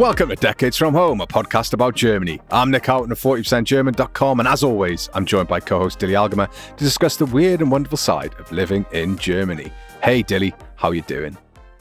Welcome 0.00 0.30
to 0.30 0.34
Decades 0.36 0.78
from 0.78 0.94
Home, 0.94 1.20
a 1.20 1.26
podcast 1.26 1.74
about 1.74 1.94
Germany. 1.94 2.40
I'm 2.50 2.70
Nic 2.70 2.86
Houghton 2.86 3.12
of 3.12 3.20
40%German.com, 3.20 4.40
and 4.40 4.48
as 4.48 4.64
always, 4.64 5.10
I'm 5.12 5.26
joined 5.26 5.48
by 5.48 5.60
co 5.60 5.80
host 5.80 5.98
Dili 5.98 6.14
Algemer 6.14 6.46
to 6.46 6.82
discuss 6.82 7.18
the 7.18 7.26
weird 7.26 7.60
and 7.60 7.70
wonderful 7.70 7.98
side 7.98 8.32
of 8.38 8.50
living 8.50 8.86
in 8.92 9.18
Germany. 9.18 9.70
Hey, 10.02 10.22
Dili, 10.22 10.58
how 10.76 10.92
you 10.92 11.02
doing? 11.02 11.36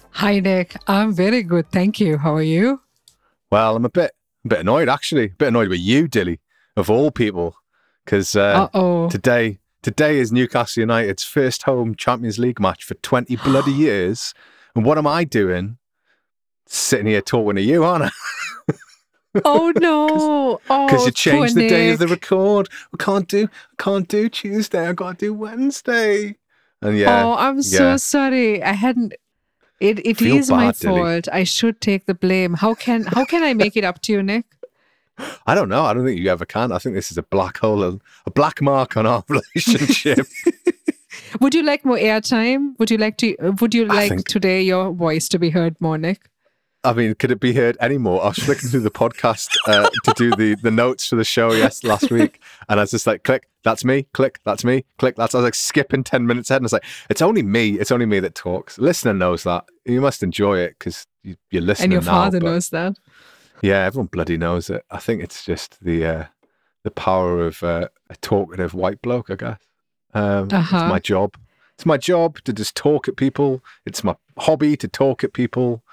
Hi, 0.10 0.42
Nic. 0.42 0.76
I'm 0.86 1.14
very 1.14 1.44
good. 1.44 1.72
Thank 1.72 2.02
you. 2.02 2.18
How 2.18 2.36
are 2.36 2.42
you? 2.42 2.82
Well, 3.54 3.78
I'm 3.78 3.86
a 3.86 3.90
bit, 3.90 4.12
a 4.44 4.50
bit 4.50 4.60
annoyed, 4.60 4.90
actually. 4.90 5.28
A 5.28 5.30
bit 5.30 5.48
annoyed 5.48 5.70
with 5.70 5.80
you, 5.80 6.10
Dili, 6.10 6.40
of 6.76 6.90
all 6.90 7.12
people, 7.12 7.56
because 8.04 8.36
uh, 8.36 8.68
today, 9.10 9.60
today 9.82 10.20
is 10.20 10.34
Newcastle 10.34 10.82
United's 10.82 11.24
first 11.24 11.64
home 11.64 11.96
Champions 11.96 12.38
League 12.38 12.60
match 12.60 12.84
for 12.84 12.96
20 12.96 13.34
bloody 13.46 13.72
years. 13.72 14.34
And 14.76 14.84
what 14.84 14.98
am 14.98 15.08
I 15.08 15.24
doing? 15.24 15.78
Sitting 16.72 17.08
here 17.08 17.22
talking 17.22 17.56
to 17.56 17.62
you, 17.64 17.84
aren't 17.84 18.06
I? 18.06 18.74
oh 19.44 19.74
no! 19.80 20.60
Because 20.64 21.02
oh, 21.02 21.06
you 21.08 21.12
changed 21.12 21.56
the 21.56 21.62
Nic. 21.62 21.70
day 21.70 21.90
of 21.92 21.98
the 21.98 22.08
record. 22.08 22.70
We 22.92 22.98
can't 22.98 23.28
do, 23.28 23.46
I 23.46 23.84
can't 23.84 24.08
do 24.08 24.30
Tuesday. 24.30 24.88
I 24.88 24.94
got 24.94 25.18
to 25.18 25.26
do 25.26 25.34
Wednesday. 25.34 26.36
And 26.84 26.96
yeah, 26.96 27.26
oh, 27.26 27.36
I'm 27.38 27.64
so 27.64 27.98
sorry. 27.98 28.62
I 28.62 28.74
hadn't. 28.74 29.16
It 29.80 30.06
it 30.06 30.18
Feel 30.18 30.36
is 30.36 30.52
my 30.52 30.68
bad, 30.68 30.76
Dili. 30.76 30.84
fault. 30.84 31.28
I 31.34 31.44
should 31.44 31.82
take 31.82 32.06
the 32.06 32.14
blame. 32.14 32.54
How 32.54 32.76
can 32.76 33.04
how 33.06 33.26
can 33.26 33.42
I 33.44 33.56
make 33.56 33.76
it 33.76 33.84
up 33.84 34.02
to 34.04 34.12
you, 34.14 34.22
Nic? 34.22 34.46
I 35.48 35.56
don't 35.56 35.70
know. 35.70 35.86
I 35.86 35.94
don't 35.96 36.06
think 36.06 36.20
you 36.20 36.30
ever 36.30 36.46
can. 36.46 36.72
I 36.72 36.78
think 36.78 36.94
this 36.94 37.10
is 37.12 37.18
a 37.18 37.24
black 37.24 37.58
hole, 37.58 37.84
a, 37.84 38.00
a 38.28 38.32
black 38.32 38.62
mark 38.62 38.96
on 38.96 39.08
our 39.08 39.24
relationship. 39.28 40.28
Would 41.42 41.56
you 41.56 41.64
like 41.64 41.84
more 41.84 41.98
airtime? 41.98 42.78
Would 42.78 42.92
you 42.92 42.98
like 42.98 43.18
to? 43.18 43.36
Would 43.60 43.74
you 43.74 43.86
like 43.86 44.10
think- 44.10 44.28
today 44.28 44.62
your 44.62 44.92
voice 44.94 45.28
to 45.30 45.40
be 45.40 45.50
heard 45.50 45.76
more, 45.82 45.98
Nic? 45.98 46.30
I 46.84 46.94
mean, 46.94 47.14
could 47.16 47.32
it 47.32 47.42
be 47.42 47.54
heard 47.54 47.76
anymore? 47.82 48.24
I 48.24 48.30
was 48.30 48.38
flicking 48.38 48.70
through 48.70 48.82
the 48.82 48.92
podcast 48.92 49.50
uh, 49.68 49.90
to 50.06 50.14
do 50.16 50.32
the 50.32 50.56
the 50.56 50.72
notes 50.72 51.08
for 51.08 51.18
the 51.18 51.26
show 51.26 51.52
yes 51.52 51.84
last 51.84 52.10
week, 52.10 52.42
and 52.70 52.80
I 52.80 52.84
was 52.84 52.92
just 52.92 53.06
like, 53.06 53.24
click, 53.24 53.50
that's 53.64 53.84
me, 53.84 54.04
click, 54.14 54.40
that's 54.46 54.64
me, 54.64 54.86
click, 54.98 55.18
that's. 55.18 55.36
I 55.36 55.40
was 55.40 55.44
like 55.44 55.56
skipping 55.56 56.04
ten 56.06 56.26
minutes 56.26 56.50
ahead, 56.50 56.62
and 56.62 56.66
it's 56.66 56.74
like, 56.74 56.86
it's 57.10 57.22
only 57.22 57.44
me, 57.44 57.72
it's 57.80 57.92
only 57.92 58.06
me 58.06 58.22
that 58.22 58.34
talks. 58.34 58.78
Listener 58.78 59.14
knows 59.14 59.44
that. 59.44 59.66
You 59.86 60.00
must 60.00 60.24
enjoy 60.24 60.60
it 60.60 60.76
because 60.80 61.06
you, 61.24 61.36
you're 61.52 61.62
listening. 61.62 61.86
And 61.86 61.94
your 61.94 62.02
now, 62.02 62.24
father 62.24 62.40
knows 62.40 62.70
that. 62.70 62.98
Yeah, 63.62 63.84
everyone 63.84 64.08
bloody 64.08 64.38
knows 64.38 64.70
it. 64.70 64.86
I 64.90 65.00
think 65.00 65.22
it's 65.22 65.44
just 65.44 65.84
the 65.84 66.06
uh, 66.06 66.26
the 66.84 66.92
power 66.92 67.46
of 67.46 67.62
uh, 67.62 67.90
a 68.10 68.16
talkative 68.18 68.74
white 68.74 69.02
bloke. 69.02 69.30
I 69.30 69.36
guess 69.36 69.60
um, 70.14 70.48
Uh-huh. 70.50 70.78
It's 70.78 70.90
my 70.90 71.00
job. 71.00 71.36
It's 71.76 71.86
my 71.86 71.98
job 71.98 72.40
to 72.46 72.54
just 72.54 72.76
talk 72.76 73.08
at 73.10 73.18
people. 73.18 73.62
It's 73.86 74.04
my 74.04 74.16
hobby 74.38 74.78
to 74.78 74.88
talk 74.88 75.26
at 75.26 75.34
people. 75.34 75.84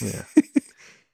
Yeah. 0.00 0.24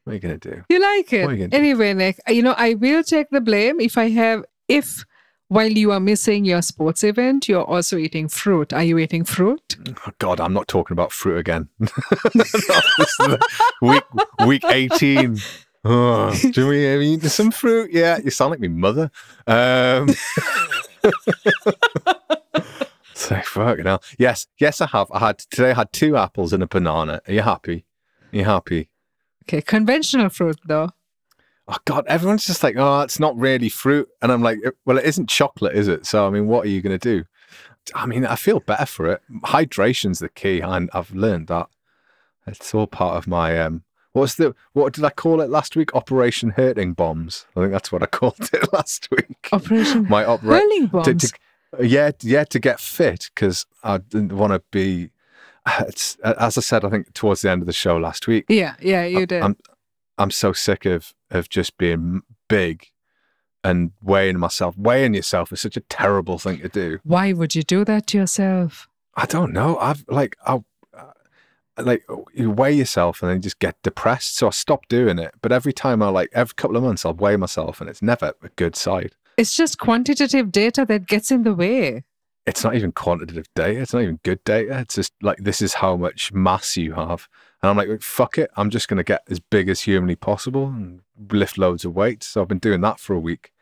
what 0.04 0.12
are 0.12 0.14
you 0.14 0.20
gonna 0.20 0.38
do? 0.38 0.64
You 0.68 0.80
like 0.80 1.12
it. 1.12 1.30
You 1.30 1.36
gonna 1.36 1.48
do? 1.48 1.56
Anyway, 1.56 1.94
Nic, 1.94 2.18
you 2.28 2.42
know, 2.42 2.54
I 2.56 2.74
will 2.74 3.02
take 3.02 3.30
the 3.30 3.40
blame 3.40 3.80
if 3.80 3.98
I 3.98 4.08
have, 4.10 4.44
if 4.68 5.04
while 5.48 5.70
you 5.70 5.92
are 5.92 6.00
missing 6.00 6.44
your 6.44 6.62
sports 6.62 7.02
event, 7.02 7.48
you're 7.48 7.64
also 7.64 7.96
eating 7.96 8.28
fruit. 8.28 8.72
Are 8.72 8.82
you 8.82 8.98
eating 8.98 9.24
fruit? 9.24 9.76
Oh, 9.88 10.12
God, 10.18 10.40
I'm 10.40 10.52
not 10.52 10.68
talking 10.68 10.94
about 10.94 11.10
fruit 11.10 11.38
again. 11.38 11.68
No, 11.78 11.88
this 12.34 12.54
is 12.54 13.16
the 13.18 13.40
week 13.80 14.04
week 14.46 14.64
18. 14.64 15.38
Oh, 15.84 16.34
do 16.50 16.66
we 16.66 16.82
have 16.82 17.00
eaten 17.00 17.28
some 17.28 17.52
fruit? 17.52 17.92
Yeah, 17.92 18.18
you 18.18 18.30
sound 18.30 18.50
like 18.50 18.60
my 18.60 18.66
mother. 18.66 19.12
Um, 19.46 20.08
so 23.14 23.40
fucking 23.40 23.86
hell. 23.86 24.02
Yes, 24.18 24.48
yes, 24.58 24.80
I 24.80 24.86
have. 24.88 25.06
I 25.12 25.20
had 25.20 25.38
today. 25.38 25.70
I 25.70 25.74
had 25.74 25.92
two 25.92 26.16
apples 26.16 26.52
and 26.52 26.64
a 26.64 26.66
banana. 26.66 27.22
Are 27.26 27.32
you 27.32 27.42
happy? 27.42 27.84
Are 28.32 28.36
you 28.36 28.44
happy? 28.44 28.90
Okay, 29.44 29.62
conventional 29.62 30.28
fruit 30.28 30.58
though. 30.66 30.90
Oh 31.66 31.76
God, 31.84 32.06
everyone's 32.06 32.46
just 32.46 32.62
like, 32.62 32.76
oh, 32.78 33.00
it's 33.02 33.20
not 33.20 33.36
really 33.36 33.68
fruit, 33.68 34.08
and 34.22 34.32
I'm 34.32 34.42
like, 34.42 34.58
well, 34.86 34.96
it 34.98 35.04
isn't 35.04 35.28
chocolate, 35.28 35.74
is 35.76 35.86
it? 35.88 36.06
So 36.06 36.26
I 36.26 36.30
mean, 36.30 36.46
what 36.46 36.64
are 36.64 36.68
you 36.70 36.80
going 36.80 36.98
to 36.98 37.16
do? 37.16 37.24
I 37.94 38.06
mean, 38.06 38.24
I 38.26 38.36
feel 38.36 38.60
better 38.60 38.86
for 38.86 39.06
it. 39.12 39.22
Hydration's 39.44 40.18
the 40.18 40.28
key, 40.28 40.60
and 40.60 40.90
I've 40.92 41.10
learned 41.14 41.48
that. 41.48 41.68
It's 42.46 42.74
all 42.74 42.86
part 42.86 43.16
of 43.16 43.26
my 43.26 43.58
um. 43.60 43.84
What's 44.12 44.34
the 44.36 44.54
what 44.72 44.94
did 44.94 45.04
I 45.04 45.10
call 45.10 45.40
it 45.42 45.50
last 45.50 45.76
week? 45.76 45.94
Operation 45.94 46.50
Hurting 46.50 46.94
Bombs. 46.94 47.46
I 47.54 47.60
think 47.60 47.72
that's 47.72 47.92
what 47.92 48.02
I 48.02 48.06
called 48.18 48.48
it 48.52 48.72
last 48.72 49.08
week. 49.10 49.48
Operation 49.52 50.06
My 50.08 50.24
opera. 50.24 50.58
Hurling 50.60 50.86
to- 50.86 50.88
bombs. 50.88 51.30
to- 51.32 51.38
yeah, 51.86 52.12
yeah, 52.22 52.44
to 52.44 52.58
get 52.58 52.80
fit 52.80 53.28
because 53.34 53.66
I 53.84 53.98
didn't 53.98 54.32
want 54.32 54.54
to 54.54 54.62
be. 54.70 55.10
It's 55.80 56.16
as 56.16 56.58
I 56.58 56.60
said, 56.60 56.84
I 56.84 56.90
think 56.90 57.12
towards 57.14 57.42
the 57.42 57.50
end 57.50 57.62
of 57.62 57.66
the 57.66 57.72
show 57.72 57.96
last 57.96 58.26
week. 58.26 58.46
yeah, 58.48 58.74
yeah, 58.80 59.04
you 59.04 59.26
did. 59.26 59.42
I'm 59.42 59.56
I'm 60.16 60.30
so 60.30 60.52
sick 60.52 60.84
of 60.84 61.14
of 61.30 61.48
just 61.48 61.78
being 61.78 62.22
big 62.48 62.88
and 63.64 63.92
weighing 64.02 64.38
myself. 64.38 64.76
Weighing 64.76 65.14
yourself 65.14 65.52
is 65.52 65.60
such 65.60 65.76
a 65.76 65.80
terrible 65.80 66.38
thing 66.38 66.58
to 66.60 66.68
do. 66.68 66.98
Why 67.04 67.32
would 67.32 67.54
you 67.54 67.62
do 67.62 67.84
that 67.84 68.06
to 68.08 68.18
yourself? 68.18 68.88
I 69.14 69.26
don't 69.26 69.52
know. 69.52 69.76
I've 69.78 70.04
like 70.08 70.36
I 70.46 70.62
uh, 70.96 71.12
like 71.78 72.04
you 72.34 72.50
weigh 72.50 72.72
yourself 72.72 73.22
and 73.22 73.30
then 73.30 73.38
you 73.38 73.42
just 73.42 73.58
get 73.58 73.80
depressed. 73.82 74.36
So 74.36 74.48
I 74.48 74.50
stopped 74.50 74.88
doing 74.88 75.18
it. 75.18 75.34
But 75.42 75.52
every 75.52 75.72
time 75.72 76.02
I 76.02 76.08
like 76.08 76.30
every 76.32 76.54
couple 76.54 76.76
of 76.76 76.82
months 76.82 77.04
I'll 77.04 77.14
weigh 77.14 77.36
myself 77.36 77.80
and 77.80 77.90
it's 77.90 78.02
never 78.02 78.32
a 78.42 78.48
good 78.50 78.76
side. 78.76 79.12
It's 79.36 79.56
just 79.56 79.78
quantitative 79.78 80.50
data 80.50 80.84
that 80.86 81.06
gets 81.06 81.30
in 81.30 81.44
the 81.44 81.54
way. 81.54 82.04
It's 82.48 82.64
not 82.64 82.74
even 82.74 82.92
quantitative 82.92 83.46
data. 83.54 83.80
It's 83.80 83.92
not 83.92 84.02
even 84.02 84.18
good 84.24 84.42
data. 84.44 84.78
It's 84.78 84.94
just 84.96 85.12
like 85.22 85.38
this 85.38 85.60
is 85.62 85.74
how 85.74 85.96
much 85.96 86.32
mass 86.32 86.76
you 86.76 86.94
have. 86.94 87.28
And 87.62 87.70
I'm 87.70 87.76
like, 87.76 88.00
fuck 88.02 88.38
it. 88.38 88.50
I'm 88.56 88.70
just 88.70 88.88
gonna 88.88 89.04
get 89.04 89.22
as 89.28 89.38
big 89.40 89.68
as 89.68 89.82
humanly 89.82 90.16
possible 90.16 90.66
and 90.68 91.00
lift 91.30 91.58
loads 91.58 91.84
of 91.84 91.94
weight. 91.94 92.22
So 92.22 92.40
I've 92.42 92.48
been 92.48 92.58
doing 92.58 92.80
that 92.82 92.98
for 93.00 93.14
a 93.14 93.20
week. 93.20 93.52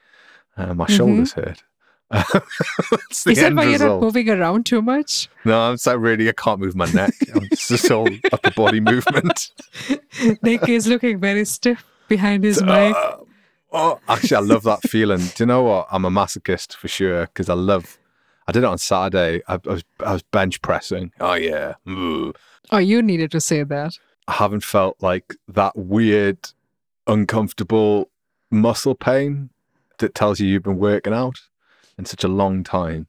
Uh, 0.57 0.73
my 0.75 0.87
Mhm. 0.87 0.97
shoulders 0.97 1.33
hurt. 1.33 1.63
That's 2.11 3.27
Is 3.27 3.39
that 3.41 3.55
why 3.55 3.65
you're 3.65 3.79
not 3.81 4.01
moving 4.01 4.29
around 4.31 4.65
too 4.67 4.81
much? 4.81 5.29
No, 5.45 5.59
I'm 5.61 5.77
so 5.77 5.97
really 5.97 6.29
I 6.29 6.33
can't 6.33 6.61
move 6.61 6.77
my 6.77 6.87
neck. 6.93 7.15
It's 7.51 7.69
just 7.69 7.91
all 7.91 8.09
upper 8.33 8.53
body 8.53 8.81
movement. 8.81 9.51
Nick 10.43 10.69
is 10.69 10.87
looking 10.87 11.19
very 11.19 11.45
stiff 11.45 11.85
behind 12.09 12.45
his 12.45 12.63
mic. 12.63 12.95
Uh, 12.95 13.17
oh, 13.73 14.01
actually, 14.09 14.37
I 14.37 14.41
love 14.41 14.63
that 14.65 14.83
feeling. 14.83 15.19
Do 15.35 15.43
you 15.43 15.47
know 15.47 15.63
what? 15.65 15.89
I'm 15.91 16.05
a 16.05 16.11
masochist 16.11 16.75
for 16.75 16.89
sure 16.89 17.27
because 17.27 17.49
I 17.49 17.55
love. 17.55 17.99
I 18.49 18.53
did 18.53 18.63
it 18.63 18.67
on 18.67 18.79
Saturday. 18.79 19.43
I, 19.49 19.55
I 19.55 19.59
was 19.65 19.85
I 20.05 20.13
was 20.13 20.23
bench 20.23 20.63
pressing. 20.63 21.13
Oh 21.21 21.35
yeah. 21.35 21.75
Ugh. 21.87 22.37
Oh, 22.71 22.79
you 22.79 23.03
needed 23.03 23.31
to 23.33 23.41
say 23.41 23.63
that. 23.65 23.99
I 24.29 24.33
haven't 24.35 24.65
felt 24.65 24.97
like 25.01 25.37
that 25.49 25.77
weird, 25.77 26.39
uncomfortable 27.07 28.11
muscle 28.51 28.95
pain 28.95 29.51
that 29.99 30.15
tells 30.15 30.41
you 30.41 30.49
you've 30.49 30.63
been 30.63 30.79
working 30.79 31.13
out 31.13 31.39
in 31.99 32.05
such 32.05 32.25
a 32.25 32.29
long 32.29 32.63
time. 32.65 33.07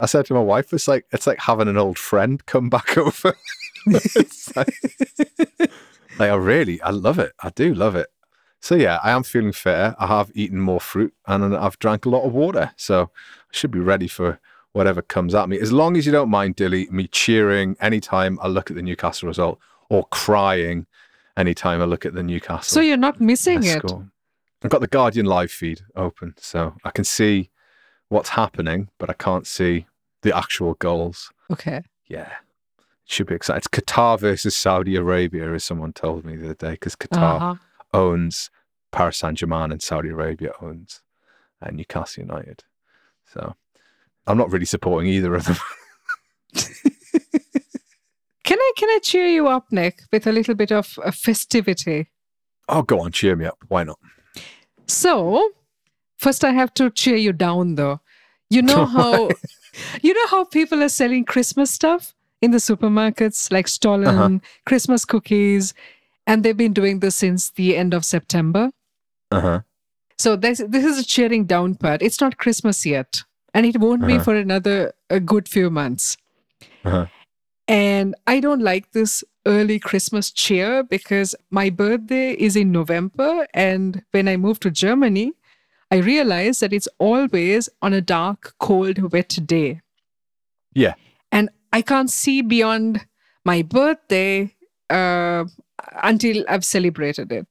I 0.00 0.06
said 0.06 0.26
to 0.26 0.34
my 0.34 0.40
wife, 0.40 0.72
"It's 0.72 0.88
like 0.88 1.06
it's 1.12 1.26
like 1.26 1.40
having 1.40 1.68
an 1.68 1.78
old 1.78 1.98
friend 1.98 2.44
come 2.46 2.68
back 2.68 2.96
over." 2.98 3.36
Like, 3.86 4.66
like 6.18 6.30
I 6.30 6.34
really, 6.34 6.80
I 6.80 6.90
love 6.90 7.18
it. 7.18 7.32
I 7.40 7.50
do 7.50 7.74
love 7.74 7.94
it. 7.94 8.08
So 8.60 8.76
yeah, 8.76 8.98
I 9.02 9.10
am 9.10 9.24
feeling 9.24 9.52
fair. 9.52 9.94
I 9.98 10.06
have 10.06 10.30
eaten 10.34 10.58
more 10.58 10.80
fruit 10.80 11.12
and 11.26 11.54
I've 11.54 11.78
drank 11.78 12.06
a 12.06 12.08
lot 12.08 12.24
of 12.24 12.32
water, 12.32 12.72
so 12.76 13.10
I 13.12 13.52
should 13.52 13.70
be 13.70 13.78
ready 13.80 14.08
for 14.08 14.40
whatever 14.74 15.00
comes 15.02 15.34
at 15.34 15.48
me. 15.48 15.58
As 15.58 15.72
long 15.72 15.96
as 15.96 16.04
you 16.04 16.12
don't 16.12 16.28
mind, 16.28 16.56
Dili, 16.56 16.90
me 16.90 17.06
cheering 17.08 17.76
anytime 17.80 18.38
I 18.42 18.48
look 18.48 18.70
at 18.70 18.76
the 18.76 18.82
Newcastle 18.82 19.26
result 19.28 19.58
or 19.88 20.04
crying 20.10 20.86
anytime 21.36 21.80
I 21.80 21.84
look 21.86 22.04
at 22.04 22.12
the 22.14 22.22
Newcastle. 22.22 22.62
So 22.74 22.80
you're 22.80 22.96
not 22.98 23.20
missing 23.20 23.62
it. 23.64 23.78
score. 23.78 24.06
I've 24.62 24.70
got 24.70 24.80
the 24.80 24.86
Guardian 24.86 25.26
live 25.26 25.50
feed 25.50 25.80
open, 25.96 26.34
so 26.38 26.76
I 26.84 26.90
can 26.90 27.04
see 27.04 27.50
what's 28.08 28.30
happening, 28.30 28.88
but 28.98 29.08
I 29.10 29.12
can't 29.14 29.46
see 29.46 29.86
the 30.22 30.36
actual 30.36 30.74
goals. 30.74 31.30
Okay. 31.50 31.82
Yeah. 32.06 32.32
It 32.78 33.12
should 33.12 33.26
be 33.26 33.34
exciting. 33.34 33.58
It's 33.58 33.68
Qatar 33.68 34.18
versus 34.18 34.56
Saudi 34.56 34.96
Arabia, 34.96 35.52
as 35.52 35.64
someone 35.64 35.92
told 35.92 36.24
me 36.24 36.36
the 36.36 36.46
other 36.46 36.54
day, 36.54 36.70
because 36.72 36.96
Qatar 36.96 37.36
Uh-huh. 37.36 37.54
owns 37.92 38.50
Paris 38.90 39.18
Saint 39.18 39.36
Germain 39.38 39.70
and 39.70 39.82
Saudi 39.82 40.08
Arabia 40.08 40.52
owns 40.62 41.02
uh, 41.60 41.70
Newcastle 41.70 42.22
United. 42.22 42.64
So 43.32 43.54
I'm 44.26 44.38
not 44.38 44.50
really 44.52 44.64
supporting 44.66 45.10
either 45.10 45.34
of 45.34 45.44
them. 45.44 45.56
Can 48.44 48.58
I 48.58 48.72
can 48.76 48.90
I 48.90 48.98
cheer 49.02 49.26
you 49.26 49.48
up, 49.48 49.72
Nic, 49.72 50.00
with 50.12 50.26
a 50.26 50.32
little 50.32 50.54
bit 50.54 50.70
of 50.70 50.98
uh, 51.02 51.10
festivity? 51.10 52.10
oh, 52.68 52.82
go 52.82 53.00
on, 53.00 53.10
cheer 53.12 53.36
me 53.36 53.46
up. 53.46 53.56
Why 53.68 53.84
not? 53.84 53.98
So, 54.86 55.50
first 56.18 56.44
I 56.44 56.52
have 56.52 56.72
to 56.74 56.90
cheer 56.90 57.16
you 57.16 57.32
down 57.32 57.76
though. 57.76 58.00
You 58.50 58.60
know 58.60 58.84
how 58.98 59.30
you 60.02 60.12
know 60.12 60.26
how 60.28 60.44
people 60.44 60.82
are 60.82 60.90
selling 60.90 61.24
Christmas 61.24 61.70
stuff 61.70 62.14
in 62.42 62.50
the 62.50 62.58
supermarkets 62.58 63.50
like 63.50 63.66
Stollen 63.66 64.08
Uh-huh. 64.08 64.38
Christmas 64.66 65.06
cookies, 65.06 65.72
and 66.26 66.44
they've 66.44 66.56
been 66.56 66.74
doing 66.74 67.00
this 67.00 67.16
since 67.16 67.48
the 67.50 67.74
end 67.78 67.94
of 67.94 68.04
September. 68.04 68.70
Uh 69.30 69.40
huh. 69.40 69.60
So 70.18 70.36
this 70.36 70.62
this 70.68 70.84
is 70.84 70.98
a 70.98 71.04
cheering 71.04 71.46
down 71.46 71.76
part. 71.76 72.02
It's 72.02 72.20
not 72.20 72.36
Christmas 72.36 72.84
yet, 72.84 73.22
and 73.54 73.64
it 73.66 73.78
won't 73.78 74.06
be 74.06 74.14
Uh-huh. 74.14 74.24
for 74.24 74.34
another 74.36 74.92
a 75.08 75.20
good 75.20 75.48
few 75.48 75.70
months. 75.70 76.16
Uh-huh. 76.84 77.06
And 77.68 78.14
I 78.26 78.40
don't 78.40 78.60
like 78.62 78.92
this 78.92 79.24
early 79.46 79.78
Christmas 79.78 80.30
cheer 80.30 80.82
because 80.82 81.34
my 81.50 81.70
birthday 81.70 82.32
is 82.32 82.56
in 82.56 82.72
November. 82.72 83.46
And 83.54 84.02
when 84.10 84.28
I 84.28 84.36
moved 84.36 84.60
to 84.62 84.70
Germany, 84.70 85.32
I 85.90 85.96
realized 85.96 86.60
that 86.60 86.72
it's 86.72 86.88
always 86.98 87.68
on 87.80 87.92
a 87.94 88.00
dark, 88.02 88.54
cold, 88.58 89.12
wet 89.12 89.38
day. 89.46 89.80
Yeah. 90.74 90.94
And 91.32 91.48
I 91.72 91.82
can't 91.82 92.10
see 92.10 92.42
beyond 92.42 93.06
my 93.44 93.62
birthday 93.62 94.54
uh, 94.90 95.44
until 96.02 96.44
I've 96.48 96.64
celebrated 96.64 97.32
it. 97.32 97.46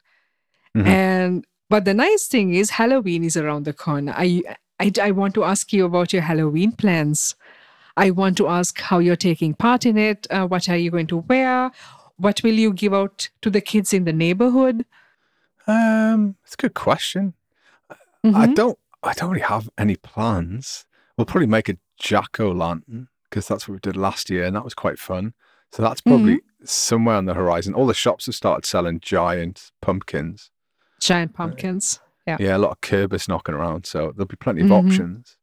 Mhm. 0.75 0.88
And 0.88 1.45
but 1.69 1.85
the 1.85 1.94
nice 1.94 2.27
thing 2.27 2.53
is 2.53 2.71
Halloween 2.71 3.23
is 3.23 3.35
around 3.38 3.65
the 3.65 3.73
corner. 3.73 4.13
I, 4.15 4.44
I 4.83 5.07
I 5.07 5.12
want 5.12 5.33
to 5.35 5.44
ask 5.44 5.71
you 5.74 5.85
about 5.85 6.13
your 6.13 6.21
Halloween 6.21 6.71
plans. 6.71 7.35
I 7.95 8.12
want 8.12 8.38
to 8.38 8.47
ask 8.47 8.80
how 8.80 9.00
you're 9.00 9.15
taking 9.15 9.53
part 9.53 9.85
in 9.85 9.97
it. 9.97 10.27
Uh, 10.30 10.47
what 10.47 10.68
are 10.69 10.77
you 10.77 10.91
going 10.91 11.07
to 11.07 11.18
wear? 11.18 11.71
What 12.18 12.41
will 12.44 12.53
you 12.53 12.74
give 12.74 12.94
out 12.94 13.30
to 13.41 13.50
the 13.50 13.62
kids 13.62 13.94
in 13.94 14.06
the 14.06 14.13
neighborhood? 14.13 14.85
Um, 15.68 16.35
it's 16.44 16.53
a 16.56 16.57
good 16.57 16.74
question. 16.74 17.33
I 18.24 18.47
Mhm. 18.47 18.56
don't. 18.56 18.80
I 19.03 19.13
don't 19.13 19.30
really 19.31 19.41
have 19.45 19.69
any 19.77 19.95
plans. 19.97 20.85
We'll 21.18 21.25
probably 21.25 21.47
make 21.47 21.69
a 21.69 21.77
jack 21.97 22.39
o' 22.39 22.51
lantern 22.51 23.09
because 23.30 23.47
that's 23.47 23.68
what 23.68 23.74
we 23.74 23.80
did 23.80 23.97
last 23.97 24.30
year, 24.30 24.45
and 24.45 24.56
that 24.56 24.63
was 24.63 24.74
quite 24.74 24.97
fun. 25.00 25.33
So 25.71 25.81
that's 25.83 26.01
probably 26.01 26.39
somewhere 26.63 27.15
on 27.18 27.25
the 27.25 27.33
horizon. 27.33 27.74
All 27.74 27.85
the 27.88 27.94
shops 27.94 28.25
have 28.27 28.35
started 28.35 28.65
selling 28.65 29.00
giant 29.01 29.71
pumpkins. 29.81 30.51
Giant 31.00 31.33
pumpkins. 31.33 32.00
Yeah. 32.25 32.37
Yeah, 32.39 32.57
a 32.57 32.59
lot 32.59 32.71
of 32.71 32.81
Kürbis 32.81 33.27
knocking 33.27 33.55
around, 33.55 33.85
so 33.85 34.11
there'll 34.15 34.25
be 34.27 34.35
plenty 34.37 34.61
of 34.61 34.67
Mhm. 34.67 34.85
options. 34.87 35.37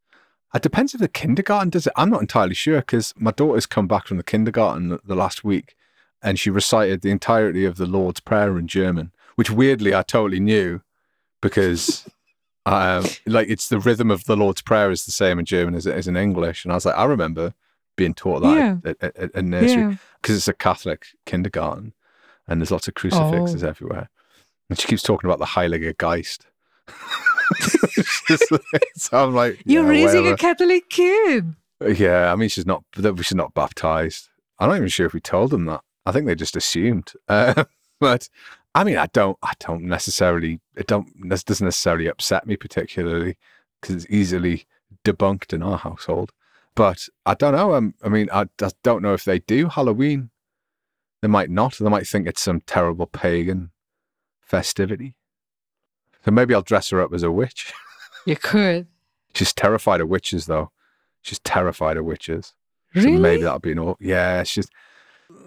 It 0.54 0.62
depends 0.62 0.94
if 0.94 1.00
the 1.00 1.08
kindergarten 1.08 1.70
does 1.70 1.86
it. 1.86 1.92
I'm 1.96 2.10
not 2.10 2.22
entirely 2.22 2.54
sure 2.54 2.78
because 2.78 3.14
my 3.18 3.30
daughter's 3.30 3.66
come 3.66 3.86
back 3.86 4.06
from 4.06 4.16
the 4.16 4.22
kindergarten 4.24 4.88
the, 4.88 5.00
the 5.04 5.14
last 5.14 5.44
week, 5.44 5.76
and 6.22 6.38
she 6.38 6.50
recited 6.50 7.02
the 7.02 7.10
entirety 7.10 7.64
of 7.64 7.76
the 7.76 7.86
Lord's 7.86 8.20
Prayer 8.20 8.58
in 8.58 8.66
German, 8.66 9.12
which 9.36 9.50
weirdly 9.50 9.94
I 9.94 10.02
totally 10.02 10.40
knew 10.40 10.80
because. 11.40 12.08
Um, 12.66 13.04
like 13.26 13.48
it's 13.48 13.68
the 13.70 13.78
rhythm 13.80 14.10
of 14.10 14.24
the 14.24 14.36
Lord's 14.36 14.60
Prayer 14.60 14.90
is 14.90 15.06
the 15.06 15.12
same 15.12 15.38
in 15.38 15.46
German 15.46 15.74
as 15.74 15.86
it 15.86 15.96
is 15.96 16.06
in 16.06 16.16
English, 16.16 16.64
and 16.64 16.72
I 16.72 16.74
was 16.74 16.84
like, 16.84 16.94
I 16.96 17.04
remember 17.04 17.54
being 17.96 18.12
taught 18.14 18.40
that 18.40 18.56
Yeah. 18.56 18.76
at, 18.84 18.96
at, 19.02 19.16
at, 19.16 19.34
at 19.34 19.44
nursery 19.44 19.80
Yeah. 19.82 19.94
because 20.20 20.36
it's 20.36 20.46
a 20.48 20.52
Catholic 20.52 21.06
kindergarten, 21.24 21.94
and 22.46 22.60
there's 22.60 22.70
lots 22.70 22.86
of 22.86 22.94
crucifixes 22.94 23.64
Oh. 23.64 23.68
everywhere. 23.68 24.10
And 24.68 24.78
she 24.78 24.86
keeps 24.88 25.02
talking 25.02 25.28
about 25.28 25.38
the 25.38 25.46
Heiliger 25.46 25.96
Geist. 25.96 26.46
It's 27.96 28.22
just 28.28 28.50
like- 28.52 28.62
so 28.96 29.24
I'm 29.24 29.34
like, 29.34 29.60
You're 29.64 29.82
yeah, 29.84 29.88
raising 29.88 30.22
whatever. 30.24 30.34
a 30.34 30.38
Catholic 30.38 30.88
kid. 30.88 31.54
Yeah, 31.96 32.32
I 32.32 32.36
mean, 32.36 32.48
she's 32.48 32.66
not. 32.66 32.84
She's 32.94 33.34
not 33.34 33.54
baptized. 33.54 34.28
I'm 34.58 34.68
not 34.68 34.76
even 34.76 34.88
sure 34.88 35.06
if 35.06 35.14
we 35.14 35.20
told 35.20 35.50
them 35.50 35.64
that. 35.66 35.80
I 36.04 36.12
think 36.12 36.26
they 36.26 36.34
just 36.34 36.54
assumed. 36.56 37.12
Uh, 37.28 37.64
but 38.00 38.28
I 38.74 38.84
mean, 38.84 38.98
I 38.98 39.06
don't. 39.06 39.38
I 39.42 39.52
don't 39.60 39.84
necessarily. 39.84 40.60
It 40.76 40.86
don't. 40.86 41.08
This 41.28 41.42
doesn't 41.42 41.64
necessarily 41.64 42.06
upset 42.06 42.46
me 42.46 42.56
particularly 42.56 43.36
because 43.80 43.96
it's 43.96 44.12
easily 44.12 44.66
debunked 45.04 45.52
in 45.54 45.62
our 45.62 45.78
household. 45.78 46.32
But 46.74 47.08
I 47.24 47.34
don't 47.34 47.54
know. 47.54 47.74
Um, 47.74 47.94
I 48.04 48.08
mean, 48.10 48.28
I 48.32 48.46
just 48.58 48.76
don't 48.82 49.02
know 49.02 49.14
if 49.14 49.24
they 49.24 49.38
do 49.38 49.68
Halloween. 49.68 50.30
They 51.22 51.28
might 51.28 51.50
not. 51.50 51.78
They 51.78 51.88
might 51.88 52.06
think 52.06 52.26
it's 52.26 52.42
some 52.42 52.60
terrible 52.60 53.06
pagan 53.06 53.70
festivity. 54.42 55.14
So 56.24 56.30
maybe 56.30 56.54
I'll 56.54 56.62
dress 56.62 56.90
her 56.90 57.00
up 57.00 57.12
as 57.12 57.22
a 57.22 57.30
witch. 57.30 57.72
You 58.26 58.36
could. 58.36 58.86
She's 59.34 59.54
terrified 59.54 60.02
of 60.02 60.08
witches, 60.10 60.44
though. 60.44 60.70
She's 61.22 61.38
terrified 61.38 61.96
of 61.96 62.04
witches. 62.04 62.52
Really? 62.94 63.14
So 63.14 63.18
maybe 63.18 63.42
that'll 63.42 63.58
be 63.60 63.72
an 63.72 63.78
all. 63.78 63.96
Yeah, 63.98 64.42
it's 64.42 64.52
just 64.52 64.70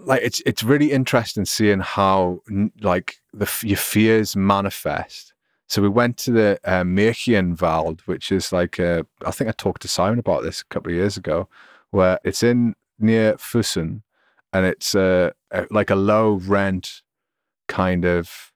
like 0.04 0.22
it's 0.22 0.42
it's 0.46 0.62
really 0.62 0.90
interesting 0.90 1.44
seeing 1.44 1.80
how 1.80 2.40
like 2.80 3.16
the 3.32 3.50
your 3.62 3.76
fears 3.76 4.34
manifest. 4.34 5.34
So 5.66 5.82
we 5.82 5.88
went 5.88 6.16
to 6.18 6.30
the 6.30 6.60
uh, 6.64 6.82
Märchenwald, 6.82 8.00
which 8.02 8.32
is 8.32 8.52
like 8.52 8.80
uh, 8.80 9.04
I 9.24 9.30
think 9.30 9.48
I 9.48 9.52
talked 9.52 9.82
to 9.82 9.88
Simon 9.88 10.18
about 10.18 10.42
this 10.42 10.60
a 10.60 10.66
couple 10.66 10.90
of 10.90 10.96
years 10.96 11.16
ago, 11.16 11.48
where 11.90 12.18
it's 12.24 12.42
in 12.42 12.74
near 12.98 13.34
Füssen, 13.34 14.02
and 14.52 14.66
it's 14.66 14.94
uh, 14.94 15.30
a, 15.50 15.66
like 15.70 15.90
a 15.90 15.96
low 15.96 16.34
rent 16.34 17.02
kind 17.68 18.04
of 18.04 18.52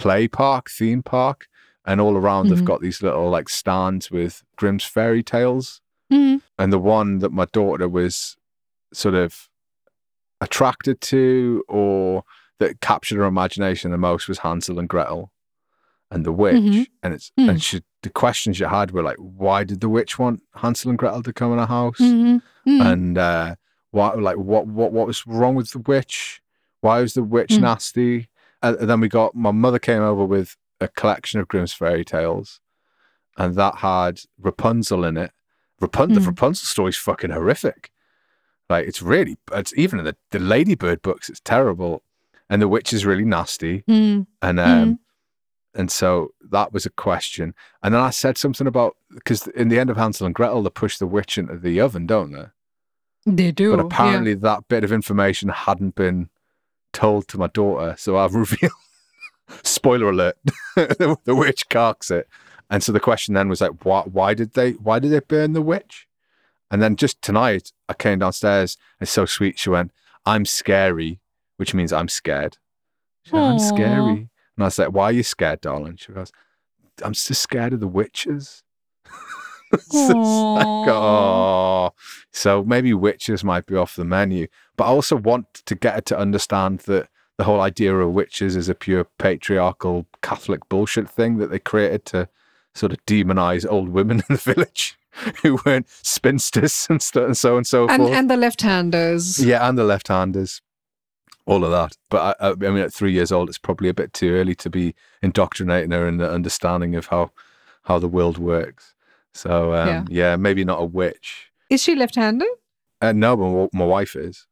play 0.00 0.28
park, 0.28 0.70
theme 0.70 1.02
park, 1.02 1.46
and 1.84 2.00
all 2.00 2.16
around 2.16 2.48
they've 2.48 2.58
Mhm. 2.60 2.64
got 2.64 2.80
these 2.80 3.02
little 3.02 3.30
like 3.30 3.48
stands 3.48 4.10
with 4.10 4.42
Grimm's 4.56 4.84
fairy 4.84 5.22
tales 5.22 5.80
Mhm. 6.12 6.42
and 6.58 6.72
the 6.72 6.78
one 6.78 7.18
that 7.18 7.32
my 7.32 7.44
daughter 7.46 7.88
was 7.88 8.36
sort 8.92 9.14
of 9.14 9.48
attracted 10.40 11.00
to 11.00 11.64
or 11.68 12.24
that 12.58 12.80
captured 12.80 13.16
her 13.16 13.24
imagination 13.24 13.90
the 13.90 13.98
most 13.98 14.28
was 14.28 14.38
Hansel 14.38 14.78
and 14.78 14.88
Gretel 14.88 15.32
and 16.10 16.24
the 16.24 16.32
witch 16.32 16.56
Mhm. 16.56 16.86
and 17.02 17.14
it's 17.14 17.32
Mm. 17.38 17.50
and 17.50 17.62
she 17.62 17.82
the 18.02 18.10
questions 18.10 18.60
you 18.60 18.66
had 18.66 18.92
were 18.92 19.02
like 19.02 19.16
why 19.18 19.64
did 19.64 19.80
the 19.80 19.88
witch 19.88 20.18
want 20.18 20.42
Hansel 20.56 20.90
and 20.90 20.98
Gretel 20.98 21.22
to 21.22 21.32
come 21.32 21.52
in 21.52 21.58
a 21.58 21.66
house 21.66 21.98
Mhm. 21.98 22.42
Mhm. 22.66 22.80
and 22.92 23.18
uh 23.18 23.54
what 23.90 24.20
like 24.20 24.36
what 24.36 24.66
what 24.66 24.92
what 24.92 25.06
was 25.06 25.26
wrong 25.26 25.54
with 25.54 25.70
the 25.70 25.78
witch 25.80 26.40
why 26.80 27.00
was 27.00 27.14
the 27.14 27.24
witch 27.24 27.50
Mm. 27.54 27.60
nasty 27.62 28.28
and, 28.62 28.76
and 28.76 28.88
then 28.90 29.00
we 29.00 29.08
got 29.08 29.34
my 29.34 29.50
mother 29.50 29.78
came 29.78 30.02
over 30.02 30.24
with 30.24 30.56
a 30.80 30.88
collection 30.88 31.40
of 31.40 31.48
Grimm's 31.48 31.72
fairy 31.72 32.04
tales 32.04 32.60
and 33.38 33.54
that 33.54 33.76
had 33.76 34.20
Rapunzel 34.40 35.04
in 35.04 35.16
it 35.16 35.32
Rapun- 35.80 36.14
the 36.14 36.20
Mm. 36.20 36.26
Rapunzel 36.26 36.64
story's 36.66 36.96
fucking 36.96 37.30
horrific 37.30 37.90
like 38.70 38.86
it's 38.86 39.02
really 39.02 39.36
it's 39.52 39.72
even 39.76 39.98
in 39.98 40.04
the, 40.04 40.16
the 40.30 40.38
ladybird 40.38 41.02
books 41.02 41.28
it's 41.28 41.40
terrible 41.40 42.02
and 42.50 42.60
the 42.62 42.68
witch 42.68 42.92
is 42.92 43.04
really 43.06 43.24
nasty 43.24 43.82
Mhm. 43.88 44.26
and 44.42 44.60
um 44.60 44.98
and 45.74 45.90
so 45.90 46.30
that 46.50 46.72
was 46.72 46.86
a 46.86 46.90
question 46.90 47.54
and 47.82 47.92
then 47.94 48.00
i 48.00 48.08
said 48.10 48.38
something 48.38 48.66
about 48.66 48.96
because 49.14 49.46
in 49.48 49.68
the 49.68 49.78
end 49.78 49.90
of 49.90 49.96
hansel 49.98 50.24
and 50.26 50.34
gretel 50.34 50.62
they 50.62 50.70
push 50.70 50.96
the 50.98 51.06
witch 51.06 51.36
into 51.38 51.56
the 51.58 51.78
oven 51.80 52.06
don't 52.06 52.32
they 52.32 52.46
They 53.26 53.52
do. 53.52 53.70
but 53.76 53.80
yeah. 53.80 53.86
apparently 53.86 54.34
that 54.34 54.68
bit 54.68 54.84
of 54.84 54.92
information 54.92 55.48
hadn't 55.50 55.94
been 55.94 56.30
told 56.96 57.28
to 57.28 57.36
my 57.36 57.46
daughter 57.48 57.94
so 57.98 58.16
i've 58.16 58.34
revealed 58.34 58.72
spoiler 59.62 60.08
alert 60.08 60.38
the, 60.76 61.18
the 61.24 61.34
witch 61.34 61.68
carks 61.68 62.10
it. 62.10 62.26
And 62.70 62.82
so 62.82 62.90
the 62.90 63.00
question 63.00 63.34
then 63.34 63.50
was 63.50 63.60
like 63.60 63.84
why, 63.84 64.00
why 64.00 64.32
did 64.32 64.54
they 64.54 64.72
why 64.72 64.98
did 64.98 65.12
they 65.12 65.20
burn 65.20 65.52
the 65.52 65.60
witch? 65.60 66.08
And 66.70 66.80
then 66.80 66.96
just 66.96 67.20
tonight 67.20 67.72
i 67.86 67.92
came 67.92 68.20
downstairs 68.20 68.78
it's 68.98 69.10
so 69.10 69.26
sweet 69.26 69.58
she 69.58 69.68
went 69.68 69.92
i'm 70.24 70.46
scary 70.46 71.20
which 71.58 71.74
means 71.74 71.92
i'm 71.92 72.08
scared. 72.08 72.56
She 73.24 73.32
went, 73.32 73.44
i'm 73.44 73.58
scary. 73.58 74.30
And 74.56 74.60
i 74.60 74.64
was 74.64 74.78
like 74.78 74.92
why 74.92 75.04
are 75.04 75.12
you 75.12 75.22
scared 75.22 75.60
darling? 75.60 75.96
She 75.96 76.12
goes 76.12 76.32
i'm 77.04 77.12
just 77.12 77.42
scared 77.42 77.74
of 77.74 77.80
the 77.80 77.86
witches 77.86 78.62
like, 79.92 80.88
oh. 80.88 81.90
So 82.32 82.64
maybe 82.64 82.92
witches 82.94 83.42
might 83.44 83.66
be 83.66 83.76
off 83.76 83.96
the 83.96 84.04
menu. 84.04 84.46
But 84.76 84.84
I 84.84 84.88
also 84.88 85.16
want 85.16 85.62
to 85.66 85.74
get 85.74 85.94
her 85.94 86.00
to 86.02 86.18
understand 86.18 86.80
that 86.80 87.08
the 87.38 87.44
whole 87.44 87.60
idea 87.60 87.94
of 87.96 88.12
witches 88.12 88.56
is 88.56 88.68
a 88.68 88.74
pure 88.74 89.04
patriarchal 89.18 90.06
Catholic 90.22 90.68
bullshit 90.68 91.08
thing 91.08 91.38
that 91.38 91.50
they 91.50 91.58
created 91.58 92.04
to 92.06 92.28
sort 92.74 92.92
of 92.92 93.04
demonize 93.06 93.66
old 93.68 93.88
women 93.90 94.18
in 94.28 94.36
the 94.36 94.54
village 94.54 94.98
who 95.42 95.58
weren't 95.64 95.88
spinsters 95.88 96.86
and, 96.90 97.00
st- 97.00 97.24
and 97.24 97.36
so 97.36 97.56
and 97.56 97.66
so 97.66 97.88
and 97.88 98.02
forth. 98.02 98.12
and 98.12 98.30
the 98.30 98.36
left-handers. 98.36 99.38
yeah, 99.42 99.66
and 99.66 99.78
the 99.78 99.84
left-handers, 99.84 100.60
all 101.46 101.64
of 101.64 101.70
that. 101.70 101.96
But 102.10 102.36
I, 102.40 102.48
I, 102.48 102.50
I 102.50 102.54
mean, 102.54 102.78
at 102.78 102.92
three 102.92 103.12
years 103.12 103.32
old, 103.32 103.48
it's 103.48 103.58
probably 103.58 103.88
a 103.88 103.94
bit 103.94 104.12
too 104.12 104.34
early 104.34 104.54
to 104.56 104.68
be 104.68 104.94
indoctrinating 105.22 105.92
her 105.92 106.06
in 106.06 106.18
the 106.18 106.30
understanding 106.30 106.94
of 106.94 107.06
how 107.06 107.30
how 107.84 107.98
the 107.98 108.08
world 108.08 108.36
works. 108.36 108.94
So 109.36 109.72
um, 109.74 109.88
Yeah. 109.88 110.04
yeah. 110.08 110.36
maybe 110.36 110.64
not 110.64 110.80
a 110.80 110.84
witch. 110.84 111.50
Is 111.70 111.82
she 111.82 111.94
left-handed? 111.94 112.48
Uh, 113.00 113.12
no, 113.12 113.36
but 113.36 113.74
my- 113.76 113.84
wife 113.84 114.16
is, 114.16 114.46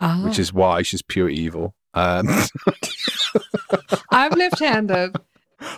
Ah. 0.00 0.22
which 0.24 0.38
is 0.38 0.52
why 0.52 0.82
she's 0.82 1.02
pure 1.02 1.28
evil. 1.28 1.74
Um, 1.92 2.26
I'm 4.10 4.32
left-handed. 4.32 5.16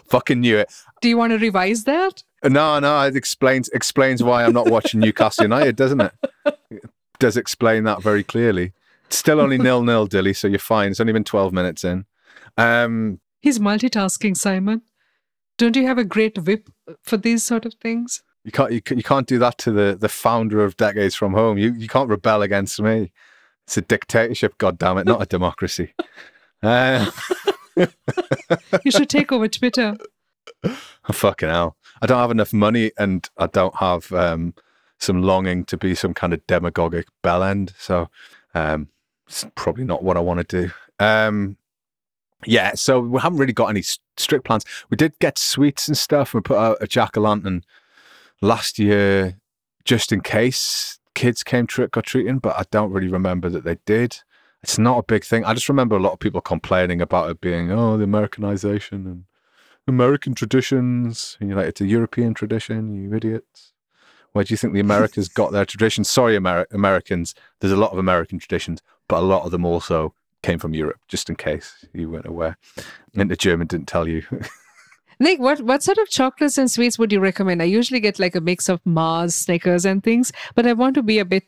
fucking 0.08 0.40
knew 0.40 0.58
it. 0.58 0.72
Do 1.00 1.08
you 1.08 1.16
want 1.16 1.32
to 1.32 1.38
revise 1.38 1.84
that? 1.84 2.22
No, 2.44 2.78
no, 2.78 3.02
it 3.02 3.16
explains 3.16 3.68
explains 3.70 4.22
why 4.22 4.44
I'm 4.44 4.52
not 4.52 4.70
watching 4.70 5.00
Newcastle 5.00 5.44
United, 5.44 5.76
doesn't 5.76 6.00
it? 6.00 6.12
It 6.70 6.84
does 7.18 7.36
explain 7.36 7.84
that 7.84 8.02
very 8.02 8.22
clearly. 8.22 8.72
It's 9.06 9.16
still 9.16 9.40
only 9.40 9.58
nil 9.66 9.82
nil, 9.82 10.06
Dili, 10.08 10.34
so 10.36 10.46
you're 10.48 10.58
fine. 10.58 10.90
It's 10.90 11.00
only 11.00 11.12
been 11.12 11.24
twelve 11.24 11.52
minutes 11.52 11.84
in. 11.84 12.04
Um, 12.56 13.20
He's 13.40 13.58
multitasking, 13.58 14.36
Simon. 14.36 14.82
Don't 15.58 15.76
you 15.76 15.86
have 15.86 15.98
a 15.98 16.04
great 16.04 16.38
whip 16.38 16.68
for 17.02 17.16
these 17.16 17.42
sort 17.44 17.64
of 17.66 17.74
things? 17.74 18.22
You 18.46 18.52
can't 18.52 18.70
you, 18.72 18.80
ca- 18.80 18.94
you 18.94 19.02
can't 19.02 19.26
do 19.26 19.38
that 19.40 19.58
to 19.58 19.72
the 19.72 19.96
the 20.00 20.08
founder 20.08 20.64
of 20.64 20.76
Decades 20.76 21.16
from 21.16 21.34
Home. 21.34 21.58
You 21.58 21.74
you 21.74 21.88
can't 21.88 22.08
rebel 22.08 22.42
against 22.42 22.80
me. 22.80 23.12
It's 23.66 23.76
a 23.76 23.82
dictatorship, 23.82 24.56
God 24.58 24.78
damn 24.78 24.96
it, 24.98 25.04
not 25.06 25.20
a 25.20 25.26
democracy. 25.26 25.92
Uh, 26.62 27.10
You 28.84 28.90
should 28.90 29.10
take 29.10 29.30
over 29.30 29.46
Twitter. 29.46 29.94
fucking 31.12 31.50
hell. 31.50 31.76
I 32.00 32.06
don't 32.06 32.18
have 32.18 32.30
enough 32.30 32.54
money 32.54 32.92
and 32.98 33.28
I 33.36 33.46
don't 33.46 33.76
have 33.76 34.10
um, 34.12 34.54
some 34.98 35.22
longing 35.22 35.66
to 35.66 35.76
be 35.76 35.94
some 35.94 36.14
kind 36.14 36.32
of 36.32 36.44
demagogic 36.46 37.04
bellend. 37.22 37.74
So, 37.78 38.08
um, 38.54 38.88
it's 39.28 39.46
probably 39.54 39.84
not 39.84 40.02
what 40.02 40.16
I 40.16 40.20
want 40.20 40.48
to 40.48 40.62
do. 40.68 40.72
Um, 40.98 41.58
yeah, 42.46 42.72
so 42.74 43.00
we 43.00 43.20
haven't 43.20 43.38
really 43.38 43.52
got 43.52 43.66
any 43.68 43.82
strict 44.16 44.46
plans. 44.46 44.64
We 44.88 44.96
did 44.96 45.18
get 45.18 45.36
sweets 45.36 45.88
and 45.88 45.96
stuff. 45.96 46.32
We 46.32 46.40
put 46.40 46.56
out 46.58 46.78
a 46.80 46.86
jack 46.86 47.18
o' 47.18 47.20
lantern 47.20 47.64
last 48.40 48.78
year 48.78 49.38
just 49.84 50.12
in 50.12 50.20
case 50.20 50.98
kids 51.14 51.42
came 51.42 51.66
trick 51.66 51.96
or 51.96 52.02
treating, 52.02 52.38
but 52.38 52.56
I 52.56 52.64
don't 52.70 52.92
really 52.92 53.08
remember 53.08 53.48
that 53.48 53.64
they 53.64 53.78
did. 53.86 54.18
It's 54.62 54.78
not 54.78 54.98
a 54.98 55.02
big 55.02 55.24
thing. 55.24 55.44
I 55.44 55.54
just 55.54 55.68
remember 55.68 55.96
a 55.96 56.00
lot 56.00 56.12
of 56.12 56.18
people 56.18 56.40
complaining 56.40 57.00
about 57.00 57.30
it 57.30 57.40
being, 57.40 57.70
oh, 57.70 57.96
the 57.96 58.04
Americanization 58.04 59.06
and 59.06 59.24
American 59.86 60.34
traditions. 60.34 61.36
And 61.40 61.48
you're 61.48 61.58
like, 61.58 61.68
it's 61.68 61.80
a 61.80 61.86
European 61.86 62.34
tradition, 62.34 62.92
you 62.92 63.14
idiots. 63.14 63.72
Where 64.32 64.44
do 64.44 64.52
you 64.52 64.58
think 64.58 64.74
the 64.74 64.80
Americans 64.80 65.28
got 65.28 65.52
their 65.52 65.64
traditions? 65.64 66.10
Sorry, 66.10 66.36
Ameri- 66.36 66.70
Americans. 66.70 67.34
There's 67.60 67.72
a 67.72 67.76
lot 67.76 67.92
of 67.92 67.98
American 67.98 68.38
traditions, 68.38 68.82
but 69.08 69.18
a 69.18 69.26
lot 69.26 69.44
of 69.44 69.50
them 69.50 69.64
also 69.64 70.12
came 70.42 70.58
from 70.58 70.74
Europe, 70.74 71.00
just 71.08 71.30
in 71.30 71.36
case 71.36 71.86
you 71.94 72.10
weren't 72.10 72.26
aware. 72.26 72.58
And 73.14 73.30
the 73.30 73.36
German 73.36 73.66
didn't 73.66 73.88
tell 73.88 74.06
you. 74.06 74.24
Nic, 75.18 75.40
what, 75.40 75.60
what 75.62 75.82
sort 75.82 75.98
of 75.98 76.08
chocolates 76.08 76.58
and 76.58 76.70
sweets 76.70 76.98
would 76.98 77.10
you 77.12 77.20
recommend? 77.20 77.62
I 77.62 77.66
usually 77.66 78.00
get 78.00 78.18
like 78.18 78.34
a 78.34 78.40
mix 78.40 78.68
of 78.68 78.80
Mars, 78.84 79.34
Snickers, 79.34 79.84
and 79.86 80.02
things, 80.02 80.32
but 80.54 80.66
I 80.66 80.72
want 80.74 80.94
to 80.96 81.02
be 81.02 81.18
a 81.18 81.24
bit 81.24 81.44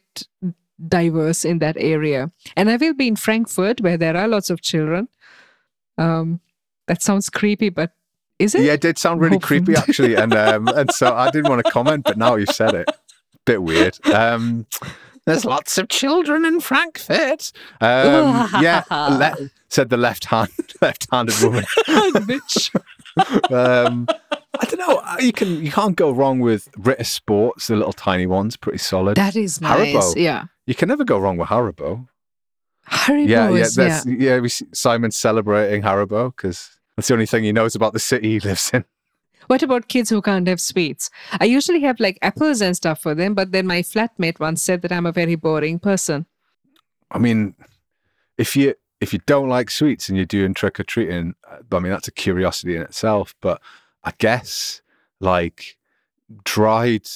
diverse 0.87 1.45
in 1.45 1.59
that 1.59 1.77
area. 1.79 2.31
And 2.57 2.71
I 2.71 2.77
will 2.77 2.95
be 2.95 3.09
in 3.09 3.17
Frankfurt 3.17 3.81
where 3.81 3.97
there 3.97 4.17
are 4.17 4.29
lots 4.29 4.49
of 4.49 4.63
children. 4.63 5.09
Um, 5.99 6.41
that 6.87 7.03
sounds 7.03 7.29
creepy, 7.29 7.69
but 7.69 7.93
is 8.39 8.55
it? 8.55 8.63
yeah, 8.63 8.75
it 8.75 8.81
did 8.81 8.99
sound 8.99 9.21
really 9.21 9.35
Hopefully. 9.37 9.61
creepy, 9.61 9.79
actually. 9.79 10.15
And 10.15 10.33
um, 10.33 10.69
and 10.75 10.91
so 10.93 11.15
I 11.15 11.31
didn't 11.31 11.51
want 11.51 11.65
to 11.65 11.71
comment, 11.71 12.05
but 12.05 12.17
now 12.17 12.37
you've 12.37 12.51
said 12.51 12.75
it. 12.75 12.89
Bit 13.45 13.63
weird. 13.63 13.99
Um, 14.07 14.67
there's 15.27 15.45
lots 15.45 15.77
of 15.77 15.89
children 15.89 16.47
in 16.47 16.61
Frankfurt. 16.61 17.53
Um, 17.83 18.49
yeah, 18.63 18.85
le- 18.91 19.51
said 19.69 19.91
the 19.91 19.97
left 19.99 20.25
hand, 20.27 20.49
left-handed 20.81 21.35
woman. 21.43 21.65
Bitch. 21.87 22.75
Um, 23.51 24.07
I 24.61 24.65
don't 24.65 24.79
know. 24.79 24.97
uh, 25.05 25.17
You 25.21 25.33
can 25.33 25.65
you 25.65 25.71
can't 25.71 25.97
go 25.97 26.11
wrong 26.11 26.41
with 26.41 26.69
Ritter 26.77 27.05
Sports, 27.05 27.67
the 27.69 27.77
little 27.77 27.93
tiny 27.93 28.27
ones, 28.27 28.57
pretty 28.57 28.79
solid. 28.79 29.17
That 29.17 29.37
is 29.37 29.61
nice. 29.61 29.95
Haribo. 29.95 30.15
Yeah. 30.17 30.45
you 30.67 30.75
can 30.75 30.89
never 30.89 31.05
go 31.05 31.19
wrong 31.19 31.37
with 31.37 31.49
Haribo. 31.49 32.09
Haribo 32.89 33.29
yeah, 33.29 33.51
yeah, 33.51 33.63
is, 33.63 33.77
yeah. 33.77 34.03
yeah. 34.07 34.39
We 34.41 34.49
Simon's 34.49 35.17
celebrating 35.17 35.83
Haribo 35.83 36.35
because 36.35 36.71
that's 36.97 37.09
the 37.09 37.15
only 37.15 37.27
thing 37.27 37.45
he 37.45 37.53
knows 37.53 37.75
about 37.75 37.93
the 37.93 37.99
city 37.99 38.33
he 38.33 38.41
lives 38.41 38.71
in. 38.73 38.85
What 39.47 39.63
about 39.63 39.89
kids 39.89 40.11
who 40.11 40.21
can't 40.21 40.47
have 40.47 40.61
sweets? 40.61 41.09
I 41.41 41.47
usually 41.47 41.81
have 41.81 41.99
like 42.01 42.19
apples 42.21 42.61
and 42.61 42.77
stuff 42.77 43.01
for 43.01 43.15
them, 43.15 43.35
but 43.35 43.51
then 43.53 43.67
my 43.67 43.81
flatmate 43.81 44.39
once 44.41 44.63
said 44.63 44.83
that 44.83 44.93
I'm 44.93 45.07
a 45.07 45.13
very 45.13 45.37
boring 45.37 45.79
person. 45.79 46.27
I 47.11 47.19
mean, 47.19 47.55
if 48.37 48.55
you 48.57 48.75
if 49.01 49.13
you 49.13 49.21
don't 49.27 49.49
like 49.49 49.71
sweets 49.71 50.09
and 50.09 50.17
you're 50.17 50.27
doing 50.27 50.55
trick 50.55 50.79
or 50.81 50.85
treating, 50.85 51.35
I 51.73 51.79
mean 51.79 51.93
that's 51.93 52.09
a 52.09 52.13
curiosity 52.13 52.77
in 52.77 52.83
itself. 52.83 53.35
But 53.41 53.61
I 54.05 54.13
guess 54.19 54.83
like 55.21 55.77
dried 56.45 57.07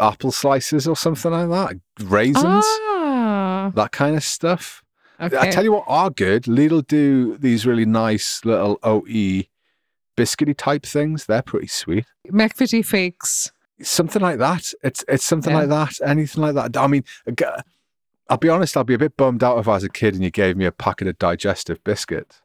apple 0.00 0.32
slices 0.32 0.86
or 0.88 0.96
something 0.96 1.30
like 1.30 1.48
that, 1.48 1.80
raisins, 2.04 2.64
Ah, 2.66 3.70
that 3.74 3.92
kind 3.92 4.16
of 4.16 4.24
stuff. 4.24 4.82
okay. 5.20 5.38
I 5.38 5.50
tell 5.50 5.64
you 5.64 5.72
what 5.72 5.84
are 5.86 6.10
good. 6.10 6.44
Lidl 6.44 6.86
do 6.86 7.36
these 7.38 7.64
really 7.66 7.84
nice 7.86 8.44
little 8.44 8.78
OE 8.82 9.44
biscuity 10.16 10.56
type 10.56 10.84
things. 10.84 11.26
They're 11.26 11.42
pretty 11.42 11.68
sweet. 11.68 12.06
McVitie 12.28 12.84
fakes. 12.84 13.52
Something 13.82 14.22
like 14.22 14.38
that. 14.38 14.72
It's 14.82 15.04
it's 15.08 15.24
something 15.24 15.52
Yeah. 15.52 15.60
like 15.64 15.68
that. 15.68 16.00
Anything 16.08 16.42
like 16.42 16.54
that. 16.54 16.76
I 16.76 16.86
mean, 16.86 17.04
I'll 18.28 18.38
be 18.38 18.48
honest. 18.48 18.76
I'll 18.76 18.84
be 18.84 18.94
a 18.94 18.98
bit 18.98 19.16
bummed 19.16 19.42
out 19.44 19.58
if 19.58 19.68
I 19.68 19.72
was 19.72 19.84
a 19.84 19.88
kid 19.88 20.14
and 20.14 20.22
you 20.24 20.30
gave 20.30 20.56
me 20.56 20.64
a 20.64 20.72
packet 20.72 21.08
of 21.08 21.18
digestive 21.18 21.82
biscuits. 21.84 22.40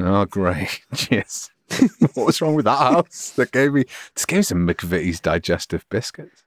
Oh, 0.00 0.24
great! 0.24 0.80
Cheers. 0.94 1.50
what 2.14 2.26
was 2.26 2.40
wrong 2.40 2.54
with 2.54 2.66
that 2.66 2.78
house? 2.78 3.30
That 3.36 3.52
gave 3.52 3.72
me 3.72 3.84
just 4.14 4.28
gave 4.28 4.38
me 4.38 4.42
some 4.42 4.66
McVitie's 4.66 5.20
digestive 5.20 5.84
biscuits. 5.88 6.44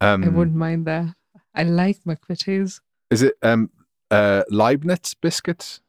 Um, 0.00 0.24
I 0.24 0.28
wouldn't 0.28 0.56
mind 0.56 0.86
that. 0.86 1.14
I 1.54 1.62
like 1.64 1.98
McVitie's. 2.04 2.80
Is 3.10 3.22
it 3.22 3.34
um 3.42 3.70
uh 4.10 4.42
Leibniz 4.50 5.14
biscuits? 5.14 5.80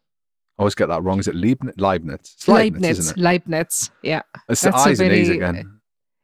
I 0.58 0.62
always 0.63 0.75
get 0.75 0.88
that 0.88 1.03
wrong. 1.03 1.19
Is 1.19 1.27
it 1.27 1.36
Leibniz? 1.36 1.75
Leibniz. 1.77 2.19
It's 2.19 2.48
Leibniz, 2.48 2.81
Leibniz. 2.81 3.00
isn't 3.00 3.17
it? 3.17 3.22
Leibniz. 3.22 3.91
Yeah. 4.03 4.22
It's 4.50 4.62
the 4.62 4.72
That's 4.72 4.86
a 4.86 4.89
I's 4.89 5.00
and 5.00 5.13
E's 5.13 5.29
again. 5.29 5.79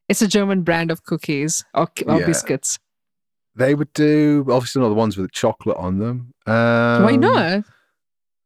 It's 0.10 0.22
a 0.22 0.28
German 0.28 0.62
brand 0.64 0.92
of 0.92 1.04
cookies 1.06 1.64
or, 1.74 1.88
or 2.06 2.20
Yeah. 2.20 2.26
biscuits. 2.26 2.78
They 3.56 3.74
would 3.76 3.92
do 3.94 4.46
obviously 4.50 4.82
not 4.82 4.90
the 4.90 4.96
ones 4.96 5.18
with 5.18 5.32
chocolate 5.32 5.78
on 5.78 6.00
them. 6.00 6.34
Um, 6.46 7.04
Why 7.04 7.16
not? 7.16 7.64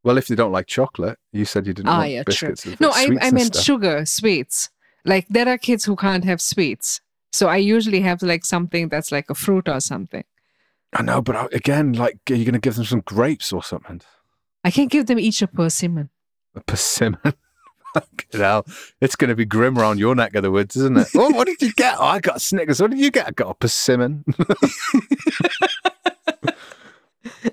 Well, 0.02 0.16
if 0.18 0.28
they 0.28 0.34
don't 0.34 0.52
like 0.52 0.66
chocolate, 0.66 1.18
you 1.32 1.44
said 1.44 1.66
you 1.66 1.74
didn't 1.74 1.88
Ah, 1.88 1.98
want 1.98 2.10
yeah, 2.10 2.22
true. 2.22 2.48
biscuits. 2.48 2.64
with 2.66 2.80
No, 2.80 2.90
I, 2.90 3.08
I 3.20 3.30
meant 3.30 3.54
stuff. 3.54 3.64
sugar, 3.64 4.06
sweets. 4.06 4.70
Like 5.04 5.26
there 5.28 5.48
are 5.48 5.58
kids 5.58 5.84
who 5.84 5.96
can't 5.96 6.24
have 6.24 6.40
sweets. 6.40 7.00
So 7.32 7.48
I 7.48 7.56
usually 7.56 8.00
have 8.00 8.22
like 8.22 8.44
something 8.44 8.88
that's 8.88 9.12
like 9.12 9.28
a 9.30 9.34
fruit 9.34 9.68
or 9.68 9.80
something. 9.80 10.24
I 10.94 11.02
know, 11.02 11.20
but 11.22 11.36
I- 11.36 11.48
again, 11.52 11.92
like, 11.92 12.18
are 12.30 12.34
you 12.34 12.44
going 12.44 12.54
to 12.54 12.58
give 12.60 12.74
them 12.76 12.84
some 12.84 13.00
grapes 13.00 13.52
or 13.52 13.62
something? 13.62 14.00
I 14.64 14.70
can 14.70 14.88
give 14.88 15.06
them 15.06 15.18
each 15.18 15.40
a 15.42 15.46
persimmon. 15.46 16.10
A 16.54 16.60
persimmon. 16.60 17.20
Hell. 18.32 18.64
It's 19.00 19.16
going 19.16 19.28
to 19.30 19.34
be 19.36 19.44
grim 19.44 19.78
around 19.78 19.98
your 19.98 20.14
neck 20.14 20.34
of 20.34 20.42
the 20.42 20.50
woods, 20.50 20.76
isn't 20.76 20.96
it? 20.98 21.08
oh, 21.16 21.30
what 21.30 21.46
did 21.46 21.60
you 21.60 21.72
get? 21.72 21.96
Oh, 21.98 22.04
I 22.04 22.20
got 22.20 22.40
Snickers. 22.40 22.80
What 22.80 22.90
did 22.90 23.00
you 23.00 23.10
get? 23.10 23.26
I 23.26 23.30
got 23.32 23.50
a 23.50 23.54
persimmon. 23.54 24.24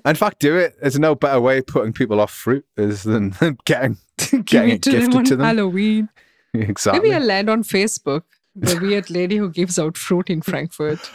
In 0.05 0.15
fact, 0.15 0.39
do 0.39 0.55
it. 0.55 0.75
There's 0.81 0.99
no 0.99 1.15
better 1.15 1.41
way 1.41 1.59
of 1.59 1.67
putting 1.67 1.93
people 1.93 2.19
off 2.21 2.31
fruit 2.31 2.65
is 2.77 3.03
than 3.03 3.35
getting 3.65 3.97
Getting 4.17 4.69
it 4.69 4.81
them 4.83 4.93
gifted 4.93 5.15
on 5.15 5.23
to 5.25 5.35
them. 5.35 5.45
Halloween. 5.45 6.09
exactly. 6.53 7.01
Maybe 7.01 7.15
I'll 7.15 7.21
land 7.21 7.49
on 7.49 7.63
Facebook. 7.63 8.23
The 8.55 8.77
weird 8.81 9.09
lady 9.09 9.37
who 9.37 9.49
gives 9.51 9.77
out 9.77 9.97
fruit 9.97 10.29
in 10.29 10.41
Frankfurt. 10.41 11.11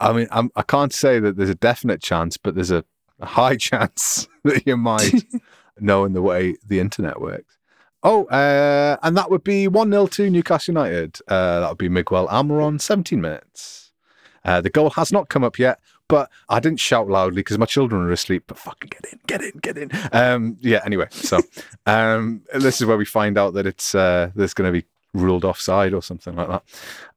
I 0.00 0.12
mean, 0.12 0.28
I'm, 0.30 0.50
I 0.54 0.62
can't 0.62 0.92
say 0.92 1.18
that 1.20 1.36
there's 1.36 1.48
a 1.48 1.54
definite 1.54 2.02
chance, 2.02 2.36
but 2.36 2.54
there's 2.54 2.70
a, 2.70 2.84
a 3.20 3.26
high 3.26 3.56
chance 3.56 4.28
that 4.44 4.66
you 4.66 4.76
might 4.76 5.14
know 5.80 6.04
in 6.04 6.12
the 6.12 6.22
way 6.22 6.56
the 6.66 6.80
internet 6.80 7.20
works. 7.20 7.56
Oh, 8.02 8.24
uh, 8.26 8.96
and 9.02 9.16
that 9.16 9.30
would 9.30 9.42
be 9.42 9.66
1 9.66 9.90
0 9.90 10.06
to 10.06 10.30
Newcastle 10.30 10.72
United. 10.72 11.18
Uh, 11.26 11.60
that 11.60 11.68
would 11.68 11.78
be 11.78 11.88
Miguel 11.88 12.28
Almiron, 12.28 12.80
17 12.80 13.20
minutes. 13.20 13.92
Uh, 14.44 14.60
the 14.60 14.70
goal 14.70 14.90
has 14.90 15.12
not 15.12 15.28
come 15.28 15.42
up 15.42 15.58
yet, 15.58 15.80
but 16.08 16.30
I 16.48 16.60
didn't 16.60 16.80
shout 16.80 17.08
loudly 17.08 17.40
because 17.40 17.58
my 17.58 17.66
children 17.66 18.02
are 18.02 18.12
asleep. 18.12 18.44
But 18.46 18.58
fucking 18.58 18.90
get 18.90 19.12
in, 19.12 19.20
get 19.26 19.42
in, 19.42 19.58
get 19.60 19.78
in. 19.78 19.90
Um, 20.12 20.56
yeah, 20.60 20.80
anyway, 20.84 21.08
so 21.10 21.40
um, 21.86 22.42
this 22.54 22.80
is 22.80 22.86
where 22.86 22.96
we 22.96 23.04
find 23.04 23.36
out 23.36 23.54
that 23.54 23.66
it's 23.66 23.94
uh, 23.94 24.30
there's 24.34 24.54
going 24.54 24.72
to 24.72 24.80
be 24.80 24.86
ruled 25.12 25.44
offside 25.44 25.92
or 25.92 26.02
something 26.02 26.36
like 26.36 26.48
that. 26.48 26.62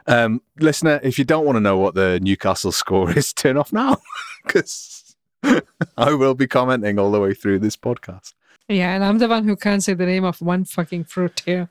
Um, 0.07 0.41
listener, 0.59 0.99
if 1.03 1.19
you 1.19 1.25
don't 1.25 1.45
want 1.45 1.57
to 1.57 1.61
know 1.61 1.77
what 1.77 1.93
the 1.93 2.19
Newcastle 2.21 2.71
score 2.71 3.15
is, 3.15 3.33
turn 3.33 3.57
off 3.57 3.71
now 3.71 3.97
because 4.45 5.15
I 5.97 6.13
will 6.13 6.33
be 6.33 6.47
commenting 6.47 6.99
all 6.99 7.11
the 7.11 7.19
way 7.19 7.33
through 7.33 7.59
this 7.59 7.77
podcast. 7.77 8.33
Yeah, 8.71 8.95
and 8.95 9.03
I'm 9.03 9.17
the 9.17 9.27
one 9.27 9.43
who 9.43 9.57
can't 9.57 9.83
say 9.83 9.93
the 9.93 10.05
name 10.05 10.23
of 10.23 10.41
one 10.41 10.63
fucking 10.63 11.03
fruit 11.03 11.41
here. 11.45 11.69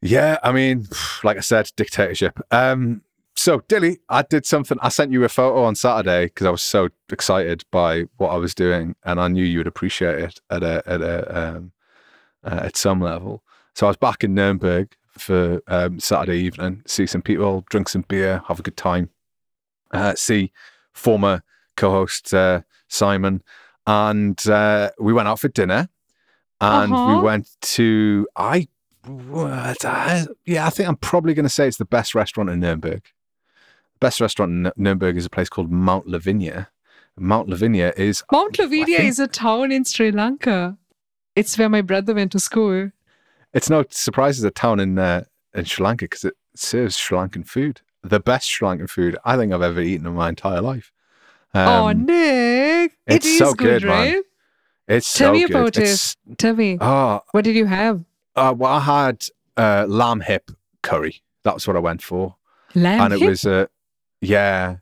Yeah, 0.00 0.38
I 0.42 0.52
mean, 0.52 0.88
like 1.24 1.36
I 1.36 1.40
said, 1.40 1.70
dictatorship. 1.76 2.40
Um, 2.50 3.02
so, 3.34 3.60
Dili, 3.60 3.98
I 4.08 4.22
did 4.22 4.46
something. 4.46 4.78
I 4.80 4.88
sent 4.88 5.12
you 5.12 5.24
a 5.24 5.28
photo 5.28 5.64
on 5.64 5.74
Saturday 5.74 6.26
because 6.26 6.46
I 6.46 6.50
was 6.50 6.62
so 6.62 6.88
excited 7.10 7.64
by 7.70 8.04
what 8.16 8.30
I 8.30 8.36
was 8.36 8.54
doing, 8.54 8.94
and 9.04 9.20
I 9.20 9.28
knew 9.28 9.44
you 9.44 9.58
would 9.58 9.66
appreciate 9.66 10.18
it 10.18 10.40
at 10.50 10.62
a 10.62 10.82
at 10.86 11.00
a 11.02 11.38
um, 11.38 11.72
uh, 12.44 12.60
at 12.64 12.76
some 12.76 13.00
level. 13.00 13.42
So 13.74 13.86
I 13.86 13.90
was 13.90 13.96
back 13.96 14.24
in 14.24 14.34
Nuremberg 14.34 14.94
for 15.12 15.62
um, 15.66 16.00
Saturday 16.00 16.38
evening, 16.38 16.82
see 16.86 17.06
some 17.06 17.22
people, 17.22 17.64
drink 17.68 17.88
some 17.88 18.04
beer, 18.08 18.42
have 18.48 18.58
a 18.58 18.62
good 18.62 18.76
time, 18.76 19.10
uh, 19.90 20.14
see 20.14 20.52
former 20.92 21.42
co-host 21.76 22.32
uh, 22.32 22.62
Simon, 22.88 23.42
and 23.86 24.46
uh, 24.48 24.90
we 24.98 25.12
went 25.12 25.28
out 25.28 25.38
for 25.38 25.48
dinner, 25.48 25.88
and 26.62 26.92
Uh-huh. 26.92 27.16
we 27.18 27.22
went 27.22 27.48
to 27.76 28.26
I. 28.36 28.68
Yeah, 30.46 30.66
I 30.66 30.70
think 30.70 30.88
I'm 30.88 30.96
probably 30.96 31.34
going 31.34 31.44
to 31.44 31.48
say 31.50 31.66
it's 31.66 31.76
the 31.76 31.84
best 31.84 32.14
restaurant 32.14 32.50
in 32.50 32.60
Nuremberg. 32.60 33.02
Best 34.00 34.20
restaurant 34.20 34.50
in 34.52 34.72
Nuremberg 34.76 35.16
is 35.16 35.26
a 35.26 35.30
place 35.30 35.48
called 35.48 35.70
Mount 35.70 36.06
Lavinia. 36.06 36.68
Mount 37.18 37.48
Lavinia 37.48 37.92
is 37.96 38.22
Mount 38.32 38.58
Lavinia 38.58 38.96
think- 38.98 39.08
is 39.08 39.18
a 39.18 39.26
town 39.28 39.70
in 39.72 39.84
Sri 39.84 40.10
Lanka. 40.12 40.78
It's 41.36 41.56
where 41.58 41.68
my 41.68 41.82
brother 41.82 42.14
went 42.14 42.32
to 42.32 42.40
school. 42.40 42.90
It's 43.54 43.68
no 43.68 43.84
surprise 43.90 44.38
it's 44.38 44.44
a 44.46 44.50
town 44.50 44.80
in 44.80 44.98
uh, 44.98 45.24
in 45.54 45.64
Sri 45.64 45.84
Lanka 45.84 46.04
because 46.06 46.24
it 46.24 46.34
serves 46.54 46.96
Sri 46.96 47.18
Lankan 47.18 47.46
food, 47.46 47.80
the 48.02 48.20
best 48.20 48.48
Sri 48.48 48.66
Lankan 48.66 48.88
food 48.88 49.16
I 49.24 49.36
think 49.36 49.52
I've 49.52 49.62
ever 49.62 49.80
eaten 49.80 50.06
in 50.06 50.14
my 50.14 50.28
entire 50.30 50.60
life. 50.62 50.90
oh, 51.54 51.88
Um, 51.88 52.06
Nic. 52.06 52.92
It 53.06 53.16
it's 53.16 53.38
so 53.38 53.52
good, 53.52 53.82
good, 53.82 53.88
man. 53.88 54.22
It's 54.88 55.16
tell 55.16 55.28
so 55.28 55.32
me 55.34 55.40
good. 55.46 55.50
about 55.50 55.76
it. 55.78 56.16
Tell 56.38 56.54
me, 56.56 56.78
Oh, 56.80 57.20
what 57.32 57.44
did 57.44 57.54
you 57.56 57.66
have? 57.66 58.04
uh, 58.36 58.54
well, 58.56 58.72
I 58.72 58.80
had 58.80 59.24
uh, 59.56 59.86
lamb 59.88 60.20
hip 60.20 60.50
curry. 60.82 61.22
That's 61.44 61.66
what 61.66 61.76
I 61.76 61.80
went 61.80 62.02
for, 62.02 62.36
Lamb 62.74 63.00
and 63.00 63.12
it 63.14 63.20
hip? 63.20 63.28
was 63.28 63.44
uh, 63.44 63.66
yeah. 64.20 64.76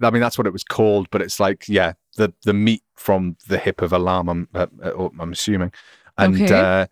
I 0.00 0.10
mean, 0.10 0.20
that's 0.22 0.38
what 0.38 0.46
it 0.46 0.52
was 0.52 0.64
called, 0.64 1.08
but 1.10 1.20
it's 1.22 1.40
like 1.40 1.68
yeah, 1.68 1.94
the 2.16 2.32
the 2.44 2.52
meat 2.54 2.82
from 2.96 3.36
the 3.48 3.58
hip 3.58 3.82
of 3.82 3.92
a 3.92 3.98
lamb. 3.98 4.28
I'm 4.28 4.48
uh, 4.54 4.66
uh, 4.82 5.08
I'm 5.20 5.32
assuming, 5.32 5.72
and 6.16 6.40
Okay. 6.40 6.60
uh, 6.60 6.86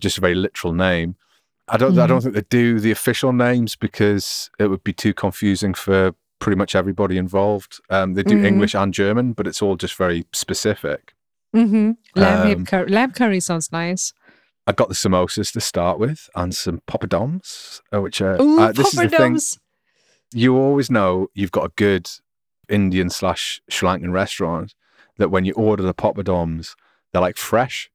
just 0.00 0.18
a 0.18 0.20
very 0.20 0.34
literal 0.34 0.72
name. 0.72 1.16
I 1.68 1.76
don't 1.76 1.98
I 1.98 2.06
don't 2.06 2.20
think 2.20 2.34
they 2.34 2.42
do 2.48 2.78
the 2.78 2.92
official 2.92 3.32
names 3.32 3.74
because 3.74 4.50
it 4.60 4.68
would 4.68 4.84
be 4.84 4.92
too 4.92 5.12
confusing 5.12 5.74
for 5.74 6.14
pretty 6.38 6.56
much 6.56 6.76
everybody 6.76 7.18
involved. 7.18 7.80
Um, 7.90 8.14
they 8.14 8.22
do 8.22 8.38
Mhm. 8.38 8.44
English 8.44 8.74
and 8.76 8.94
German, 8.94 9.32
but 9.32 9.48
it's 9.48 9.60
all 9.60 9.74
just 9.76 9.94
very 9.96 10.24
specific. 10.32 11.14
Mm-hmm. 11.56 11.90
Lamb, 12.20 12.56
Um, 12.58 12.66
curry. 12.66 12.88
lamb 12.90 13.12
curry 13.12 13.40
sounds 13.40 13.72
nice. 13.72 14.12
I 14.66 14.72
got 14.72 14.88
the 14.88 14.94
samosas 14.94 15.52
to 15.52 15.60
start 15.60 15.98
with 15.98 16.28
and 16.34 16.54
some 16.54 16.80
poppadoms, 16.88 17.80
uh, 17.94 18.00
which 18.00 18.20
are 18.20 18.40
Ooh, 18.40 18.60
uh, 18.60 18.72
this 18.72 18.88
is 18.88 18.92
the 19.00 19.08
thing. 19.08 19.34
poppadoms. 19.36 19.58
you 20.32 20.56
always 20.56 20.90
know 20.90 21.28
you've 21.34 21.52
got 21.52 21.66
a 21.66 21.72
good 21.76 22.10
Indian 22.68 23.08
slash 23.10 23.60
Sri 23.68 23.88
Lankan 23.88 24.12
restaurant 24.12 24.74
that 25.18 25.30
when 25.30 25.44
you 25.44 25.52
order 25.54 25.82
the 25.84 25.94
poppadoms, 25.94 26.74
they're 27.12 27.22
like 27.22 27.36
fresh. 27.36 27.90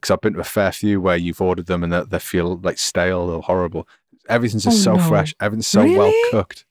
Because 0.00 0.10
I've 0.12 0.20
been 0.20 0.34
to 0.34 0.40
a 0.40 0.44
fair 0.44 0.72
few 0.72 1.00
where 1.00 1.16
you've 1.16 1.40
ordered 1.40 1.66
them 1.66 1.82
and 1.84 1.92
they, 1.92 2.02
they 2.04 2.18
feel 2.18 2.56
like 2.58 2.78
stale 2.78 3.30
or 3.30 3.42
horrible. 3.42 3.86
Everything's 4.28 4.64
just 4.64 4.86
Oh, 4.86 4.94
so 4.94 4.96
no. 4.96 5.08
fresh. 5.08 5.34
Everything's 5.40 5.66
so 5.66 5.80
well 5.84 6.08
Really? 6.08 6.30
cooked. 6.30 6.64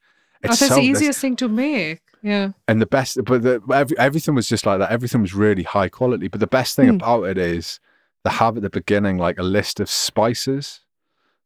Oh, 0.43 0.47
that's 0.49 0.59
so 0.59 0.75
the 0.75 0.81
easiest 0.81 1.19
thing 1.21 1.35
to 1.37 1.47
make. 1.47 2.01
Yeah. 2.25 2.51
and 2.67 2.81
the 2.81 2.87
best, 2.87 3.23
but 3.23 3.43
the, 3.43 3.61
every, 3.71 3.95
everything 3.99 4.33
was 4.33 4.49
just 4.49 4.65
like 4.65 4.79
that. 4.79 4.89
Everything 4.91 5.21
was 5.21 5.35
really 5.35 5.61
high 5.63 5.89
quality. 5.89 6.27
But 6.27 6.39
the 6.39 6.47
best 6.47 6.75
thing 6.75 6.89
Hmm. 6.89 6.95
about 6.95 7.23
it 7.25 7.37
is 7.37 7.79
they 8.23 8.31
have 8.31 8.57
at 8.57 8.63
the 8.63 8.69
beginning 8.71 9.19
like 9.19 9.37
a 9.37 9.43
list 9.43 9.79
of 9.79 9.89
spices, 9.89 10.81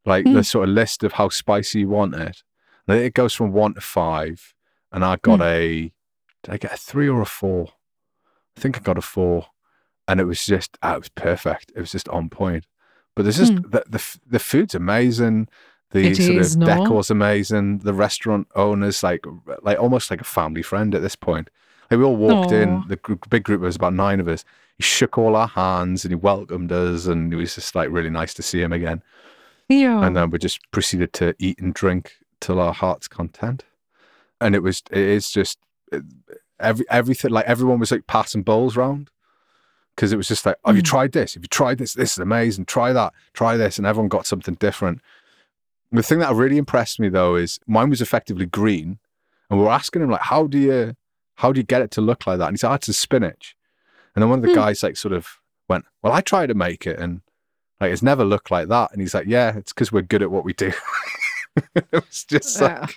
like 0.06 0.24
Hmm. 0.26 0.32
the 0.32 0.42
sort 0.44 0.68
of 0.68 0.74
list 0.74 1.04
of 1.04 1.12
how 1.12 1.28
spicy 1.28 1.80
you 1.80 1.88
want 1.88 2.14
it. 2.14 2.42
And 2.88 2.98
it 2.98 3.12
goes 3.14 3.34
from 3.34 3.52
one 3.52 3.74
to 3.74 3.80
five. 3.82 4.54
And 4.90 5.04
I 5.04 5.16
got 5.16 5.36
Hmm. 5.40 5.42
a, 5.42 5.92
did 6.42 6.54
I 6.54 6.56
get 6.56 6.72
a 6.72 6.76
three 6.78 7.08
or 7.10 7.20
a 7.20 7.26
four? 7.26 7.68
I 8.56 8.60
think 8.60 8.78
I 8.78 8.80
got 8.80 8.96
a 8.98 9.02
four. 9.02 9.48
And 10.08 10.18
it 10.18 10.24
was 10.24 10.44
just, 10.46 10.78
ah, 10.82 10.94
it 10.94 11.00
was 11.00 11.08
perfect. 11.10 11.72
It 11.76 11.80
was 11.80 11.92
just 11.92 12.08
on 12.08 12.30
point. 12.30 12.64
But 13.14 13.24
there's 13.24 13.36
just, 13.36 13.54
the, 13.54 13.84
the, 13.86 14.18
the 14.26 14.38
food's 14.38 14.74
amazing. 14.74 15.48
The 15.90 16.00
Hmm. 16.02 16.06
It 16.12 16.16
sort 16.16 16.38
is, 16.38 16.54
of 16.54 16.60
no? 16.60 16.66
decor's 16.66 17.10
amazing. 17.10 17.78
The 17.78 17.92
restaurant 17.94 18.46
owner's 18.54 19.02
like, 19.02 19.24
like 19.62 19.78
almost 19.78 20.10
like 20.10 20.20
a 20.20 20.24
family 20.24 20.62
friend 20.62 20.94
at 20.94 21.02
this 21.02 21.16
point. 21.16 21.50
Like 21.90 21.98
we 21.98 22.04
all 22.04 22.16
walked 22.16 22.52
in, 22.52 22.84
the 22.86 22.96
gr- 22.96 23.14
big 23.28 23.42
group 23.42 23.60
was 23.62 23.74
about 23.76 23.94
nine 23.94 24.20
of 24.20 24.28
us. 24.28 24.44
He 24.76 24.84
shook 24.84 25.18
all 25.18 25.34
our 25.34 25.48
hands 25.48 26.04
and 26.04 26.12
he 26.12 26.16
welcomed 26.16 26.70
us, 26.70 27.06
and 27.06 27.32
it 27.32 27.36
was 27.36 27.54
just 27.56 27.74
like 27.74 27.88
really 27.90 28.10
nice 28.10 28.32
to 28.34 28.42
see 28.42 28.60
him 28.62 28.72
again. 28.72 29.02
Yeah. 29.68 30.04
And 30.04 30.16
then 30.16 30.30
we 30.30 30.38
just 30.38 30.60
proceeded 30.70 31.12
to 31.14 31.34
eat 31.40 31.58
and 31.60 31.74
drink 31.74 32.12
till 32.40 32.60
our 32.60 32.72
heart's 32.72 33.08
content. 33.08 33.64
And 34.40 34.54
it 34.54 34.62
was, 34.62 34.82
it 34.90 34.98
is 34.98 35.30
just 35.30 35.58
every 36.60 36.86
everything. 36.88 37.30
Like 37.32 37.46
everyone 37.46 37.78
was 37.80 37.90
like 37.90 38.06
passing 38.06 38.42
bowls 38.42 38.76
round 38.76 39.10
because 39.96 40.12
it 40.12 40.16
was 40.16 40.28
just 40.28 40.46
like, 40.46 40.56
have 40.64 40.76
you 40.76 40.82
Mm. 40.82 40.86
tried 40.86 41.12
this? 41.12 41.34
Have 41.34 41.42
you 41.42 41.48
tried 41.48 41.78
this? 41.78 41.94
This 41.94 42.12
is 42.12 42.18
amazing. 42.18 42.64
Try 42.66 42.92
that. 42.92 43.12
Try 43.34 43.56
this, 43.56 43.78
and 43.78 43.86
everyone 43.86 44.08
got 44.08 44.26
something 44.26 44.54
different. 44.54 45.00
The 45.92 46.02
thing 46.02 46.20
that 46.20 46.32
really 46.34 46.56
impressed 46.58 47.00
me 47.00 47.08
though 47.08 47.34
is 47.36 47.58
mine 47.66 47.90
was 47.90 48.00
effectively 48.00 48.46
green, 48.46 48.98
and 49.48 49.58
we 49.58 49.64
were 49.64 49.72
asking 49.72 50.02
him 50.02 50.10
like, 50.10 50.22
how 50.22 50.46
do 50.46 50.58
you, 50.58 50.94
how 51.36 51.52
do 51.52 51.58
you 51.58 51.64
get 51.64 51.82
it 51.82 51.90
to 51.92 52.00
look 52.00 52.26
like 52.26 52.38
that? 52.38 52.46
And 52.46 52.54
he 52.54 52.58
said, 52.58 52.70
oh, 52.70 52.74
it's 52.74 52.88
a 52.88 52.92
spinach. 52.92 53.56
And 54.14 54.22
then 54.22 54.30
one 54.30 54.38
of 54.38 54.42
the 54.42 54.48
Hmm. 54.50 54.54
guys 54.54 54.82
like 54.82 54.96
sort 54.96 55.12
of 55.12 55.40
went, 55.68 55.84
well, 56.02 56.12
I 56.12 56.20
tried 56.20 56.46
to 56.46 56.54
make 56.54 56.86
it, 56.86 56.98
and 57.00 57.22
like 57.80 57.92
it's 57.92 58.02
never 58.02 58.24
looked 58.24 58.50
like 58.50 58.68
that. 58.68 58.92
And 58.92 59.00
he's 59.00 59.14
like, 59.14 59.26
yeah, 59.26 59.56
it's 59.56 59.72
because 59.72 59.90
we're 59.90 60.02
good 60.02 60.22
at 60.22 60.30
what 60.30 60.44
we 60.44 60.52
do. 60.52 60.72
it 61.74 61.86
was 61.92 62.24
just 62.24 62.60
like, 62.60 62.96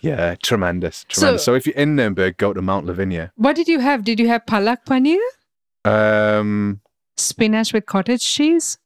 yeah, 0.00 0.34
tremendous, 0.42 1.04
tremendous. 1.08 1.44
So, 1.44 1.54
if 1.54 1.66
you're 1.66 1.76
in 1.76 1.94
Nuremberg, 1.96 2.36
go 2.38 2.52
to 2.52 2.60
Mount 2.62 2.86
Lavinia. 2.86 3.32
what 3.36 3.54
did 3.54 3.68
you 3.68 3.78
have? 3.80 4.02
Did 4.04 4.18
you 4.18 4.26
have 4.28 4.44
palak 4.46 4.78
paneer? 4.84 5.20
Um, 5.84 6.80
Spinach 7.16 7.72
with 7.72 7.86
cottage 7.86 8.22
cheese? 8.24 8.78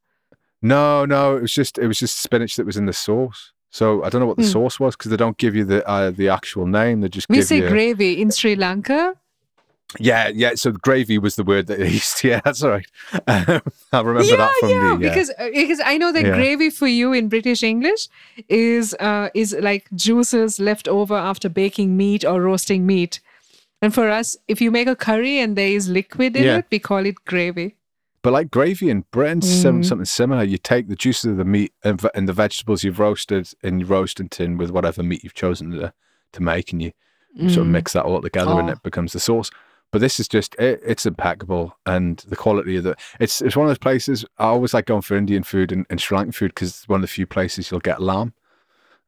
no, 0.63 1.05
no, 1.05 1.37
it 1.37 1.43
was 1.43 1.53
just 1.53 1.79
it 1.79 1.87
was 1.87 1.99
just 1.99 2.19
spinach 2.19 2.57
that 2.57 2.67
was 2.67 2.77
in 2.77 2.87
the 2.87 2.93
sauce. 2.93 3.53
So 3.79 4.03
I 4.05 4.09
don't 4.09 4.21
know 4.23 4.27
what 4.33 4.39
the 4.39 4.43
Hmm. 4.45 4.57
sauce 4.57 4.81
was 4.81 4.97
because 4.97 5.11
they 5.11 5.19
don't 5.25 5.37
give 5.37 5.55
you 5.59 5.65
the 5.73 5.81
uh, 5.87 6.11
the 6.11 6.29
actual 6.39 6.67
name. 6.67 6.97
They 7.03 7.11
just 7.11 7.29
We 7.29 7.37
give 7.37 7.47
say 7.51 7.57
you 7.61 7.69
gravy 7.69 8.13
in 8.23 8.31
Sri 8.31 8.57
Lanka. 8.57 9.01
yeah, 10.01 10.29
yeah. 10.43 10.55
So 10.55 10.73
gravy 10.73 11.19
was 11.19 11.35
the 11.37 11.45
word 11.45 11.67
that 11.67 11.79
they 11.79 11.91
used. 12.01 12.25
Yeah, 12.25 12.41
that's 12.45 12.63
all 12.63 12.71
right. 12.71 12.87
Um, 13.27 13.61
I 13.93 14.01
remember 14.01 14.25
yeah, 14.31 14.37
that 14.43 14.53
from 14.61 14.71
yeah, 14.71 14.81
the 14.81 14.95
uh, 14.95 14.99
because 15.09 15.31
uh, 15.39 15.51
because 15.53 15.81
I 15.85 15.99
know 15.99 16.11
that 16.13 16.25
Yeah. 16.25 16.35
gravy 16.39 16.71
for 16.71 16.87
you 16.87 17.13
in 17.13 17.29
British 17.29 17.63
English 17.63 18.09
is 18.49 18.95
uh, 18.99 19.29
is 19.35 19.55
like 19.61 19.85
juices 19.95 20.59
left 20.59 20.89
over 20.89 21.15
after 21.15 21.49
baking 21.51 21.97
meat 21.99 22.25
or 22.25 22.41
roasting 22.41 22.87
meat, 22.87 23.21
and 23.83 23.93
for 23.93 24.09
us, 24.21 24.37
if 24.49 24.61
you 24.63 24.71
make 24.71 24.89
a 24.89 24.97
curry 24.97 25.39
and 25.39 25.55
there 25.55 25.69
is 25.79 25.87
liquid 25.89 26.35
in 26.37 26.45
Yeah. 26.45 26.59
it, 26.59 26.67
we 26.71 26.79
call 26.79 27.05
it 27.05 27.17
gravy. 27.27 27.75
But 28.23 28.33
like 28.33 28.51
gravy 28.51 28.91
in 28.91 29.05
Britain, 29.13 29.41
sim- 29.43 29.83
Mm. 29.83 29.85
something 29.85 30.05
similar. 30.05 30.43
You 30.43 30.59
take 30.59 30.89
the 30.89 30.97
juices 30.97 31.31
of 31.33 31.37
the 31.37 31.45
meat 31.45 31.73
and, 31.85 32.01
v- 32.01 32.09
and 32.15 32.29
the 32.29 32.33
vegetables 32.33 32.83
you've 32.83 32.99
roasted 32.99 33.53
in 33.63 33.79
your 33.81 33.89
roasting 33.89 34.29
tin 34.29 34.57
with 34.59 34.71
whatever 34.71 35.03
meat 35.03 35.23
you've 35.23 35.35
chosen 35.35 35.71
to, 35.73 35.93
to 36.33 36.43
make, 36.43 36.73
and 36.73 36.83
you 36.83 36.93
sort 37.49 37.59
of 37.59 37.67
Mm. 37.67 37.71
mix 37.71 37.93
that 37.93 38.05
all 38.05 38.21
together, 38.21 38.51
and 38.59 38.69
Oh. 38.69 38.73
it 38.73 38.83
becomes 38.83 39.13
the 39.13 39.21
sauce. 39.21 39.51
But 39.93 40.01
this 40.01 40.19
is 40.19 40.27
just 40.27 40.57
it, 40.57 40.81
it's 40.85 41.07
impeccable, 41.07 41.77
and 41.87 42.19
the 42.27 42.35
quality 42.35 42.77
of 42.77 42.83
the 42.85 42.97
it's 43.21 43.41
it's 43.41 43.55
one 43.57 43.67
of 43.67 43.71
those 43.71 43.79
places 43.79 44.25
I 44.39 44.47
always 44.47 44.75
like 44.75 44.87
going 44.87 45.03
for 45.03 45.17
Indian 45.17 45.45
food 45.45 45.71
and, 45.71 45.87
and 45.89 46.01
Sri 46.01 46.19
Lankan 46.19 46.35
food 46.35 46.49
because 46.55 46.71
it's 46.71 46.89
one 46.89 46.99
of 46.99 47.03
the 47.03 47.07
few 47.09 47.27
places 47.27 47.71
you'll 47.71 47.79
get 47.81 48.03
lamb, 48.03 48.33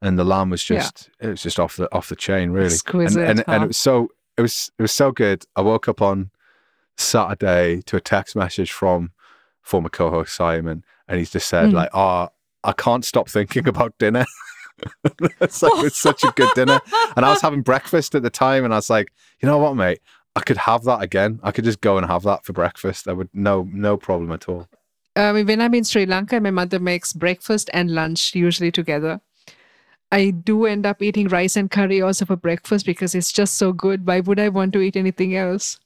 and 0.01 0.17
the 0.17 0.25
lamb 0.25 0.51
was 0.51 0.69
Yeah. 0.71 0.79
just 0.81 1.11
it 1.19 1.27
was 1.27 1.43
just 1.43 1.59
off 1.59 1.77
the 1.77 1.93
off 1.93 2.09
the 2.09 2.15
chain 2.17 2.51
really, 2.53 2.67
and 2.67 2.73
Exquisite, 2.75 3.29
and, 3.29 3.39
and 3.41 3.59
huh? 3.59 3.65
it 3.65 3.67
was 3.69 3.77
so 3.77 4.11
it 4.37 4.43
was 4.43 4.71
it 4.79 4.83
was 4.83 4.93
so 4.93 5.11
good. 5.11 5.45
I 5.57 5.63
woke 5.63 5.89
up 5.89 6.01
on 6.01 6.31
Saturday 6.99 7.81
to 7.87 7.97
a 7.97 8.01
text 8.01 8.37
message 8.37 8.73
from 8.73 9.13
former 9.63 9.89
co-host 9.89 10.35
Simon, 10.35 10.85
and 11.07 11.19
he's 11.19 11.31
just 11.31 11.49
said 11.49 11.71
Mm. 11.71 11.75
like, 11.75 11.91
"Oh, 11.95 12.29
I 12.65 12.73
can't 12.73 13.05
stop 13.05 13.29
thinking 13.29 13.69
about 13.69 13.97
dinner." 13.99 14.27
it's 15.41 15.63
like 15.63 15.85
it's 15.85 15.99
such 15.99 16.25
a 16.25 16.33
good 16.37 16.51
dinner, 16.55 16.81
and 17.17 17.25
I 17.25 17.31
was 17.31 17.41
having 17.41 17.63
breakfast 17.63 18.15
at 18.15 18.23
the 18.23 18.31
time, 18.31 18.65
and 18.65 18.73
I 18.73 18.77
was 18.77 18.91
like, 18.91 19.13
"You 19.41 19.49
know 19.49 19.59
what, 19.59 19.75
mate? 19.75 20.01
I 20.37 20.41
could 20.41 20.57
have 20.57 20.85
that 20.85 21.03
again. 21.03 21.41
I 21.43 21.51
could 21.51 21.65
just 21.65 21.81
go 21.81 21.99
and 21.99 22.07
have 22.07 22.23
that 22.25 22.45
for 22.45 22.53
breakfast. 22.53 23.09
I 23.09 23.13
would 23.13 23.29
no 23.33 23.69
no 23.73 23.97
problem 23.97 24.31
at 24.33 24.49
all." 24.49 24.69
I 25.17 25.33
mean, 25.33 25.47
when 25.47 25.61
I'm 25.61 25.75
in 25.75 25.85
Sri 25.85 26.07
Lanka, 26.07 26.41
my 26.41 26.53
mother 26.53 26.79
makes 26.79 27.13
breakfast 27.13 27.71
and 27.73 27.91
lunch 27.91 28.35
usually 28.35 28.71
together. 28.71 29.21
I 30.11 30.31
do 30.31 30.65
end 30.65 30.87
up 30.87 31.03
eating 31.03 31.29
rice 31.29 31.57
and 31.57 31.71
curry 31.71 32.01
also 32.01 32.25
for 32.25 32.37
breakfast 32.37 32.87
because 32.87 33.15
it's 33.15 33.33
just 33.33 33.57
so 33.57 33.73
good. 33.73 34.07
Why 34.07 34.21
would 34.21 34.39
I 34.39 34.49
want 34.49 34.73
to 34.75 34.81
eat 34.81 34.97
anything 34.97 35.35
else? 35.35 35.79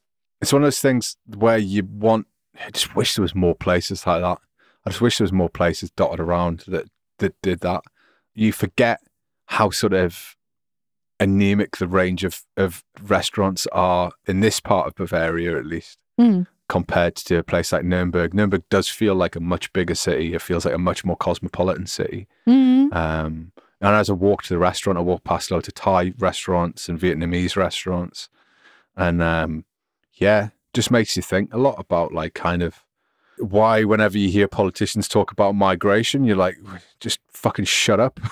It's 0.43 0.53
one 0.53 0.63
of 0.63 0.67
those 0.67 0.81
things 0.81 1.17
where 1.27 1.57
you 1.57 1.85
want. 1.85 2.27
I 2.63 2.71
just 2.71 2.95
wish 2.95 3.15
there 3.15 3.23
was 3.23 3.35
more 3.35 3.55
places 3.55 4.07
like 4.07 4.21
that. 4.21 4.39
I 4.85 4.91
just 4.91 5.01
wish 5.01 5.19
there 5.19 5.25
was 5.25 5.33
more 5.33 5.49
places 5.49 5.91
dotted 5.93 6.21
around 6.21 6.65
that 6.67 6.91
that 7.19 7.41
did 7.41 7.61
that. 7.61 7.83
You 8.35 8.53
forget 8.53 9.01
how 9.47 9.71
sort 9.71 9.95
of 9.95 10.37
anemic 11.21 11.77
the 11.77 11.87
range 11.87 12.25
of 12.25 12.43
of 12.57 12.85
restaurants 13.01 13.67
are 13.73 14.13
in 14.27 14.41
this 14.41 14.61
part 14.61 14.89
of 14.89 14.97
Bavaria, 14.97 15.57
at 15.57 15.65
least. 15.67 15.99
Mm. 16.21 16.47
compared 16.69 17.17
to 17.17 17.37
a 17.37 17.43
place 17.43 17.73
like 17.73 17.85
Nuremberg. 17.85 18.35
Nuremberg 18.35 18.63
does 18.69 18.89
feel 18.89 19.15
like 19.15 19.35
a 19.35 19.41
much 19.41 19.73
bigger 19.73 19.95
city. 19.95 20.35
It 20.35 20.43
feels 20.43 20.65
like 20.67 20.75
a 20.75 20.79
much 20.79 21.05
more 21.05 21.17
cosmopolitan 21.17 21.87
city. 21.87 22.29
Mm. 22.47 22.95
Um, 22.95 23.53
and 23.81 23.95
as 23.97 24.11
I 24.11 24.13
walked 24.13 24.47
to 24.47 24.55
the 24.55 24.59
restaurant, 24.59 24.99
I 24.99 25.03
walked 25.03 25.25
past 25.25 25.51
loads 25.51 25.69
of 25.69 25.75
Thai 25.75 26.13
restaurants 26.19 26.89
and 26.89 27.01
Vietnamese 27.01 27.57
restaurants. 27.57 28.29
And 28.97 29.23
um, 29.23 29.65
yeah, 30.23 30.49
just 30.73 30.91
makes 30.91 31.17
you 31.17 31.23
think 31.23 31.53
a 31.53 31.59
lot 31.59 31.77
about 31.79 32.13
like 32.13 32.35
kind 32.35 32.63
of 32.63 32.83
why 33.39 33.85
whenever 33.85 34.17
you 34.17 34.29
hear 34.29 34.47
politicians 34.47 35.09
talk 35.09 35.33
about 35.33 35.55
migration, 35.55 36.25
you're 36.25 36.37
like, 36.37 36.57
just 37.01 37.19
fucking 37.31 37.65
shut 37.67 38.01
up. 38.01 38.21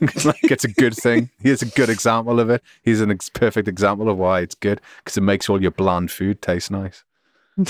It's 0.00 0.24
like 0.24 0.44
it's 0.44 0.62
a 0.62 0.68
good 0.68 0.94
thing. 0.94 1.28
Here's 1.42 1.60
a 1.60 1.66
good 1.66 1.88
example 1.88 2.38
of 2.38 2.50
it. 2.50 2.62
Here's 2.84 3.00
an 3.00 3.10
ex- 3.10 3.28
perfect 3.28 3.66
example 3.66 4.08
of 4.08 4.16
why 4.16 4.42
it's 4.42 4.54
good 4.54 4.80
because 4.98 5.16
it 5.16 5.22
makes 5.22 5.48
all 5.48 5.60
your 5.60 5.72
bland 5.72 6.12
food 6.12 6.40
taste 6.40 6.70
nice. 6.70 7.02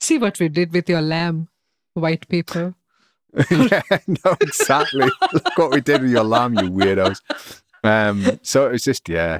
See 0.00 0.18
what 0.18 0.40
we 0.40 0.48
did 0.48 0.72
with 0.72 0.88
your 0.88 1.02
lamb, 1.02 1.50
white 1.94 2.28
people. 2.28 2.74
yeah, 3.48 3.82
no, 4.08 4.36
exactly. 4.40 5.08
Look 5.32 5.56
what 5.56 5.70
we 5.70 5.80
did 5.80 6.02
with 6.02 6.10
your 6.10 6.24
lamb, 6.24 6.54
you 6.54 6.68
weirdos. 6.68 7.20
Um, 7.84 8.40
so 8.42 8.66
it 8.66 8.72
was 8.72 8.82
just, 8.82 9.08
yeah, 9.08 9.38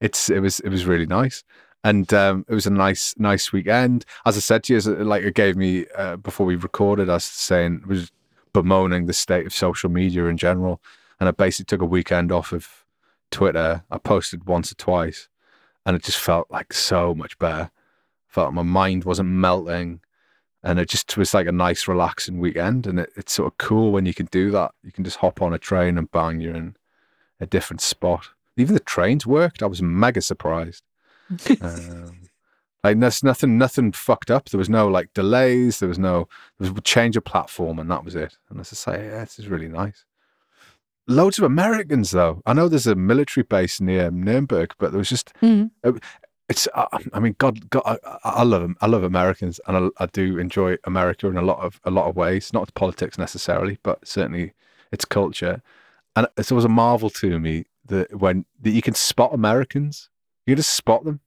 it's 0.00 0.28
it 0.28 0.40
was 0.40 0.58
it 0.60 0.70
was 0.70 0.86
really 0.86 1.06
nice, 1.06 1.44
and 1.86 2.12
um, 2.12 2.44
it 2.48 2.54
was 2.54 2.66
a 2.66 2.70
nice 2.70 3.14
nice 3.16 3.52
weekend. 3.52 4.04
As 4.24 4.36
I 4.36 4.40
said 4.40 4.64
to 4.64 4.74
you, 4.74 4.80
like 5.04 5.22
it 5.22 5.34
gave 5.34 5.56
me 5.56 5.86
uh, 5.96 6.16
before 6.16 6.44
we 6.44 6.56
recorded, 6.56 7.08
I 7.08 7.14
was 7.14 7.24
saying 7.24 7.84
was 7.86 8.10
bemoaning 8.52 9.06
the 9.06 9.12
state 9.12 9.46
of 9.46 9.54
social 9.54 9.88
media 9.88 10.24
in 10.24 10.36
general, 10.36 10.80
and 11.20 11.28
I 11.28 11.32
basically 11.32 11.66
took 11.66 11.82
a 11.82 11.86
weekend 11.86 12.32
off 12.32 12.52
of 12.52 12.84
Twitter. 13.30 13.84
I 13.88 13.98
posted 13.98 14.48
once 14.48 14.72
or 14.72 14.74
twice, 14.74 15.28
and 15.84 15.94
it 15.94 16.02
just 16.02 16.18
felt 16.18 16.50
like 16.50 16.72
so 16.72 17.14
much 17.14 17.38
better. 17.38 17.70
Felt 18.26 18.52
my 18.52 18.62
mind 18.62 19.04
wasn't 19.04 19.28
melting 19.28 20.00
and 20.62 20.80
it 20.80 20.88
just 20.88 21.16
was 21.16 21.32
like 21.32 21.46
a 21.46 21.52
nice 21.52 21.86
relaxing 21.86 22.38
weekend 22.38 22.86
and 22.86 22.98
it, 22.98 23.10
it's 23.16 23.32
sort 23.32 23.46
of 23.46 23.56
cool 23.56 23.92
when 23.92 24.04
you 24.04 24.12
can 24.12 24.26
do 24.26 24.50
that 24.50 24.72
you 24.82 24.92
can 24.92 25.04
just 25.04 25.18
hop 25.18 25.40
on 25.40 25.54
a 25.54 25.58
train 25.58 25.96
and 25.96 26.10
bang 26.10 26.40
you're 26.40 26.54
in 26.54 26.76
a 27.40 27.46
different 27.46 27.80
spot 27.80 28.28
even 28.56 28.74
the 28.74 28.80
trains 28.80 29.26
worked 29.26 29.62
i 29.62 29.66
was 29.66 29.80
mega 29.80 30.20
surprised 30.20 30.82
um, 31.60 32.20
Like 32.84 33.00
there's 33.00 33.22
nothing, 33.22 33.58
nothing 33.58 33.92
fucked 33.92 34.30
up. 34.30 34.48
There 34.48 34.58
was 34.58 34.68
no 34.70 34.86
like 34.88 35.12
delays. 35.14 35.80
There 35.80 35.88
was 35.88 35.98
no 35.98 36.28
there 36.58 36.70
was 36.70 36.78
a 36.78 36.82
change 36.82 37.16
of 37.16 37.24
platform, 37.24 37.78
and 37.78 37.90
that 37.90 38.04
was 38.04 38.14
it. 38.14 38.36
And 38.48 38.60
as 38.60 38.72
I 38.72 38.76
say, 38.76 39.06
yeah, 39.06 39.20
this 39.20 39.38
is 39.38 39.48
really 39.48 39.68
nice. 39.68 40.04
Loads 41.08 41.38
of 41.38 41.44
Americans 41.44 42.10
though. 42.10 42.42
I 42.46 42.52
know 42.52 42.68
there's 42.68 42.86
a 42.86 42.94
military 42.94 43.44
base 43.44 43.80
near 43.80 44.10
Nuremberg, 44.10 44.74
but 44.78 44.90
there 44.92 44.98
was 44.98 45.08
just 45.08 45.32
Mhm. 45.42 45.70
it's. 46.48 46.68
Uh, 46.74 46.86
I 47.12 47.20
mean, 47.20 47.34
God, 47.38 47.70
God, 47.70 47.82
I, 47.86 48.18
I 48.24 48.42
love 48.42 48.62
them. 48.62 48.76
I 48.80 48.86
love 48.86 49.02
Americans, 49.04 49.60
and 49.66 49.76
I, 49.98 50.04
I 50.04 50.06
do 50.06 50.38
enjoy 50.38 50.76
America 50.84 51.28
in 51.28 51.36
a 51.36 51.42
lot 51.42 51.60
of 51.60 51.80
a 51.84 51.90
lot 51.90 52.08
of 52.08 52.16
ways. 52.16 52.52
Not 52.52 52.72
politics 52.74 53.18
necessarily, 53.18 53.78
but 53.82 54.06
certainly 54.06 54.52
its 54.92 55.04
culture. 55.04 55.62
And 56.14 56.26
it's 56.36 56.50
always 56.50 56.64
a 56.64 56.68
marvel 56.68 57.10
to 57.10 57.38
me 57.38 57.66
that 57.84 58.14
when 58.20 58.44
that 58.62 58.70
you 58.70 58.82
can 58.82 58.94
spot 58.94 59.32
Americans, 59.34 60.08
you 60.46 60.54
just 60.56 60.74
spot 60.74 61.04
them. 61.04 61.20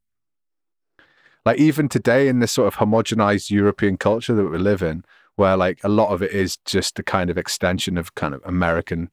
Like 1.45 1.57
even 1.59 1.89
today 1.89 2.27
in 2.27 2.39
this 2.39 2.51
sort 2.51 2.67
of 2.67 2.75
homogenized 2.75 3.49
European 3.49 3.97
culture 3.97 4.33
that 4.33 4.45
we 4.49 4.57
live 4.57 4.81
in, 4.81 5.03
where 5.35 5.55
like 5.55 5.79
a 5.83 5.89
lot 5.89 6.09
of 6.09 6.21
it 6.21 6.31
is 6.31 6.57
just 6.65 6.99
a 6.99 7.03
kind 7.03 7.29
of 7.29 7.37
extension 7.37 7.97
of 7.97 8.15
kind 8.15 8.33
of 8.33 8.41
American 8.45 9.09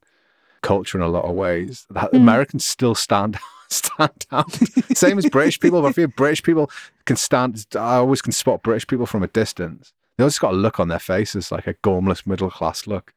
culture 0.62 0.98
in 0.98 1.02
a 1.04 1.08
lot 1.08 1.24
of 1.24 1.34
ways. 1.34 1.86
That 1.90 2.12
Mm. 2.12 2.16
Americans 2.18 2.64
still 2.64 2.94
stand 2.94 3.38
stand 3.68 4.26
out. 4.32 4.52
Same 4.96 5.18
as 5.18 5.26
British 5.28 5.60
people. 5.60 5.82
But 5.82 5.88
I 5.88 5.92
feel 5.92 6.08
British 6.08 6.42
people 6.42 6.70
can 7.04 7.16
stand. 7.16 7.64
I 7.74 7.96
always 7.96 8.22
can 8.22 8.32
spot 8.32 8.62
British 8.62 8.86
people 8.86 9.06
from 9.06 9.22
a 9.22 9.28
distance. 9.28 9.92
They 10.16 10.22
always 10.24 10.38
got 10.38 10.54
a 10.54 10.56
look 10.56 10.80
on 10.80 10.88
their 10.88 10.98
faces, 10.98 11.52
like 11.52 11.66
a 11.66 11.74
gormless 11.74 12.26
middle 12.26 12.50
class 12.50 12.86
look. 12.86 13.12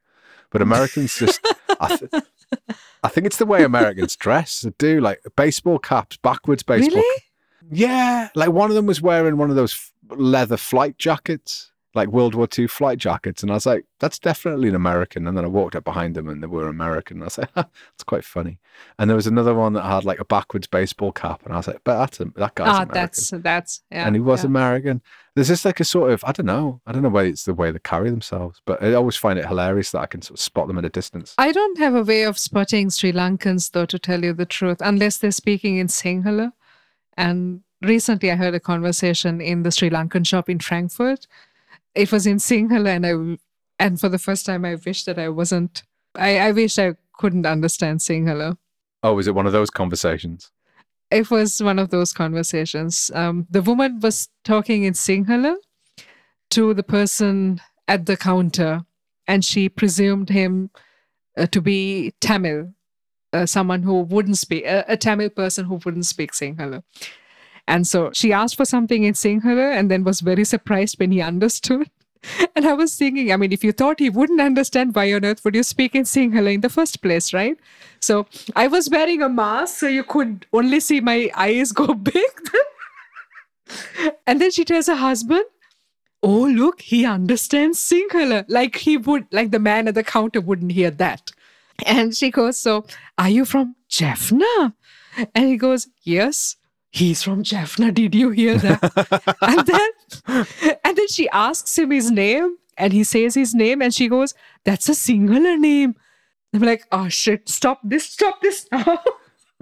But 0.52 0.62
Americans 0.62 1.17
just, 1.17 1.39
I, 1.80 1.95
th- 1.95 2.12
I 3.03 3.07
think 3.09 3.25
it's 3.25 3.38
the 3.38 3.45
way 3.45 3.63
Americans 3.63 4.15
dress. 4.17 4.62
They 4.62 4.71
do 4.77 5.01
like 5.01 5.21
baseball 5.35 5.79
caps, 5.79 6.17
backwards 6.17 6.63
baseball. 6.63 7.01
Really? 7.01 7.23
Yeah, 7.71 8.29
like 8.35 8.49
one 8.49 8.69
of 8.69 8.75
them 8.75 8.85
was 8.85 9.01
wearing 9.01 9.38
one 9.38 9.49
of 9.49 9.55
those 9.55 9.91
leather 10.09 10.57
flight 10.57 10.97
jackets, 10.97 11.71
like 11.95 12.10
World 12.10 12.36
War 12.36 12.47
II 12.58 12.67
flight 12.67 12.99
jackets, 12.99 13.41
and 13.41 13.52
I 13.52 13.56
was 13.56 13.65
like, 13.65 13.86
"That's 13.99 14.19
definitely 14.19 14.69
an 14.69 14.75
American." 14.75 15.28
And 15.28 15.36
then 15.36 15.43
I 15.43 15.47
walked 15.47 15.75
up 15.75 15.84
behind 15.84 16.15
them, 16.15 16.30
and 16.30 16.43
they 16.43 16.47
were 16.47 16.67
American. 16.67 17.17
And 17.17 17.23
I 17.23 17.25
was 17.25 17.38
like, 17.38 17.54
"That's 17.56 18.04
quite 18.06 18.23
funny." 18.23 18.60
And 18.97 19.10
there 19.10 19.15
was 19.15 19.28
another 19.28 19.56
one 19.56 19.73
that 19.73 19.84
had 19.84 20.06
like 20.06 20.19
a 20.19 20.25
backwards 20.25 20.67
baseball 20.67 21.12
cap, 21.12 21.41
and 21.43 21.54
I 21.54 21.58
was 21.58 21.67
like, 21.67 21.82
"But 21.84 21.97
that's 21.97 22.19
a, 22.19 22.25
that 22.36 22.56
guy's 22.56 22.67
Ah, 22.67 22.71
American." 22.84 22.93
that's 22.93 23.30
that's 23.32 23.82
yeah. 23.91 24.06
and 24.06 24.15
he 24.15 24.19
was 24.21 24.43
yeah. 24.43 24.47
American. 24.47 25.02
There's 25.36 25.47
just 25.47 25.65
like 25.65 25.80
a 25.80 25.86
sort 25.86 26.12
of 26.12 26.23
I 26.25 26.32
don't 26.32 26.45
know, 26.45 26.82
I 26.86 26.91
don't 26.91 27.02
know 27.02 27.10
whether 27.10 27.30
it's 27.30 27.45
the 27.45 27.54
way 27.54 27.71
they 27.71 27.80
carry 27.80 28.10
themselves, 28.10 28.62
but 28.65 28.84
I 28.84 28.93
always 28.93 29.15
find 29.15 29.39
it 29.39 29.45
hilarious 29.47 29.91
that 29.91 29.99
I 29.99 30.06
can 30.06 30.21
sort 30.21 30.39
of 30.39 30.43
spot 30.43 30.67
them 30.67 30.78
at 30.78 30.86
a 30.86 30.89
distance. 30.89 31.34
I 31.38 31.52
don't 31.52 31.78
have 31.80 31.95
a 31.95 32.04
way 32.04 32.23
of 32.23 32.38
spotting 32.38 32.89
Sri 32.89 33.12
Lankans, 33.12 33.71
though, 33.71 33.86
to 33.86 33.97
tell 33.97 34.23
you 34.23 34.34
the 34.34 34.45
truth, 34.45 34.78
unless 34.82 35.17
they're 35.17 35.32
speaking 35.32 35.78
in 35.78 35.88
Sinhala. 35.88 36.52
And 37.17 37.62
recently 37.82 38.32
I 38.32 38.36
heard 38.36 38.54
a 38.54 38.60
conversation 38.60 39.41
in 39.41 39.63
the 39.63 39.71
Sri 39.71 39.89
Lankan 39.89 40.25
shop 40.25 40.49
in 40.49 40.60
Frankfurt. 40.60 41.28
It 41.95 42.12
was 42.12 42.28
in 42.28 42.38
Sinhala, 42.38 42.95
and 42.95 43.06
I, 43.06 43.38
and 43.84 43.99
for 43.99 44.10
the 44.10 44.19
first 44.19 44.45
time, 44.45 44.65
I 44.65 44.75
wish 44.75 45.04
that 45.06 45.17
I 45.17 45.30
wasn't, 45.30 45.84
I, 46.15 46.39
I 46.39 46.52
wish 46.52 46.78
I 46.78 46.95
couldn't 47.17 47.45
understand 47.45 47.99
Sinhala. 47.99 48.58
Oh, 49.04 49.17
is 49.19 49.28
it 49.28 49.36
one 49.36 49.45
of 49.47 49.54
those 49.54 49.69
conversations? 49.69 50.52
It 51.12 51.32
was 51.32 51.62
one 51.62 51.80
of 51.80 51.89
those 51.89 52.13
conversations. 52.13 53.10
Um, 53.15 53.47
the 53.49 53.62
woman 53.62 53.99
was 53.99 54.30
talking 54.43 54.84
in 54.84 54.93
Sinhala 54.93 55.56
to 56.52 56.73
the 56.73 56.84
person 56.84 57.62
at 57.88 58.06
the 58.06 58.17
counter, 58.17 58.86
and 59.28 59.43
she 59.43 59.69
presumed 59.69 60.30
him 60.30 60.69
uh, 61.38 61.47
to 61.47 61.62
be 61.62 62.13
Tamil, 62.21 62.73
uh, 63.34 63.45
someone 63.45 63.84
who 63.84 64.02
wouldn't 64.02 64.38
speak, 64.38 64.65
a, 64.65 64.86
a 64.88 64.97
Tamil 64.97 65.30
person 65.30 65.65
who 65.65 65.80
wouldn't 65.84 66.06
speak 66.06 66.34
Sinhala. 66.34 66.84
And 67.69 67.86
so 67.86 68.10
she 68.13 68.34
asked 68.34 68.55
for 68.55 68.65
something 68.65 69.03
in 69.03 69.13
Sinhala 69.13 69.71
and 69.73 69.91
then 69.91 70.03
was 70.03 70.21
very 70.21 70.43
surprised 70.43 70.99
when 70.99 71.12
he 71.12 71.21
understood. 71.21 71.89
And 72.53 72.65
I 72.67 72.73
was 72.73 72.97
thinking, 72.97 73.32
I 73.32 73.38
mean, 73.38 73.53
if 73.53 73.63
you 73.63 73.71
thought 73.71 73.99
he 73.99 74.10
wouldn't 74.10 74.41
understand, 74.41 74.93
why 74.93 75.13
on 75.13 75.23
earth 75.23 75.45
would 75.45 75.55
you 75.55 75.63
speak 75.63 75.95
in 75.95 76.03
Sinhala 76.03 76.53
in 76.53 76.60
the 76.60 76.67
first 76.67 77.01
place, 77.01 77.32
right? 77.32 77.58
So 78.01 78.25
I 78.58 78.67
was 78.67 78.89
wearing 78.89 79.21
a 79.21 79.29
mask, 79.29 79.77
so 79.77 79.88
you 79.88 80.03
could 80.03 80.45
only 80.51 80.82
see 80.82 80.99
my 80.99 81.32
eyes 81.34 81.71
go 81.71 81.93
big. 82.10 82.34
and 84.27 84.41
then 84.41 84.51
she 84.51 84.65
tells 84.65 84.88
her 84.88 84.95
husband, 84.95 85.45
Oh, 86.21 86.43
look, 86.43 86.82
he 86.82 87.05
understands 87.05 87.79
Sinhala. 87.79 88.43
Like 88.49 88.75
he 88.75 88.97
would, 88.97 89.27
like 89.32 89.51
the 89.51 89.60
man 89.60 89.88
at 89.88 89.95
the 89.95 90.03
counter 90.03 90.41
wouldn't 90.41 90.73
hear 90.73 90.91
that. 90.91 91.32
And 91.86 92.13
she 92.13 92.32
goes, 92.32 92.58
So 92.58 92.86
are 93.17 93.29
you 93.29 93.45
from 93.45 93.75
Jaffna? 93.89 94.73
And 95.34 95.47
he 95.47 95.55
goes, 95.55 95.88
Yes. 96.03 96.58
He's 96.91 97.21
from 97.23 97.43
Jaffna. 97.43 97.91
Did 97.91 98.15
you 98.15 98.30
hear 98.32 98.58
that? 98.58 99.36
and 99.41 99.65
then 99.67 100.80
and 100.84 100.97
then 100.97 101.08
she 101.08 101.30
asks 101.30 101.78
him 101.78 101.91
his 101.91 102.10
name 102.10 102.58
and 102.78 102.93
he 102.93 103.04
says 103.04 103.36
his 103.36 103.54
name 103.54 103.82
and 103.82 103.93
she 103.93 104.08
goes, 104.08 104.34
That's 104.63 104.89
a 104.89 104.93
Sinhala 104.93 105.60
name. 105.60 105.95
I'm 106.54 106.62
like, 106.62 106.86
oh 106.91 107.10
shit, 107.10 107.47
stop 107.47 107.80
this, 107.84 108.06
stop 108.06 108.41
this 108.41 108.67
now. 108.71 108.99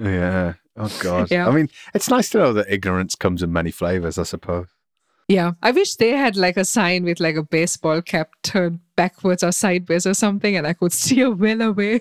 Yeah. 0.02 0.54
Oh 0.78 0.96
God. 1.02 1.30
Yeah. 1.30 1.48
I 1.48 1.52
mean, 1.52 1.70
it's 1.94 2.10
nice 2.10 2.30
to 2.30 2.38
know 2.38 2.54
that 2.54 2.72
ignorance 2.72 3.16
comes 3.16 3.44
in 3.44 3.52
many 3.52 3.72
flavors. 3.72 4.18
I 4.18 4.24
suppose. 4.24 4.68
yeah. 5.28 5.52
I 5.62 5.72
wish 5.72 5.96
they 5.96 6.12
had 6.12 6.38
like 6.38 6.56
a 6.56 6.64
sign 6.64 7.04
with 7.04 7.20
like 7.20 7.36
a 7.36 7.44
baseball 7.44 8.02
cap 8.02 8.30
turned 8.42 8.80
backwards 8.96 9.44
or 9.44 9.52
sideways 9.52 10.06
or 10.08 10.14
something 10.14 10.56
and 10.56 10.66
I 10.66 10.74
could 10.74 10.94
steer 10.94 11.32
well 11.32 11.62
away. 11.62 12.00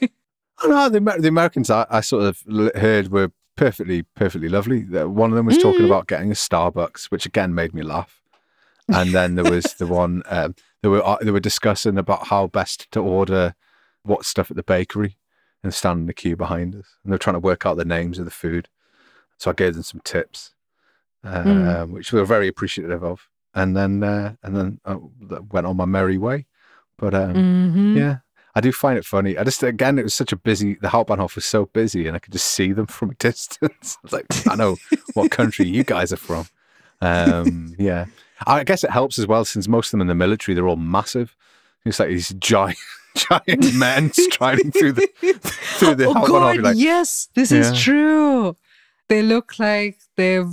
Oh 0.62 0.68
no, 0.68 0.88
the, 0.88 1.00
the 1.20 1.28
Americans 1.28 1.68
I, 1.68 1.84
I 1.90 2.00
sort 2.00 2.22
of 2.24 2.42
heard 2.76 3.08
were 3.10 3.32
perfectly, 3.56 4.02
perfectly 4.02 4.48
lovely. 4.48 4.82
One 4.84 5.30
of 5.30 5.36
them 5.36 5.46
was 5.46 5.58
talking 5.58 5.82
Mm. 5.82 5.86
about 5.86 6.06
getting 6.06 6.30
a 6.30 6.34
Starbucks, 6.34 7.06
which 7.06 7.26
again 7.26 7.54
made 7.54 7.74
me 7.74 7.82
laugh. 7.82 8.20
And 8.88 9.14
then 9.14 9.34
there 9.34 9.44
was 9.50 9.74
the 9.74 9.86
one 9.86 10.22
um, 10.28 10.54
they 10.82 10.88
were 10.88 11.04
uh, 11.04 11.18
they 11.20 11.30
were 11.32 11.40
discussing 11.40 11.98
about 11.98 12.28
how 12.28 12.46
best 12.46 12.90
to 12.92 13.00
order 13.00 13.54
what 14.02 14.24
stuff 14.24 14.50
at 14.50 14.56
the 14.56 14.62
bakery, 14.62 15.16
and 15.64 15.74
standing 15.74 16.02
in 16.02 16.06
the 16.06 16.14
queue 16.14 16.36
behind 16.36 16.74
us, 16.76 16.96
and 17.02 17.10
they 17.12 17.14
were 17.14 17.18
trying 17.18 17.34
to 17.34 17.40
work 17.40 17.66
out 17.66 17.76
the 17.76 17.84
names 17.84 18.18
of 18.18 18.24
the 18.24 18.30
food. 18.30 18.68
So 19.38 19.50
I 19.50 19.54
gave 19.54 19.74
them 19.74 19.82
some 19.82 20.00
tips, 20.04 20.54
uh, 21.24 21.42
Mm. 21.42 21.90
which 21.90 22.12
we 22.12 22.20
were 22.20 22.24
very 22.26 22.46
appreciative 22.48 23.02
of. 23.02 23.28
And 23.54 23.76
then 23.76 24.02
uh, 24.04 24.34
and 24.42 24.56
then 24.56 24.80
I 24.84 24.96
went 25.50 25.66
on 25.66 25.76
my 25.76 25.84
merry 25.86 26.18
way. 26.18 26.46
But 26.98 27.14
um, 27.14 27.34
Mhm. 27.34 27.96
yeah, 27.96 28.16
I 28.56 28.60
do 28.62 28.72
find 28.72 28.96
it 28.98 29.04
funny. 29.04 29.36
I 29.36 29.44
just 29.44 29.62
again, 29.62 29.98
it 29.98 30.02
was 30.04 30.14
such 30.14 30.32
a 30.32 30.36
busy. 30.36 30.74
The 30.74 30.88
Hauptbahnhof 30.88 31.34
was 31.36 31.44
so 31.44 31.66
busy, 31.66 32.06
and 32.08 32.16
I 32.16 32.18
could 32.18 32.32
just 32.32 32.46
see 32.48 32.72
them 32.72 32.86
from 32.86 33.10
a 33.10 33.14
distance. 33.28 33.98
I 33.98 34.00
was 34.02 34.12
like, 34.14 34.26
I 34.48 34.56
know 34.56 34.76
what 35.14 35.30
country 35.30 35.66
you 35.66 35.84
guys 35.84 36.12
are 36.12 36.16
from. 36.16 36.46
Um, 37.02 37.74
yeah, 37.78 38.06
I 38.46 38.64
guess 38.64 38.82
it 38.82 38.90
helps 38.90 39.18
as 39.18 39.26
well 39.26 39.44
since 39.44 39.68
most 39.68 39.88
of 39.88 39.90
them 39.92 40.00
in 40.00 40.06
the 40.06 40.14
military, 40.14 40.54
they're 40.54 40.66
all 40.66 40.76
massive. 40.76 41.36
It's 41.84 42.00
like 42.00 42.08
these 42.08 42.30
giant, 42.38 42.78
giant 43.14 43.74
men 43.74 44.12
striding 44.12 44.72
through 44.72 44.92
the 44.92 45.06
through 45.78 45.94
the 45.96 46.06
oh 46.06 46.14
Hauptbahnhof. 46.14 46.26
God, 46.28 46.58
like, 46.62 46.76
yes, 46.78 47.28
this 47.34 47.52
Yeah. 47.52 47.58
is 47.70 47.78
true. 47.78 48.56
They 49.08 49.22
look 49.22 49.58
like 49.58 49.98
they've 50.16 50.50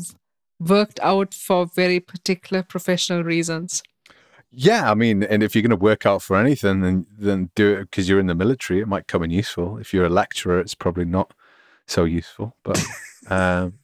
worked 0.60 1.00
out 1.02 1.34
for 1.34 1.66
very 1.66 2.00
particular 2.02 2.64
professional 2.64 3.24
reasons. 3.24 3.82
Yeah, 4.56 4.92
I 4.92 4.94
mean, 4.94 5.24
and 5.24 5.42
if 5.42 5.56
you're 5.56 5.64
going 5.64 5.72
to 5.72 5.76
work 5.76 6.06
out 6.06 6.22
for 6.22 6.38
anything, 6.38 6.82
then 6.82 7.08
then 7.18 7.50
do 7.56 7.74
it 7.74 7.82
because 7.90 8.08
you're 8.08 8.20
in 8.20 8.28
the 8.28 8.36
military. 8.36 8.82
It 8.82 8.88
might 8.88 9.08
come 9.08 9.24
in 9.24 9.32
useful. 9.32 9.78
If 9.80 9.94
you're 9.94 10.06
a 10.06 10.10
lecturer, 10.10 10.60
it's 10.60 10.76
probably 10.76 11.06
not 11.06 11.34
so 11.88 12.04
useful. 12.04 12.56
But 12.64 12.80
um, 13.30 13.80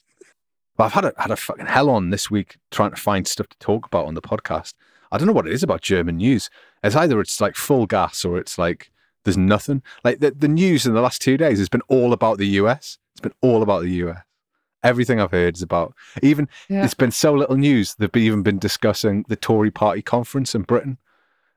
but 0.77 0.86
I've 0.86 0.93
had 0.93 1.05
a 1.05 1.13
had 1.17 1.32
a 1.32 1.36
fucking 1.36 1.65
hell 1.65 1.89
on 1.89 2.12
this 2.12 2.29
week 2.29 2.58
trying 2.69 2.91
to 2.91 2.97
find 2.97 3.27
stuff 3.27 3.47
to 3.49 3.58
talk 3.58 3.88
about 3.88 4.05
on 4.05 4.13
the 4.13 4.21
podcast. 4.21 4.73
I 5.12 5.17
don't 5.17 5.25
know 5.25 5.34
what 5.34 5.47
it 5.47 5.53
is 5.53 5.63
about 5.63 5.82
German 5.82 6.17
news. 6.17 6.51
It's 6.84 6.95
either 6.95 7.19
it's 7.19 7.41
like 7.41 7.55
full 7.55 7.88
gas 7.88 8.23
or 8.23 8.38
it's 8.38 8.60
like 8.60 8.91
there's 9.23 9.38
nothing. 9.38 9.82
Like 10.03 10.19
the 10.19 10.32
the 10.32 10.47
news 10.47 10.86
in 10.86 10.93
the 10.93 11.01
last 11.01 11.19
two 11.19 11.36
days 11.36 11.58
has 11.58 11.69
been 11.69 11.82
all 11.88 12.13
about 12.13 12.38
the 12.38 12.47
US. 12.47 12.99
It's 13.13 13.21
been 13.21 13.34
all 13.41 13.63
about 13.63 13.82
the 13.82 13.91
US. 14.05 14.19
Everything 14.83 15.19
I've 15.19 15.31
heard 15.31 15.55
is 15.55 15.61
about 15.61 15.93
even 16.23 16.47
Yeah. 16.69 16.79
there's 16.79 16.93
been 16.93 17.11
so 17.11 17.33
little 17.33 17.57
news. 17.57 17.95
They've 17.95 18.09
even 18.15 18.43
been 18.43 18.59
discussing 18.59 19.25
the 19.27 19.35
Tory 19.35 19.71
party 19.71 20.01
conference 20.01 20.55
in 20.55 20.61
Britain. 20.63 20.97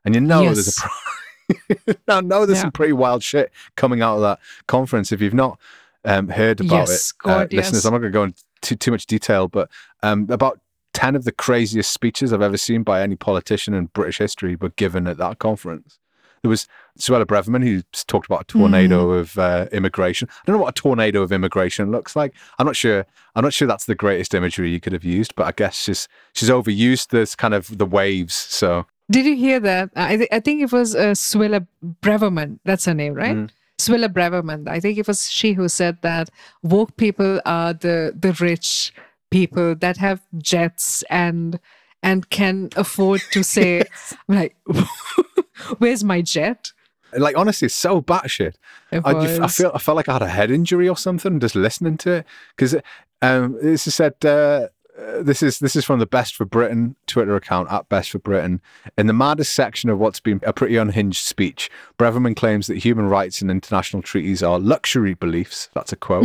And 0.04 0.14
you 0.14 0.20
know 0.20 0.42
there's 0.42 0.76
a 0.76 0.80
pro- 0.80 1.94
now 2.08 2.20
know 2.20 2.44
there's 2.46 2.58
Yeah. 2.58 2.62
some 2.62 2.72
pretty 2.72 2.92
wild 2.94 3.22
shit 3.22 3.52
coming 3.76 4.02
out 4.02 4.16
of 4.16 4.22
that 4.22 4.38
conference. 4.66 5.12
If 5.12 5.20
you've 5.20 5.34
not 5.34 5.58
um, 6.04 6.28
heard 6.30 6.60
about 6.60 6.88
Yes, 6.88 7.10
it, 7.10 7.28
uh, 7.28 7.38
God, 7.38 7.52
listeners. 7.52 7.84
I'm 7.86 7.92
not 7.92 7.98
going 8.00 8.12
to 8.12 8.16
go 8.18 8.22
into 8.24 8.76
too 8.76 8.90
much 8.90 9.06
detail, 9.06 9.46
but 9.46 9.70
um, 10.02 10.26
about 10.30 10.58
ten 10.92 11.14
of 11.14 11.22
the 11.24 11.30
craziest 11.32 11.92
speeches 11.92 12.32
I've 12.32 12.42
ever 12.42 12.56
seen 12.56 12.82
by 12.82 13.02
any 13.02 13.14
politician 13.14 13.72
in 13.74 13.86
British 13.86 14.18
history 14.18 14.56
were 14.56 14.70
given 14.70 15.06
at 15.06 15.16
that 15.18 15.38
conference. 15.38 16.00
There 16.42 16.48
was 16.50 16.66
Suella 16.98 17.24
Braverman 17.24 17.62
who 17.62 17.82
talked 18.08 18.26
about 18.26 18.40
a 18.42 18.44
tornado 18.44 19.10
Mm. 19.12 19.20
of 19.20 19.38
uh, 19.38 19.66
immigration. 19.72 20.28
I 20.30 20.34
don't 20.44 20.56
know 20.56 20.62
what 20.62 20.76
a 20.76 20.80
tornado 20.80 21.22
of 21.22 21.30
immigration 21.30 21.90
looks 21.92 22.16
like. 22.16 22.34
I'm 22.58 22.66
not 22.66 22.74
sure. 22.76 23.06
I'm 23.36 23.44
not 23.44 23.52
sure 23.54 23.68
that's 23.68 23.86
the 23.86 23.94
greatest 23.94 24.34
imagery 24.34 24.70
you 24.70 24.80
could 24.80 24.92
have 24.92 25.04
used, 25.04 25.34
but 25.36 25.46
I 25.46 25.52
guess 25.52 25.76
she's 25.76 26.08
she's 26.34 26.50
overused 26.50 27.08
this 27.08 27.34
kind 27.36 27.54
of 27.54 27.78
the 27.78 27.86
waves. 27.86 28.34
So 28.34 28.86
Did 29.10 29.24
you 29.24 29.36
hear 29.36 29.60
that? 29.60 29.90
I, 29.94 30.16
th- 30.16 30.28
I 30.32 30.40
think 30.40 30.60
it 30.62 30.72
was 30.72 30.94
uh, 30.96 31.12
Swilla 31.14 31.66
Braverman. 32.02 32.58
That's 32.64 32.84
her 32.86 32.94
name, 32.94 33.14
right? 33.14 33.36
Mm. 33.36 33.50
Swilla 33.78 34.08
Braverman. 34.12 34.68
I 34.68 34.80
think 34.80 34.98
it 34.98 35.06
was 35.06 35.30
she 35.30 35.52
who 35.52 35.68
said 35.68 35.98
that 36.02 36.28
woke 36.64 36.96
people 36.96 37.40
are 37.46 37.72
the 37.72 38.12
the 38.18 38.32
rich 38.40 38.92
people 39.30 39.76
that 39.76 39.96
have 39.98 40.20
jets 40.38 41.02
and 41.08 41.60
and 42.02 42.28
can 42.30 42.68
afford 42.76 43.20
to 43.32 43.42
say, 43.56 43.84
like, 44.28 44.56
where's 45.78 46.04
my 46.04 46.22
jet? 46.22 46.72
Like 47.16 47.36
honestly, 47.36 47.66
it's 47.66 47.74
so 47.74 48.00
batshit. 48.00 48.54
It 48.90 49.02
I, 49.04 49.44
I 49.44 49.46
feel 49.48 49.70
I 49.74 49.78
felt 49.78 49.96
like 49.96 50.08
I 50.08 50.14
had 50.14 50.22
a 50.22 50.28
head 50.28 50.50
injury 50.50 50.88
or 50.88 50.96
something 50.96 51.40
just 51.40 51.54
listening 51.54 51.98
to 51.98 52.10
it 52.12 52.26
because 52.56 52.76
um, 53.20 53.58
this 53.62 53.86
is 53.86 53.94
said. 53.94 54.14
Uh, 54.24 54.68
uh, 54.98 55.22
this 55.22 55.42
is 55.42 55.58
this 55.58 55.74
is 55.74 55.84
from 55.86 56.00
the 56.00 56.06
Best 56.06 56.36
for 56.36 56.44
Britain 56.44 56.96
Twitter 57.06 57.34
account 57.34 57.70
at 57.70 57.88
Best 57.88 58.10
for 58.10 58.18
Britain. 58.18 58.60
In 58.98 59.06
the 59.06 59.14
maddest 59.14 59.52
section 59.52 59.88
of 59.88 59.98
what's 59.98 60.20
been 60.20 60.40
a 60.46 60.52
pretty 60.52 60.76
unhinged 60.76 61.24
speech, 61.24 61.70
Braverman 61.98 62.36
claims 62.36 62.66
that 62.66 62.76
human 62.76 63.08
rights 63.08 63.40
and 63.40 63.50
international 63.50 64.02
treaties 64.02 64.42
are 64.42 64.58
luxury 64.58 65.14
beliefs. 65.14 65.70
That's 65.72 65.92
a 65.92 65.96
quote 65.96 66.24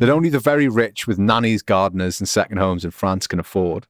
that 0.00 0.08
only 0.08 0.30
the 0.30 0.40
very 0.40 0.68
rich 0.68 1.06
with 1.06 1.18
nannies, 1.18 1.62
gardeners, 1.62 2.20
and 2.20 2.28
second 2.28 2.56
homes 2.56 2.84
in 2.84 2.90
France 2.90 3.28
can 3.28 3.38
afford. 3.38 3.86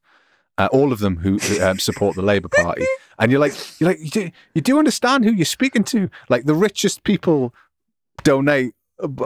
Uh, 0.59 0.69
all 0.73 0.93
of 0.93 0.99
them 0.99 1.19
who 1.19 1.39
um, 1.63 1.79
support 1.79 2.17
the 2.17 2.23
Labour 2.23 2.49
Party, 2.49 2.85
and 3.19 3.31
you're 3.31 3.41
like, 3.41 3.55
you're 3.81 3.91
like, 3.91 4.01
you 4.01 4.11
do, 4.11 4.31
you 4.55 4.61
do 4.61 4.79
understand 4.79 5.25
who 5.25 5.33
you're 5.33 5.45
speaking 5.45 5.85
to. 5.85 6.09
Like 6.29 6.45
the 6.45 6.55
richest 6.55 7.05
people 7.05 7.55
donate 8.23 8.75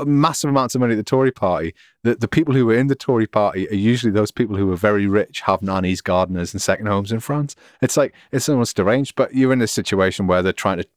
massive 0.07 0.50
amounts 0.50 0.74
of 0.74 0.81
money 0.81 0.92
to 0.92 0.96
the 0.96 1.02
Tory 1.02 1.31
party. 1.31 1.74
The, 2.02 2.14
the 2.14 2.28
people 2.28 2.55
who 2.55 2.68
are 2.70 2.74
in 2.74 2.88
the 2.88 2.94
Tory 2.94 3.26
party 3.26 3.68
are 3.68 3.74
usually 3.74 4.12
those 4.12 4.31
people 4.31 4.57
who 4.57 4.70
are 4.72 4.76
very 4.76 5.07
rich, 5.07 5.40
have 5.42 5.62
nannies, 5.62 6.00
gardeners, 6.00 6.52
and 6.52 6.61
second 6.61 6.87
homes 6.87 7.12
in 7.12 7.20
France. 7.20 7.57
It's 7.81 7.96
like, 7.96 8.14
it's 8.33 8.48
almost 8.48 8.76
deranged, 8.76 9.14
but 9.16 9.35
you're 9.35 9.52
in 9.52 9.62
a 9.62 9.66
situation 9.66 10.26
where 10.26 10.42
they're 10.42 10.52
trying 10.52 10.78
to 10.78 10.88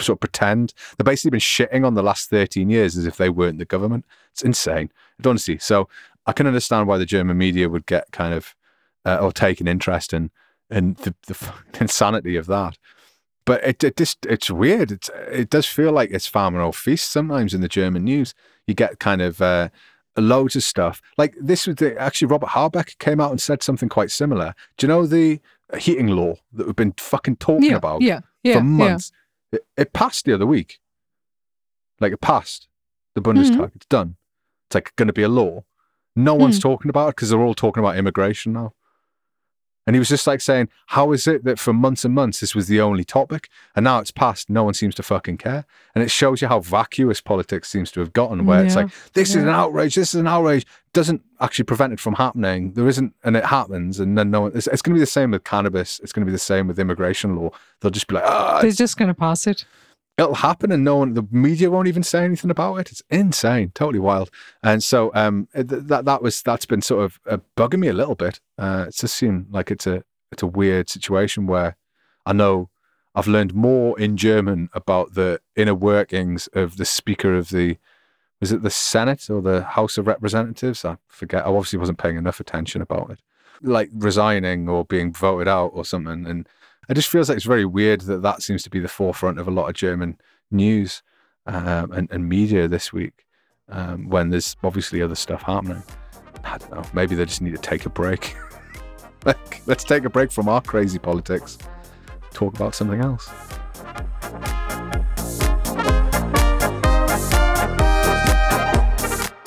sort 0.00 0.16
of 0.16 0.20
pretend. 0.20 0.72
They've 0.96 1.04
basically 1.04 1.32
been 1.32 1.40
shitting 1.40 1.86
on 1.86 1.94
the 1.94 2.02
last 2.02 2.30
13 2.30 2.70
years 2.70 2.96
as 2.96 3.06
if 3.06 3.16
they 3.16 3.28
weren't 3.28 3.58
the 3.58 3.64
government. 3.64 4.06
It's 4.32 4.42
insane. 4.42 4.90
Honestly. 5.24 5.58
So 5.58 5.88
I 6.26 6.32
can 6.32 6.46
understand 6.46 6.86
why 6.86 6.98
the 6.98 7.06
German 7.06 7.36
media 7.36 7.68
would 7.68 7.86
get 7.86 8.10
kind 8.12 8.32
of, 8.32 8.54
uh, 9.04 9.18
or 9.20 9.32
take 9.32 9.60
an 9.60 9.68
interest 9.68 10.12
in, 10.12 10.30
in 10.72 10.94
the, 10.94 11.14
the 11.26 11.52
insanity 11.80 12.36
of 12.36 12.46
that 12.46 12.78
but 13.44 13.62
it, 13.64 13.82
it 13.82 13.96
just 13.96 14.24
it's 14.26 14.50
weird. 14.50 14.92
It's 14.92 15.10
it 15.30 15.50
does 15.50 15.66
feel 15.66 15.92
like 15.92 16.10
it's 16.10 16.26
farmer 16.26 16.60
or 16.60 16.72
feast 16.72 17.10
sometimes 17.10 17.54
in 17.54 17.60
the 17.60 17.68
German 17.68 18.04
news. 18.04 18.34
You 18.66 18.74
get 18.74 19.00
kind 19.00 19.20
of 19.20 19.42
uh, 19.42 19.68
loads 20.16 20.54
of 20.56 20.62
stuff 20.62 21.02
like 21.18 21.34
this. 21.40 21.66
Was 21.66 21.76
the, 21.76 21.98
actually 21.98 22.28
Robert 22.28 22.50
Habeck 22.50 22.98
came 22.98 23.20
out 23.20 23.30
and 23.30 23.40
said 23.40 23.62
something 23.62 23.88
quite 23.88 24.10
similar. 24.10 24.54
Do 24.76 24.86
you 24.86 24.88
know 24.88 25.06
the 25.06 25.40
heating 25.76 26.08
law 26.08 26.36
that 26.52 26.66
we've 26.66 26.76
been 26.76 26.94
fucking 26.96 27.36
talking 27.36 27.70
yeah, 27.70 27.76
about 27.76 28.02
yeah, 28.02 28.20
yeah, 28.42 28.58
for 28.58 28.64
months? 28.64 29.12
It, 29.50 29.66
it 29.76 29.92
passed 29.92 30.24
the 30.24 30.34
other 30.34 30.46
week. 30.46 30.78
Like 32.00 32.12
it 32.12 32.20
passed 32.20 32.68
the 33.14 33.20
Bundestag. 33.20 33.56
Mm-hmm. 33.56 33.76
It's 33.76 33.86
done. 33.86 34.16
It's 34.68 34.74
like 34.74 34.94
going 34.96 35.08
to 35.08 35.12
be 35.12 35.22
a 35.22 35.28
law. 35.28 35.64
No 36.14 36.34
one's 36.34 36.58
Mm. 36.58 36.62
talking 36.62 36.90
about 36.90 37.08
it 37.08 37.16
because 37.16 37.30
they're 37.30 37.40
all 37.40 37.54
talking 37.54 37.82
about 37.82 37.96
immigration 37.96 38.52
now. 38.52 38.74
And 39.86 39.96
he 39.96 39.98
was 39.98 40.08
just 40.08 40.26
like 40.26 40.40
saying, 40.40 40.68
How 40.86 41.10
is 41.12 41.26
it 41.26 41.44
that 41.44 41.58
for 41.58 41.72
months 41.72 42.04
and 42.04 42.14
months 42.14 42.40
this 42.40 42.54
was 42.54 42.68
the 42.68 42.80
only 42.80 43.04
topic? 43.04 43.48
And 43.74 43.84
now 43.84 43.98
it's 43.98 44.10
passed, 44.12 44.48
no 44.48 44.62
one 44.62 44.74
seems 44.74 44.94
to 44.96 45.02
fucking 45.02 45.38
care. 45.38 45.64
And 45.94 46.04
it 46.04 46.10
shows 46.10 46.40
you 46.40 46.48
how 46.48 46.60
vacuous 46.60 47.20
politics 47.20 47.68
seems 47.68 47.90
to 47.92 48.00
have 48.00 48.12
gotten, 48.12 48.46
where 48.46 48.64
it's 48.64 48.74
Yeah, 48.76 48.82
like, 48.82 48.92
This 49.14 49.30
is 49.30 49.42
an 49.42 49.48
outrage, 49.48 49.94
this 49.96 50.14
is 50.14 50.20
an 50.20 50.28
outrage, 50.28 50.66
doesn't 50.92 51.22
actually 51.40 51.64
prevent 51.64 51.92
it 51.92 51.98
from 52.00 52.14
happening. 52.14 52.72
There 52.74 52.86
isn't, 52.86 53.14
and 53.24 53.36
it 53.36 53.44
happens. 53.46 53.98
And 53.98 54.16
then 54.16 54.30
no 54.30 54.42
one, 54.42 54.52
it's, 54.54 54.66
it's 54.68 54.82
going 54.82 54.94
to 54.94 54.98
be 54.98 55.00
the 55.00 55.06
same 55.06 55.32
with 55.32 55.42
cannabis. 55.44 55.98
It's 56.00 56.12
going 56.12 56.24
to 56.24 56.26
be 56.26 56.32
the 56.32 56.38
same 56.38 56.68
with 56.68 56.78
immigration 56.78 57.34
law. 57.34 57.50
They'll 57.80 57.90
just 57.90 58.06
be 58.06 58.14
like, 58.14 58.24
Ah, 58.26 58.60
They're 58.62 58.70
just 58.70 58.96
gonna 58.96 59.14
pass 59.14 59.46
it. 59.46 59.64
It'll 60.18 60.34
happen 60.34 60.70
and 60.70 60.84
no 60.84 60.96
one 60.96 61.14
the 61.14 61.26
media 61.30 61.70
won't 61.70 61.88
even 61.88 62.02
say 62.02 62.24
anything 62.24 62.50
about 62.50 62.76
it. 62.76 62.90
It's 62.90 63.02
insane 63.10 63.72
totally 63.74 63.98
wild. 63.98 64.30
And 64.62 64.82
so 64.82 65.10
um 65.14 65.48
th- 65.54 65.66
that 65.68 66.04
that 66.04 66.22
was 66.22 66.42
that's 66.42 66.66
been 66.66 66.82
sort 66.82 67.04
of 67.04 67.20
uh, 67.28 67.38
bugging 67.56 67.80
me 67.80 67.88
a 67.88 67.92
little 67.94 68.14
bit. 68.14 68.40
Uh 68.58 68.86
it 68.88 68.94
just 68.94 69.14
seemed 69.14 69.46
like 69.50 69.70
it's 69.70 69.86
a 69.86 70.04
it's 70.30 70.42
a 70.42 70.46
weird 70.46 70.88
situation 70.88 71.46
where 71.46 71.76
i 72.24 72.32
know 72.32 72.70
i've 73.14 73.28
learned 73.28 73.54
more 73.54 73.98
in 74.00 74.16
german 74.16 74.70
about 74.72 75.12
the 75.12 75.38
inner 75.54 75.74
workings 75.74 76.48
of 76.54 76.78
the 76.78 76.86
speaker 76.86 77.34
of 77.34 77.50
the 77.50 77.76
was 78.40 78.50
it 78.50 78.62
the 78.62 78.70
senate 78.70 79.30
or 79.30 79.40
the 79.40 79.62
house 79.62 79.96
of 79.96 80.08
representatives? 80.08 80.84
I 80.84 80.96
forget 81.06 81.46
i 81.46 81.48
obviously 81.48 81.78
wasn't 81.78 81.98
paying 81.98 82.16
enough 82.16 82.40
attention 82.40 82.82
about 82.82 83.10
it. 83.10 83.20
Like 83.62 83.88
resigning 83.94 84.68
or 84.68 84.84
being 84.84 85.12
voted 85.12 85.46
out 85.46 85.70
or 85.74 85.84
something 85.84 86.26
and 86.26 86.48
it 86.88 86.94
just 86.94 87.08
feels 87.08 87.28
like 87.28 87.36
it's 87.36 87.46
very 87.46 87.64
weird 87.64 88.02
that 88.02 88.22
that 88.22 88.42
seems 88.42 88.62
to 88.64 88.70
be 88.70 88.80
the 88.80 88.88
forefront 88.88 89.38
of 89.38 89.46
a 89.46 89.50
lot 89.50 89.68
of 89.68 89.74
German 89.74 90.18
news 90.50 91.02
um, 91.46 91.92
and, 91.92 92.10
and 92.10 92.28
media 92.28 92.68
this 92.68 92.92
week 92.92 93.24
um, 93.68 94.08
when 94.08 94.30
there's 94.30 94.56
obviously 94.62 95.02
other 95.02 95.14
stuff 95.14 95.42
happening. 95.42 95.82
I 96.44 96.58
don't 96.58 96.72
know. 96.72 96.82
Maybe 96.92 97.14
they 97.14 97.24
just 97.24 97.40
need 97.40 97.54
to 97.54 97.60
take 97.60 97.86
a 97.86 97.90
break. 97.90 98.36
like, 99.24 99.62
let's 99.66 99.84
take 99.84 100.04
a 100.04 100.10
break 100.10 100.32
from 100.32 100.48
our 100.48 100.60
crazy 100.60 100.98
politics, 100.98 101.58
talk 102.32 102.54
about 102.54 102.74
something 102.74 103.00
else. 103.00 103.30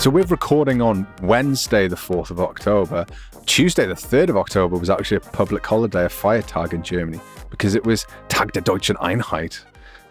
So 0.06 0.12
we're 0.12 0.24
recording 0.26 0.84
on 0.84 1.08
Wednesday, 1.24 1.88
the 1.88 1.96
4th 1.96 2.30
of 2.30 2.40
October. 2.40 3.08
Tuesday, 3.48 3.88
the 3.88 3.96
3rd 3.96 4.30
of 4.30 4.38
October, 4.38 4.78
was 4.78 4.88
actually 4.88 5.18
a 5.18 5.22
public 5.22 5.66
holiday, 5.66 6.06
a 6.06 6.10
Feiertag 6.10 6.74
in 6.74 6.84
Germany, 6.84 7.20
because 7.50 7.74
it 7.74 7.84
was 7.84 8.06
Tag 8.28 8.52
der 8.52 8.62
Deutschen 8.62 8.98
Einheit, 8.98 9.62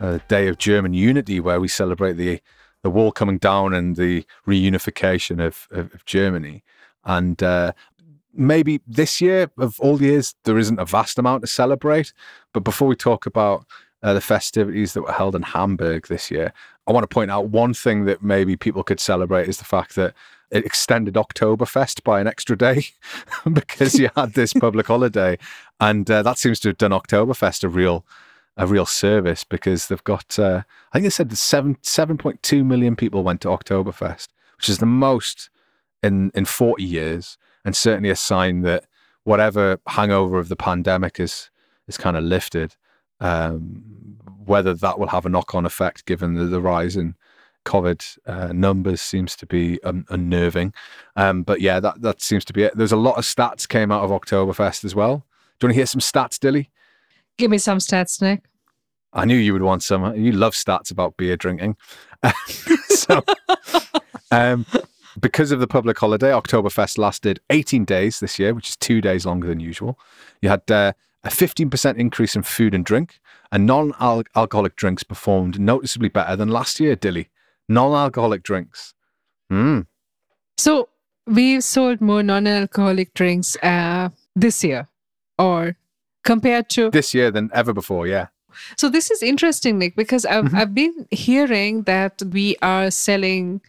a 0.00 0.18
day 0.26 0.48
of 0.48 0.58
German 0.58 0.94
unity 0.94 1.38
where 1.38 1.60
we 1.60 1.68
celebrate 1.68 2.14
the, 2.14 2.40
the 2.82 2.90
wall 2.90 3.12
coming 3.12 3.38
down 3.38 3.72
and 3.72 3.94
the 3.94 4.26
reunification 4.48 5.40
of, 5.40 5.68
of, 5.70 5.94
of 5.94 6.04
Germany. 6.04 6.64
And 7.04 7.40
uh, 7.40 7.70
maybe 8.32 8.80
this 8.88 9.20
year, 9.20 9.48
of 9.58 9.78
all 9.78 10.02
years, 10.02 10.34
there 10.42 10.58
isn't 10.58 10.80
a 10.80 10.84
vast 10.84 11.20
amount 11.20 11.42
to 11.42 11.46
celebrate. 11.46 12.12
But 12.52 12.64
before 12.64 12.88
we 12.88 12.96
talk 12.96 13.26
about 13.26 13.64
uh, 14.02 14.12
the 14.12 14.20
festivities 14.20 14.92
that 14.94 15.02
were 15.02 15.12
held 15.12 15.36
in 15.36 15.42
Hamburg 15.42 16.08
this 16.08 16.32
year, 16.32 16.52
I 16.86 16.92
want 16.92 17.04
to 17.04 17.14
point 17.14 17.30
out 17.30 17.48
one 17.48 17.74
thing 17.74 18.04
that 18.04 18.22
maybe 18.22 18.56
people 18.56 18.82
could 18.82 19.00
celebrate 19.00 19.48
is 19.48 19.58
the 19.58 19.64
fact 19.64 19.94
that 19.94 20.14
it 20.50 20.64
extended 20.64 21.14
Oktoberfest 21.14 22.04
by 22.04 22.20
an 22.20 22.26
extra 22.26 22.56
day 22.56 22.86
because 23.52 23.98
you 23.98 24.10
had 24.16 24.34
this 24.34 24.52
public 24.52 24.86
holiday, 24.86 25.38
and 25.80 26.10
uh, 26.10 26.22
that 26.22 26.38
seems 26.38 26.60
to 26.60 26.68
have 26.68 26.78
done 26.78 26.92
Oktoberfest 26.92 27.64
a 27.64 27.68
real 27.68 28.04
a 28.56 28.66
real 28.66 28.86
service 28.86 29.42
because 29.42 29.88
they've 29.88 30.04
got 30.04 30.38
uh, 30.38 30.62
I 30.92 30.98
think 30.98 31.04
they 31.04 31.10
said 31.10 31.36
seven 31.36 31.76
seven 31.82 32.16
point 32.16 32.42
two 32.42 32.64
million 32.64 32.94
people 32.96 33.24
went 33.24 33.40
to 33.42 33.48
Oktoberfest, 33.48 34.28
which 34.58 34.68
is 34.68 34.78
the 34.78 34.86
most 34.86 35.50
in 36.02 36.30
in 36.34 36.44
forty 36.44 36.84
years, 36.84 37.36
and 37.64 37.74
certainly 37.74 38.10
a 38.10 38.16
sign 38.16 38.60
that 38.62 38.84
whatever 39.24 39.80
hangover 39.88 40.38
of 40.38 40.48
the 40.48 40.56
pandemic 40.56 41.18
is 41.18 41.50
is 41.88 41.96
kind 41.96 42.16
of 42.16 42.22
lifted. 42.22 42.76
Um, 43.20 43.82
whether 44.46 44.74
that 44.74 44.98
will 44.98 45.08
have 45.08 45.26
a 45.26 45.28
knock 45.28 45.54
on 45.54 45.66
effect 45.66 46.06
given 46.06 46.34
the, 46.34 46.44
the 46.44 46.60
rise 46.60 46.96
in 46.96 47.14
COVID 47.64 48.18
uh, 48.26 48.52
numbers 48.52 49.00
seems 49.00 49.36
to 49.36 49.46
be 49.46 49.82
un- 49.82 50.04
unnerving. 50.10 50.72
Um, 51.16 51.42
but 51.42 51.60
yeah, 51.60 51.80
that, 51.80 52.02
that 52.02 52.20
seems 52.20 52.44
to 52.46 52.52
be 52.52 52.62
it. 52.64 52.76
There's 52.76 52.92
a 52.92 52.96
lot 52.96 53.16
of 53.16 53.24
stats 53.24 53.66
came 53.66 53.90
out 53.90 54.04
of 54.04 54.10
Oktoberfest 54.10 54.84
as 54.84 54.94
well. 54.94 55.24
Do 55.58 55.66
you 55.66 55.68
want 55.68 55.72
to 55.72 55.76
hear 55.76 55.86
some 55.86 56.00
stats, 56.00 56.38
Dili? 56.38 56.68
Give 57.38 57.50
me 57.50 57.58
some 57.58 57.78
stats, 57.78 58.20
Nic. 58.20 58.42
I 59.12 59.24
knew 59.24 59.36
you 59.36 59.52
would 59.52 59.62
want 59.62 59.82
some. 59.82 60.14
You 60.16 60.32
love 60.32 60.54
stats 60.54 60.90
about 60.90 61.16
beer 61.16 61.36
drinking. 61.36 61.76
so, 62.88 63.22
um, 64.30 64.66
because 65.20 65.52
of 65.52 65.60
the 65.60 65.68
public 65.68 65.98
holiday, 65.98 66.30
Oktoberfest 66.30 66.98
lasted 66.98 67.40
18 67.50 67.84
days 67.84 68.20
this 68.20 68.38
year, 68.38 68.54
which 68.54 68.70
is 68.70 68.76
two 68.76 69.00
days 69.00 69.24
longer 69.24 69.46
than 69.46 69.60
usual. 69.60 69.98
You 70.42 70.48
had 70.48 70.68
uh, 70.70 70.92
a 71.24 71.28
15% 71.30 71.96
increase 71.96 72.36
in 72.36 72.42
food 72.42 72.74
and 72.74 72.84
drink, 72.84 73.20
and 73.50 73.66
non 73.66 73.92
alcoholic 74.00 74.76
drinks 74.76 75.02
performed 75.02 75.58
noticeably 75.60 76.08
better 76.08 76.36
than 76.36 76.48
last 76.48 76.80
year, 76.80 76.96
Dili. 76.96 77.26
Non 77.68 77.92
alcoholic 77.94 78.42
drinks. 78.42 78.94
Mm. 79.50 79.86
So 80.58 80.88
we've 81.26 81.64
sold 81.64 82.00
more 82.00 82.22
non-alcoholic 82.22 83.14
drinks 83.14 83.56
uh, 83.62 84.10
this 84.36 84.62
year, 84.62 84.88
or 85.38 85.76
compared 86.24 86.68
to. 86.70 86.90
This 86.90 87.14
year 87.14 87.30
than 87.30 87.50
ever 87.54 87.72
before, 87.72 88.06
yeah. 88.06 88.28
So 88.76 88.88
this 88.88 89.10
is 89.10 89.22
interesting, 89.22 89.78
Nic, 89.78 89.96
because 89.96 90.24
I've 90.24 90.44
Mhm. 90.44 90.54
I've 90.54 90.74
been 90.74 91.06
hearing 91.10 91.82
that 91.84 92.22
we 92.32 92.56
are 92.62 92.90
selling 92.90 93.60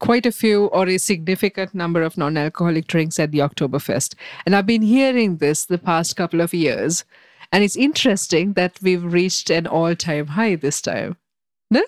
quite 0.00 0.26
a 0.26 0.32
few 0.32 0.66
or 0.66 0.88
a 0.88 0.98
significant 0.98 1.74
number 1.74 2.02
of 2.02 2.16
non-alcoholic 2.16 2.86
drinks 2.86 3.18
at 3.18 3.30
the 3.32 3.38
Oktoberfest, 3.38 4.14
and 4.46 4.54
I've 4.54 4.66
been 4.66 4.82
hearing 4.82 5.36
this 5.36 5.64
the 5.64 5.78
past 5.78 6.16
couple 6.16 6.40
of 6.40 6.54
years, 6.54 7.04
and 7.52 7.64
it's 7.64 7.76
interesting 7.76 8.52
that 8.54 8.78
we've 8.82 9.04
reached 9.04 9.50
an 9.50 9.66
all-time 9.66 10.28
high 10.28 10.54
this 10.56 10.80
time. 10.80 11.16
No? 11.70 11.82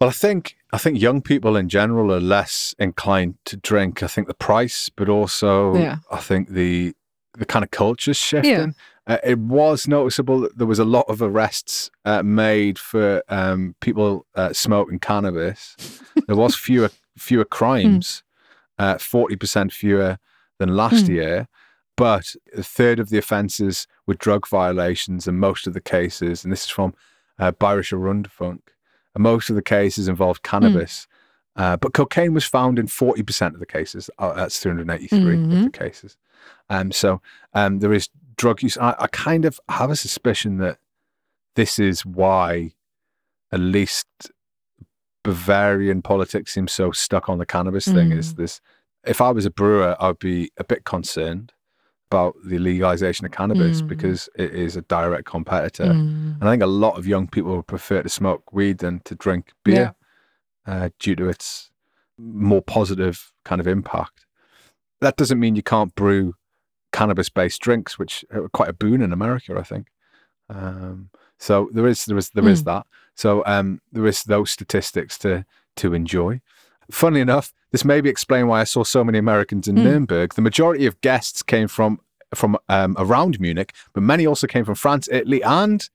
Well, 0.00 0.10
I 0.10 0.12
think 0.12 0.56
I 0.72 0.78
think 0.78 1.00
young 1.00 1.20
people 1.20 1.56
in 1.56 1.68
general 1.68 2.12
are 2.12 2.20
less 2.20 2.74
inclined 2.78 3.34
to 3.46 3.56
drink. 3.56 4.02
I 4.02 4.06
think 4.06 4.28
the 4.28 4.34
price, 4.34 4.88
but 4.88 5.08
also 5.08 5.74
Yeah. 5.74 5.96
I 6.10 6.18
think 6.18 6.50
the 6.50 6.94
the 7.38 7.46
kind 7.46 7.64
of 7.64 7.70
culture's 7.70 8.16
shifting. 8.16 8.74
Uh, 9.06 9.16
it 9.24 9.38
was 9.38 9.88
noticeable 9.88 10.40
that 10.40 10.56
there 10.58 10.66
was 10.66 10.78
a 10.78 10.84
lot 10.84 11.04
of 11.08 11.20
arrests 11.22 11.90
uh, 12.04 12.22
made 12.22 12.78
for 12.78 13.22
um, 13.28 13.74
people 13.80 14.26
uh, 14.36 14.52
smoking 14.52 14.98
cannabis. 14.98 15.74
there 16.26 16.36
was 16.36 16.54
fewer 16.68 16.90
fewer 17.20 17.44
crimes, 17.44 18.22
uh, 18.78 18.98
forty 18.98 19.36
percent 19.36 19.72
fewer 19.72 20.18
than 20.58 20.76
last 20.76 21.06
year, 21.14 21.48
but 21.96 22.34
a 22.56 22.62
third 22.62 22.98
of 22.98 23.10
the 23.10 23.18
offences 23.18 23.86
were 24.06 24.14
drug 24.14 24.46
violations, 24.48 25.26
and 25.28 25.38
most 25.38 25.66
of 25.66 25.74
the 25.74 25.80
cases, 25.80 26.44
and 26.44 26.52
this 26.52 26.64
is 26.64 26.70
from 26.70 26.94
uh, 27.38 27.52
Bayerischer 27.52 27.98
Rundfunk, 27.98 28.60
and 29.14 29.22
most 29.22 29.50
of 29.50 29.56
the 29.56 29.62
cases 29.62 30.08
involved 30.08 30.42
cannabis. 30.42 31.06
Uh, 31.56 31.76
but 31.76 31.92
cocaine 31.92 32.32
was 32.32 32.44
found 32.44 32.78
in 32.78 32.86
40% 32.86 33.54
of 33.54 33.58
the 33.60 33.66
cases. 33.66 34.08
Oh, 34.18 34.34
that's 34.34 34.60
383 34.60 35.18
of 35.34 35.40
Mhm. 35.40 35.64
the 35.64 35.70
cases. 35.70 36.16
Um, 36.70 36.92
so 36.92 37.20
um, 37.52 37.80
there 37.80 37.92
is 37.92 38.08
drug 38.36 38.62
use. 38.62 38.78
I, 38.78 38.94
I 38.98 39.08
kind 39.08 39.44
of 39.44 39.58
have 39.68 39.90
a 39.90 39.96
suspicion 39.96 40.58
that 40.58 40.78
this 41.56 41.78
is 41.78 42.06
why 42.06 42.72
at 43.52 43.60
least 43.60 44.06
Bavarian 45.22 46.02
politics 46.02 46.52
seems 46.52 46.72
so 46.72 46.92
stuck 46.92 47.28
on 47.28 47.38
the 47.38 47.46
cannabis 47.46 47.84
thing. 47.86 48.12
Is 48.12 48.34
Mm. 48.34 48.36
this? 48.36 48.60
If 49.04 49.20
I 49.20 49.30
was 49.30 49.46
a 49.46 49.50
brewer, 49.50 49.96
I'd 50.00 50.18
be 50.18 50.50
a 50.58 50.64
bit 50.64 50.84
concerned 50.84 51.52
about 52.10 52.34
the 52.44 52.58
legalization 52.58 53.24
of 53.26 53.32
cannabis 53.32 53.82
Mm. 53.82 53.88
because 53.88 54.28
it 54.34 54.52
is 54.54 54.76
a 54.76 54.82
direct 54.82 55.26
competitor. 55.26 55.84
Mm. 55.84 56.40
And 56.40 56.44
I 56.44 56.52
think 56.52 56.62
a 56.62 56.66
lot 56.66 56.98
of 56.98 57.06
young 57.06 57.28
people 57.28 57.54
would 57.56 57.66
prefer 57.68 58.02
to 58.02 58.08
smoke 58.08 58.52
weed 58.52 58.78
than 58.78 59.00
to 59.04 59.14
drink 59.14 59.52
beer 59.64 59.94
uh, 60.66 60.90
due 60.98 61.16
to 61.16 61.28
its 61.28 61.70
more 62.18 62.62
positive 62.62 63.32
kind 63.44 63.60
of 63.60 63.66
impact. 63.66 64.26
That 65.00 65.16
doesn't 65.16 65.40
mean 65.40 65.56
you 65.56 65.62
can't 65.62 65.94
brew 65.94 66.34
cannabis 66.92 67.28
based 67.30 67.60
drinks, 67.62 67.98
which 67.98 68.24
are 68.30 68.48
quite 68.48 68.68
a 68.68 68.72
boon 68.74 69.00
in 69.02 69.12
America, 69.12 69.56
I 69.58 69.62
think. 69.62 69.88
Um, 70.48 71.10
so 71.40 71.68
there 71.72 71.88
is 71.88 72.04
there 72.04 72.18
is 72.18 72.30
there 72.30 72.48
is 72.48 72.62
Mm. 72.62 72.66
that. 72.66 72.86
So 73.16 73.42
um, 73.46 73.80
there 73.92 74.06
is 74.06 74.22
those 74.24 74.50
statistics 74.50 75.18
to 75.18 75.44
to 75.76 75.94
enjoy. 75.94 76.40
Funnily 76.90 77.20
enough, 77.20 77.52
this 77.72 77.84
maybe 77.84 78.08
explain 78.08 78.46
why 78.48 78.60
I 78.60 78.64
saw 78.64 78.84
so 78.84 79.02
many 79.04 79.18
Americans 79.18 79.66
in 79.68 79.76
Mm. 79.76 79.82
Nuremberg. 79.84 80.34
The 80.34 80.42
majority 80.42 80.86
of 80.86 81.00
guests 81.00 81.42
came 81.42 81.66
from 81.68 81.98
from 82.34 82.56
um, 82.68 82.94
around 82.98 83.40
Munich, 83.40 83.72
but 83.92 84.02
many 84.02 84.26
also 84.26 84.46
came 84.46 84.64
from 84.64 84.76
France, 84.76 85.08
Italy, 85.10 85.42
and 85.42 85.88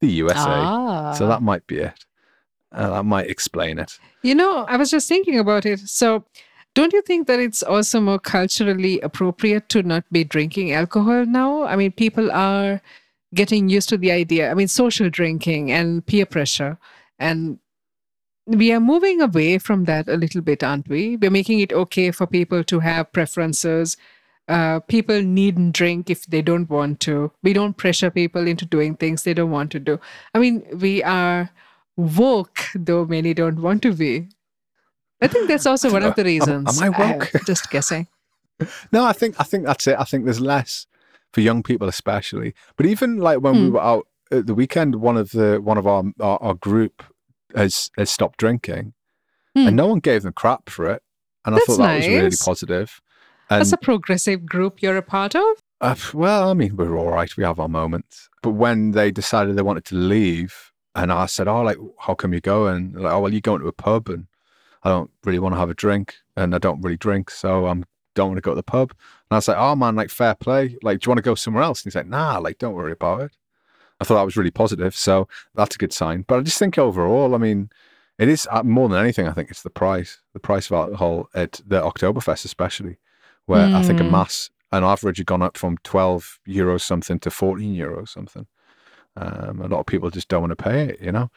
the 0.00 0.08
USA. 0.24 0.50
Ah. 0.50 1.12
So 1.12 1.26
that 1.28 1.42
might 1.42 1.66
be 1.66 1.76
it. 1.78 2.04
Uh, 2.72 2.90
that 2.90 3.04
might 3.04 3.30
explain 3.30 3.78
it. 3.78 3.98
You 4.22 4.34
know, 4.34 4.64
I 4.68 4.76
was 4.76 4.90
just 4.90 5.08
thinking 5.08 5.38
about 5.38 5.64
it. 5.64 5.78
So, 5.88 6.24
don't 6.74 6.92
you 6.92 7.02
think 7.02 7.26
that 7.28 7.38
it's 7.38 7.62
also 7.62 8.00
more 8.00 8.18
culturally 8.18 9.00
appropriate 9.00 9.68
to 9.70 9.82
not 9.82 10.04
be 10.10 10.24
drinking 10.24 10.72
alcohol 10.72 11.24
now? 11.24 11.62
I 11.62 11.76
mean, 11.76 11.92
people 11.92 12.30
are 12.32 12.80
getting 13.36 13.68
used 13.68 13.88
to 13.90 13.98
the 13.98 14.10
idea. 14.10 14.50
I 14.50 14.54
mean, 14.54 14.68
social 14.68 15.08
drinking 15.10 15.70
and 15.70 16.04
peer 16.04 16.26
pressure. 16.26 16.78
And 17.18 17.58
we 18.46 18.72
are 18.72 18.80
moving 18.80 19.20
away 19.20 19.58
from 19.58 19.84
that 19.84 20.08
a 20.08 20.16
little 20.16 20.40
bit, 20.40 20.62
aren't 20.62 20.88
we? 20.88 21.16
We're 21.16 21.30
making 21.30 21.60
it 21.60 21.72
okay 21.72 22.10
for 22.10 22.26
people 22.26 22.64
to 22.64 22.80
have 22.80 23.12
preferences. 23.12 23.96
Uh, 24.48 24.78
people 24.80 25.22
needn't 25.22 25.74
drink 25.74 26.08
if 26.08 26.26
they 26.26 26.42
don't 26.42 26.70
want 26.70 27.00
to. 27.00 27.32
We 27.42 27.52
don't 27.52 27.76
pressure 27.76 28.10
people 28.10 28.46
into 28.46 28.64
doing 28.64 28.96
things 28.96 29.22
they 29.22 29.34
don't 29.34 29.50
want 29.50 29.72
to 29.72 29.80
do. 29.80 29.98
I 30.34 30.38
mean, 30.38 30.64
we 30.78 31.02
are 31.02 31.50
woke, 31.96 32.58
though 32.74 33.04
many 33.04 33.34
don't 33.34 33.60
want 33.60 33.82
to 33.82 33.92
be. 33.92 34.28
I 35.20 35.26
think 35.28 35.48
that's 35.48 35.66
also 35.66 35.90
one 35.90 36.02
of 36.04 36.14
the 36.14 36.22
Am- 36.22 36.26
am 36.26 36.32
reasons. 36.32 36.82
I 36.82 36.88
woke? 36.90 37.30
just 37.46 37.70
guessing. 37.70 38.06
No, 38.90 39.04
I 39.04 39.12
think 39.12 39.34
I 39.38 39.44
think 39.44 39.66
that's 39.66 39.86
it. 39.86 39.96
I 39.98 40.04
think 40.04 40.24
there's 40.24 40.40
less 40.40 40.86
for 41.36 41.42
young 41.42 41.62
people, 41.62 41.86
especially. 41.86 42.54
But 42.76 42.86
even 42.86 43.18
like 43.18 43.40
when 43.40 43.54
we 43.60 43.66
Hmm. 43.68 43.74
were 43.74 43.82
out 43.92 44.06
at 44.32 44.46
the 44.46 44.54
weekend, 44.54 44.94
one 44.96 45.18
of 45.18 45.32
the 45.32 45.60
one 45.70 45.76
of 45.76 45.86
our 45.86 46.02
our, 46.18 46.38
our 46.42 46.54
group 46.54 47.02
has 47.54 47.90
has 47.98 48.08
stopped 48.08 48.38
drinking, 48.38 48.94
Hmm. 49.54 49.66
and 49.66 49.76
no 49.76 49.86
one 49.86 50.00
gave 50.00 50.22
them 50.22 50.32
crap 50.32 50.70
for 50.70 50.86
it. 50.94 51.02
And 51.44 51.54
I 51.54 51.58
thought 51.58 51.76
that 51.76 51.96
was 51.96 52.08
really 52.08 52.36
positive. 52.50 52.88
And 53.50 53.60
That's 53.60 53.72
a 53.72 53.76
progressive 53.76 54.40
group 54.46 54.80
you're 54.82 54.96
a 54.96 55.02
part 55.02 55.34
of. 55.36 55.52
Uh, 55.82 55.94
well, 56.14 56.48
I 56.50 56.54
mean, 56.54 56.74
we're 56.76 56.96
all 56.98 57.10
right. 57.10 57.36
We 57.36 57.44
have 57.44 57.60
our 57.60 57.68
moments. 57.68 58.30
But 58.42 58.52
when 58.52 58.92
they 58.92 59.10
decided 59.10 59.56
they 59.56 59.62
wanted 59.70 59.84
to 59.92 59.94
leave, 59.94 60.72
and 60.94 61.12
I 61.12 61.26
said, 61.26 61.46
"Oh, 61.48 61.60
like, 61.68 61.78
how 62.04 62.14
come 62.14 62.32
you 62.32 62.40
going?" 62.40 62.92
Like, 62.94 63.12
"Oh, 63.12 63.20
well, 63.20 63.34
you 63.34 63.42
going 63.42 63.60
to 63.60 63.68
a 63.68 63.72
pub, 63.88 64.08
and 64.08 64.26
I 64.84 64.88
don't 64.88 65.10
really 65.26 65.38
want 65.38 65.54
to 65.54 65.58
have 65.58 65.68
a 65.70 65.74
drink, 65.74 66.06
and 66.34 66.54
I 66.54 66.58
don't 66.58 66.80
really 66.84 66.96
drink, 67.08 67.30
so 67.30 67.66
I'm 67.70 67.84
don't 68.16 68.30
want 68.30 68.38
to 68.38 68.42
go 68.42 68.52
to 68.52 68.56
the 68.56 68.62
pub." 68.64 68.90
And 68.90 69.32
I 69.32 69.36
was 69.36 69.48
like, 69.48 69.58
"Oh 69.58 69.76
man, 69.76 69.94
like, 69.96 70.10
fair 70.10 70.34
play. 70.34 70.76
Like, 70.82 71.00
do 71.00 71.06
you 71.06 71.10
want 71.10 71.18
to 71.18 71.30
go 71.30 71.36
somewhere 71.36 71.62
else?" 71.62 71.80
And 71.82 71.86
he's 71.92 71.96
like, 71.96 72.08
"Nah, 72.08 72.38
like, 72.38 72.58
don't 72.58 72.74
worry 72.74 72.92
about 72.92 73.20
it." 73.22 73.32
I 74.00 74.04
thought 74.04 74.16
that 74.16 74.24
was 74.24 74.36
really 74.36 74.50
positive, 74.50 74.94
so 74.96 75.26
that's 75.54 75.74
a 75.76 75.78
good 75.78 75.92
sign. 75.92 76.24
But 76.28 76.38
I 76.38 76.42
just 76.42 76.58
think 76.58 76.76
overall, 76.78 77.34
I 77.34 77.38
mean, 77.38 77.70
it 78.18 78.28
is 78.28 78.48
uh, 78.50 78.62
more 78.62 78.88
than 78.88 79.00
anything. 79.00 79.28
I 79.28 79.32
think 79.32 79.50
it's 79.50 79.62
the 79.62 79.70
price, 79.70 80.20
the 80.34 80.40
price 80.40 80.66
of 80.66 80.72
alcohol 80.72 81.28
at 81.34 81.60
the 81.66 81.80
Oktoberfest, 81.80 82.44
especially, 82.44 82.98
where 83.46 83.68
I 83.74 83.80
think 83.82 84.00
a 84.00 84.04
Mm. 84.04 84.10
mass 84.10 84.50
an 84.72 84.84
average 84.84 85.18
had 85.18 85.26
gone 85.26 85.42
up 85.42 85.56
from 85.56 85.78
12 85.84 86.40
euros 86.46 86.80
something 86.82 87.20
to 87.20 87.30
14 87.30 87.74
euros 87.74 88.08
something. 88.08 88.46
Um, 89.16 89.60
a 89.62 89.68
lot 89.68 89.80
of 89.80 89.86
people 89.86 90.10
just 90.10 90.28
don't 90.28 90.42
want 90.42 90.50
to 90.50 90.56
pay 90.56 90.88
it, 90.88 91.00
you 91.00 91.12
know? 91.12 91.30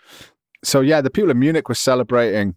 So, 0.63 0.81
yeah, 0.81 0.99
the 0.99 1.09
people 1.09 1.29
in 1.31 1.39
Munich 1.39 1.69
were 1.69 1.75
celebrating 1.75 2.55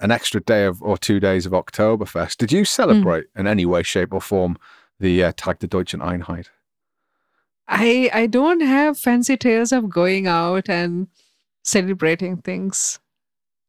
an 0.00 0.10
extra 0.10 0.40
day 0.40 0.64
of 0.64 0.82
or 0.82 0.98
two 0.98 1.20
days 1.20 1.46
of 1.46 1.52
Oktoberfest. 1.52 2.36
Did 2.38 2.52
you 2.52 2.64
celebrate 2.64 3.26
in 3.36 3.46
any 3.46 3.66
way, 3.66 3.82
shape, 3.82 4.12
or 4.12 4.20
form 4.20 4.58
the 4.98 5.24
uh, 5.24 5.32
Tag 5.36 5.58
der 5.58 5.68
Deutschen 5.68 6.00
Einheit? 6.00 6.48
I 7.68 8.10
I 8.12 8.26
don't 8.26 8.60
have 8.62 8.98
fancy 8.98 9.36
tales 9.36 9.72
of 9.72 9.88
going 9.88 10.26
out 10.26 10.68
and 10.68 11.08
celebrating 11.62 12.38
things. 12.38 12.98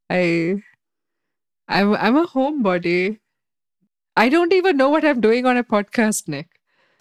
I 0.10 0.64
I'm 1.68 1.94
I'm 1.96 2.18
a 2.18 2.28
homebody. 2.28 3.20
I 4.18 4.30
don't 4.30 4.54
even 4.54 4.76
know 4.76 4.90
what 4.90 5.06
I'm 5.06 5.22
doing 5.22 5.46
on 5.46 5.58
a 5.58 5.64
podcast, 5.64 6.28
Nic. 6.28 6.48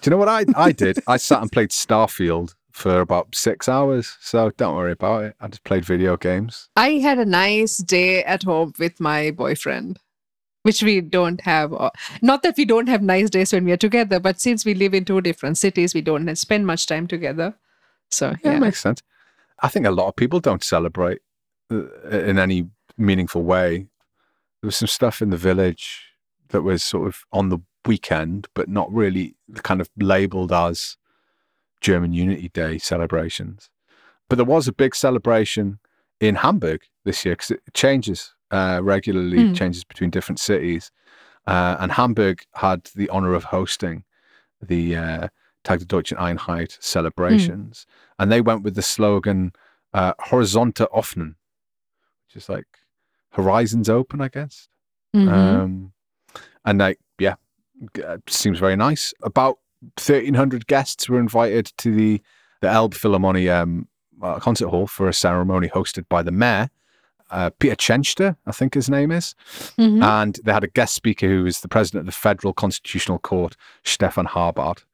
Do 0.00 0.08
you 0.08 0.10
know 0.12 0.16
what 0.16 0.28
I, 0.28 0.44
I 0.56 0.72
did? 0.72 1.02
I 1.06 1.16
sat 1.28 1.42
and 1.42 1.50
played 1.50 1.70
Starfield 1.70 2.54
for 2.80 3.00
about 3.00 3.34
six 3.34 3.68
hours. 3.68 4.16
So, 4.20 4.50
don't 4.56 4.74
worry 4.74 4.92
about 4.92 5.24
it. 5.24 5.36
I 5.40 5.48
just 5.48 5.64
played 5.64 5.84
video 5.84 6.16
games. 6.16 6.68
I 6.76 6.92
had 6.92 7.18
a 7.18 7.24
nice 7.24 7.78
day 7.78 8.24
at 8.24 8.42
home 8.42 8.72
with 8.78 8.98
my 8.98 9.30
boyfriend, 9.30 9.98
which 10.62 10.82
we 10.82 11.00
don't 11.00 11.40
have. 11.42 11.72
Not 12.22 12.42
that 12.42 12.56
we 12.56 12.64
don't 12.64 12.88
have 12.88 13.02
nice 13.02 13.30
days 13.30 13.52
when 13.52 13.64
we 13.64 13.72
are 13.72 13.76
together, 13.76 14.18
but 14.18 14.40
since 14.40 14.64
we 14.64 14.74
live 14.74 14.94
in 14.94 15.04
two 15.04 15.20
different 15.20 15.58
cities, 15.58 15.94
we 15.94 16.00
don't 16.00 16.34
spend 16.36 16.66
much 16.66 16.86
time 16.86 17.06
together. 17.06 17.54
So 18.10 18.30
Yeah, 18.30 18.52
yeah, 18.52 18.56
it 18.56 18.60
makes 18.60 18.80
sense. 18.80 19.02
I 19.60 19.68
think 19.68 19.86
a 19.86 19.90
lot 19.90 20.08
of 20.08 20.16
people 20.16 20.40
don't 20.40 20.64
celebrate 20.64 21.20
uh, 21.70 21.84
in 22.08 22.38
any 22.38 22.68
meaningful 22.96 23.42
way. 23.42 23.86
There 24.60 24.68
was 24.68 24.76
some 24.76 24.88
stuff 24.88 25.22
in 25.22 25.30
the 25.30 25.36
village 25.36 26.14
that 26.48 26.62
was 26.62 26.82
sort 26.82 27.06
of 27.06 27.24
on 27.32 27.50
the 27.50 27.58
weekend, 27.86 28.48
but 28.54 28.68
not 28.68 28.92
really 28.92 29.36
kind 29.62 29.80
of 29.80 29.90
labeled 29.98 30.52
as 30.52 30.96
German 31.80 32.12
Unity 32.12 32.48
Day 32.50 32.78
celebrations. 32.78 33.70
But 34.28 34.36
there 34.36 34.44
was 34.44 34.68
a 34.68 34.72
big 34.72 34.94
celebration 34.94 35.78
in 36.20 36.36
Hamburg 36.36 36.82
this 37.04 37.24
year 37.24 37.34
because 37.34 37.50
it 37.52 37.62
changes 37.74 38.34
uh, 38.52 38.80
regularly, 38.82 39.46
Hmm. 39.48 39.52
changes 39.54 39.84
between 39.84 40.10
different 40.10 40.38
cities. 40.40 40.90
Uh, 41.46 41.76
and 41.80 41.92
Hamburg 41.92 42.42
had 42.54 42.84
the 42.96 43.08
honor 43.10 43.34
of 43.34 43.44
hosting 43.44 44.04
the 44.60 44.96
uh, 44.96 45.28
Tag 45.64 45.78
der 45.78 45.86
Deutschen 45.86 46.18
Einheit 46.18 46.76
celebrations. 46.82 47.86
And 48.18 48.30
they 48.30 48.40
went 48.40 48.62
with 48.64 48.74
the 48.74 48.82
slogan 48.82 49.52
uh, 49.94 50.14
Horizonte 50.20 50.86
offen, 50.92 51.36
which 52.26 52.36
is 52.42 52.48
like 52.48 52.66
horizons 53.30 53.88
open, 53.88 54.20
I 54.20 54.28
guess. 54.28 54.68
Mhm. 55.14 55.28
Um, 55.28 55.92
and 56.64 56.78
like, 56.78 56.98
yeah, 57.18 57.36
uh, 58.04 58.18
seems 58.28 58.58
very 58.58 58.76
nice. 58.76 59.14
About 59.22 59.58
1,300 59.96 60.66
guests 60.66 61.08
were 61.08 61.18
invited 61.20 61.72
to 61.78 61.94
the, 61.94 62.20
the 62.60 62.68
Elbphilharmonie 62.68 63.50
um, 63.52 63.88
uh, 64.22 64.38
concert 64.38 64.68
hall 64.68 64.86
for 64.86 65.08
a 65.08 65.14
ceremony 65.14 65.68
hosted 65.68 66.06
by 66.08 66.22
the 66.22 66.32
mayor, 66.32 66.70
uh, 67.30 67.50
Peter 67.58 67.76
Tschentscher, 67.76 68.36
I 68.46 68.52
think 68.52 68.74
his 68.74 68.90
name 68.90 69.10
is. 69.12 69.34
Mhm. 69.78 70.02
And 70.02 70.38
they 70.44 70.52
had 70.52 70.64
a 70.64 70.68
guest 70.68 70.94
speaker 70.94 71.28
who 71.28 71.44
was 71.44 71.60
the 71.60 71.68
president 71.68 72.00
of 72.00 72.06
the 72.06 72.12
Federal 72.12 72.52
Constitutional 72.52 73.18
Court, 73.18 73.56
Stephan 73.84 74.26
Harbarth. 74.26 74.84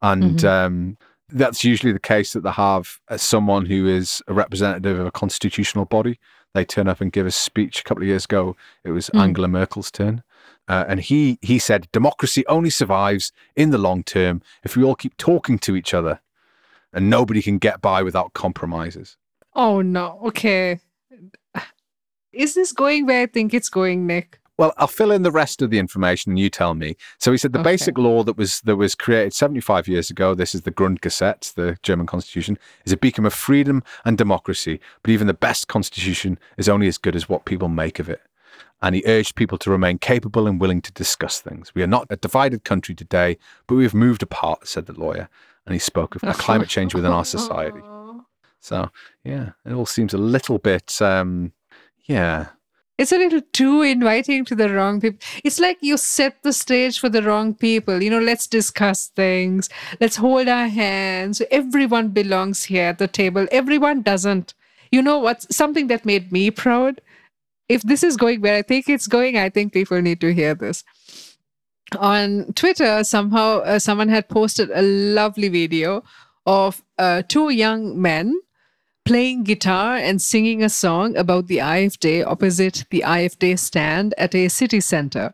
And 0.00 0.38
Mhm. 0.38 0.44
um, 0.48 0.96
that's 1.28 1.64
usually 1.64 1.92
the 1.92 1.98
case 2.00 2.32
that 2.32 2.42
they 2.42 2.50
have 2.52 2.98
uh, 3.08 3.16
someone 3.16 3.66
who 3.66 3.86
is 3.86 4.22
a 4.28 4.32
representative 4.32 4.98
of 4.98 5.06
a 5.06 5.10
constitutional 5.10 5.84
body. 5.84 6.18
They 6.54 6.64
turn 6.64 6.88
up 6.88 7.00
and 7.00 7.12
give 7.12 7.26
a 7.26 7.30
speech. 7.30 7.80
A 7.80 7.84
couple 7.84 8.02
of 8.02 8.08
years 8.08 8.24
ago, 8.24 8.56
it 8.84 8.90
was 8.92 9.10
Mm. 9.10 9.20
Angela 9.20 9.48
Merkel's 9.48 9.90
turn. 9.90 10.22
Uh, 10.70 10.84
and 10.86 11.00
he, 11.00 11.36
he 11.42 11.58
said, 11.58 11.88
democracy 11.90 12.46
only 12.46 12.70
survives 12.70 13.32
in 13.56 13.70
the 13.70 13.78
long 13.78 14.04
term 14.04 14.40
if 14.62 14.76
we 14.76 14.84
all 14.84 14.94
keep 14.94 15.16
talking 15.16 15.58
to 15.58 15.74
each 15.74 15.92
other 15.92 16.20
and 16.92 17.10
nobody 17.10 17.42
can 17.42 17.58
get 17.58 17.80
by 17.80 18.04
without 18.04 18.34
compromises. 18.34 19.16
Oh 19.54 19.82
no. 19.82 20.20
Okay. 20.26 20.78
Is 22.32 22.54
this 22.54 22.70
going 22.70 23.06
where 23.06 23.22
I 23.22 23.26
think 23.26 23.52
it's 23.52 23.68
going, 23.68 24.06
Nic? 24.06 24.38
Well, 24.58 24.72
I'll 24.76 24.86
fill 24.86 25.10
in 25.10 25.22
the 25.22 25.32
rest 25.32 25.60
of 25.60 25.70
the 25.70 25.78
information 25.80 26.30
and 26.30 26.38
you 26.38 26.50
tell 26.50 26.74
me. 26.74 26.96
So 27.18 27.32
he 27.32 27.38
said 27.38 27.52
the 27.52 27.58
Okay. 27.58 27.70
basic 27.72 27.98
law 27.98 28.22
that 28.22 28.36
was 28.36 28.60
that 28.60 28.76
was 28.76 28.94
created 28.94 29.32
75 29.32 29.88
years 29.88 30.08
ago, 30.08 30.34
this 30.36 30.54
is 30.54 30.62
the 30.62 30.70
Grundgesetz, 30.70 31.52
the 31.52 31.78
German 31.82 32.06
constitution, 32.06 32.58
is 32.84 32.92
a 32.92 32.96
beacon 32.96 33.26
of 33.26 33.34
freedom 33.34 33.82
and 34.04 34.16
democracy. 34.16 34.78
But 35.02 35.10
even 35.10 35.26
the 35.26 35.34
best 35.34 35.66
constitution 35.66 36.38
is 36.56 36.68
only 36.68 36.86
as 36.86 36.96
good 36.98 37.16
as 37.16 37.28
what 37.28 37.44
people 37.44 37.68
make 37.68 37.98
of 37.98 38.08
it. 38.08 38.20
And 38.82 38.94
he 38.94 39.02
urged 39.06 39.34
people 39.34 39.58
to 39.58 39.70
remain 39.70 39.98
capable 39.98 40.46
and 40.46 40.60
willing 40.60 40.80
to 40.82 40.92
discuss 40.92 41.40
things. 41.40 41.74
We 41.74 41.82
are 41.82 41.86
not 41.86 42.06
a 42.08 42.16
divided 42.16 42.64
country 42.64 42.94
today, 42.94 43.36
but 43.66 43.74
we 43.74 43.82
have 43.82 43.94
moved 43.94 44.22
apart, 44.22 44.66
said 44.66 44.86
the 44.86 44.98
lawyer. 44.98 45.28
And 45.66 45.74
he 45.74 45.78
spoke 45.78 46.16
of 46.16 46.22
climate 46.38 46.68
change 46.68 46.94
within 46.94 47.12
our 47.12 47.24
society. 47.24 47.80
So, 48.62 48.90
yeah, 49.24 49.52
it 49.64 49.72
all 49.72 49.86
seems 49.86 50.12
a 50.12 50.18
little 50.18 50.58
bit, 50.58 51.00
um, 51.00 51.54
yeah, 52.04 52.48
it's 53.00 53.12
a 53.12 53.16
little 53.16 53.40
too 53.54 53.80
inviting 53.80 54.44
to 54.44 54.54
the 54.54 54.68
wrong 54.68 55.00
people. 55.00 55.18
It's 55.42 55.58
like 55.58 55.78
you 55.80 55.96
set 55.96 56.42
the 56.42 56.52
stage 56.52 57.00
for 57.00 57.08
the 57.08 57.22
wrong 57.22 57.54
people. 57.54 58.02
You 58.02 58.10
know, 58.10 58.18
let's 58.18 58.46
discuss 58.46 59.06
things. 59.06 59.70
Let's 60.02 60.16
hold 60.16 60.48
our 60.48 60.68
hands. 60.68 61.40
Everyone 61.50 62.08
belongs 62.08 62.64
here 62.64 62.88
at 62.88 62.98
the 62.98 63.08
table. 63.08 63.46
Everyone 63.50 64.02
doesn't. 64.02 64.52
You 64.92 65.00
know 65.00 65.18
what's 65.18 65.56
something 65.56 65.86
that 65.86 66.04
made 66.04 66.30
me 66.30 66.50
proud? 66.50 67.00
If 67.70 67.82
this 67.82 68.02
is 68.02 68.16
going 68.16 68.40
where 68.40 68.56
I 68.56 68.62
think 68.62 68.88
it's 68.88 69.06
going, 69.06 69.38
I 69.38 69.48
think 69.48 69.72
people 69.72 70.02
need 70.02 70.20
to 70.22 70.34
hear 70.34 70.56
this. 70.56 70.82
On 72.00 72.52
Twitter, 72.54 73.04
somehow 73.04 73.60
uh, 73.60 73.78
someone 73.78 74.08
had 74.08 74.28
posted 74.28 74.70
a 74.74 74.82
lovely 74.82 75.48
video 75.48 76.02
of 76.46 76.82
uh, 76.98 77.22
two 77.28 77.50
young 77.50 78.02
men 78.02 78.34
playing 79.04 79.44
guitar 79.44 79.94
and 79.94 80.20
singing 80.20 80.64
a 80.64 80.68
song 80.68 81.16
about 81.16 81.46
the 81.46 81.58
AfD 81.58 82.26
opposite 82.26 82.86
the 82.90 83.04
AfD 83.06 83.56
stand 83.56 84.14
at 84.18 84.34
a 84.34 84.48
city 84.48 84.80
center. 84.80 85.32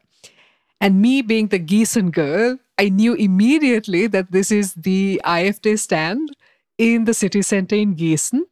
And 0.78 1.00
me 1.00 1.22
being 1.22 1.48
the 1.48 1.58
Gießen 1.58 2.12
girl, 2.12 2.58
I 2.78 2.90
knew 2.90 3.14
immediately 3.14 4.08
that 4.08 4.30
this 4.30 4.52
is 4.52 4.74
the 4.74 5.22
AfD 5.24 5.78
stand 5.78 6.36
in 6.76 7.06
the 7.06 7.14
city 7.14 7.40
center 7.40 7.76
in 7.76 7.96
Gießen 7.96 8.42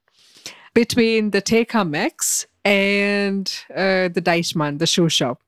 between 0.73 1.33
the 1.33 1.43
TK 1.43 1.87
Maxx 1.87 2.47
and 2.65 3.53
uh, 3.71 4.09
the 4.09 4.23
Deichmann, 4.23 4.79
the 4.79 4.87
shoe 4.87 5.09
shop. 5.09 5.43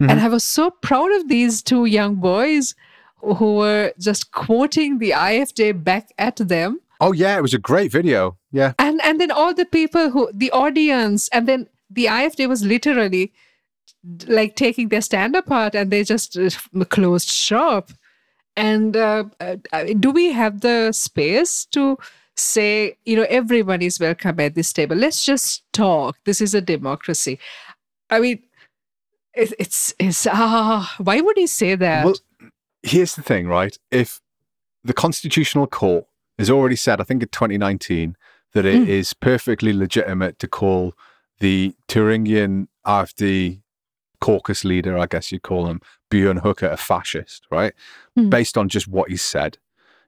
Mm-hmm. 0.00 0.10
And 0.10 0.20
I 0.20 0.28
was 0.28 0.44
so 0.44 0.70
proud 0.70 1.10
of 1.12 1.28
these 1.28 1.62
two 1.62 1.84
young 1.84 2.16
boys 2.16 2.74
who 3.16 3.56
were 3.56 3.92
just 3.98 4.30
quoting 4.30 4.98
the 4.98 5.10
AfD 5.10 5.82
back 5.82 6.12
at 6.18 6.36
them 6.36 6.80
Oh 7.00 7.12
yeah, 7.12 7.36
it 7.36 7.42
was 7.42 7.54
a 7.54 7.58
great 7.58 7.92
video. 7.92 8.36
Yeah. 8.50 8.72
And 8.78 9.00
and 9.04 9.20
then 9.20 9.30
all 9.30 9.54
the 9.54 9.64
people 9.64 10.10
who 10.10 10.30
the 10.32 10.50
audience 10.50 11.28
and 11.28 11.46
then 11.46 11.68
the 11.90 12.06
AfD 12.06 12.48
was 12.48 12.64
literally 12.64 13.32
like 14.26 14.56
taking 14.56 14.88
their 14.88 15.00
stand 15.00 15.36
apart 15.36 15.74
and 15.74 15.90
they 15.90 16.02
just 16.04 16.36
uh, 16.36 16.50
closed 16.86 17.28
shop. 17.28 17.90
And 18.56 18.96
uh, 18.96 19.24
uh, 19.40 19.56
do 20.00 20.10
we 20.10 20.32
have 20.32 20.60
the 20.62 20.90
space 20.92 21.64
to 21.66 21.98
say, 22.38 22.96
you 23.04 23.16
know, 23.16 23.26
everyone 23.28 23.82
is 23.82 24.00
welcome 24.00 24.40
at 24.40 24.54
this 24.54 24.72
table? 24.72 24.96
Let's 24.96 25.24
just 25.24 25.62
talk. 25.72 26.16
This 26.24 26.40
is 26.40 26.54
a 26.54 26.60
democracy. 26.60 27.38
I 28.10 28.20
mean, 28.20 28.42
it, 29.34 29.52
it's 29.58 29.94
it's 29.98 30.26
ah, 30.26 30.94
why 30.98 31.20
would 31.20 31.36
he 31.36 31.46
say 31.46 31.74
that? 31.74 32.04
Well, 32.04 32.16
here's 32.82 33.14
the 33.14 33.22
thing, 33.22 33.46
right? 33.46 33.76
If 33.90 34.20
the 34.84 34.92
constitutional 34.92 35.66
court 35.66 36.06
has 36.38 36.50
already 36.50 36.76
said, 36.76 37.00
I 37.00 37.04
think 37.04 37.22
in 37.22 37.28
2019, 37.28 38.16
that 38.54 38.64
it 38.64 38.82
mm. 38.82 38.88
is 38.88 39.12
perfectly 39.14 39.72
legitimate 39.72 40.38
to 40.38 40.48
call 40.48 40.94
the 41.40 41.74
Thuringian 41.88 42.68
AfD 42.86 43.60
caucus 44.20 44.64
leader, 44.64 44.98
I 44.98 45.06
guess 45.06 45.30
you'd 45.30 45.42
call 45.42 45.66
him, 45.66 45.80
Björn 46.10 46.42
Höcke, 46.42 46.70
a 46.70 46.76
fascist, 46.76 47.46
right? 47.50 47.72
Mm. 48.18 48.30
Based 48.30 48.56
on 48.56 48.68
just 48.68 48.88
what 48.88 49.10
he 49.10 49.16
said. 49.16 49.58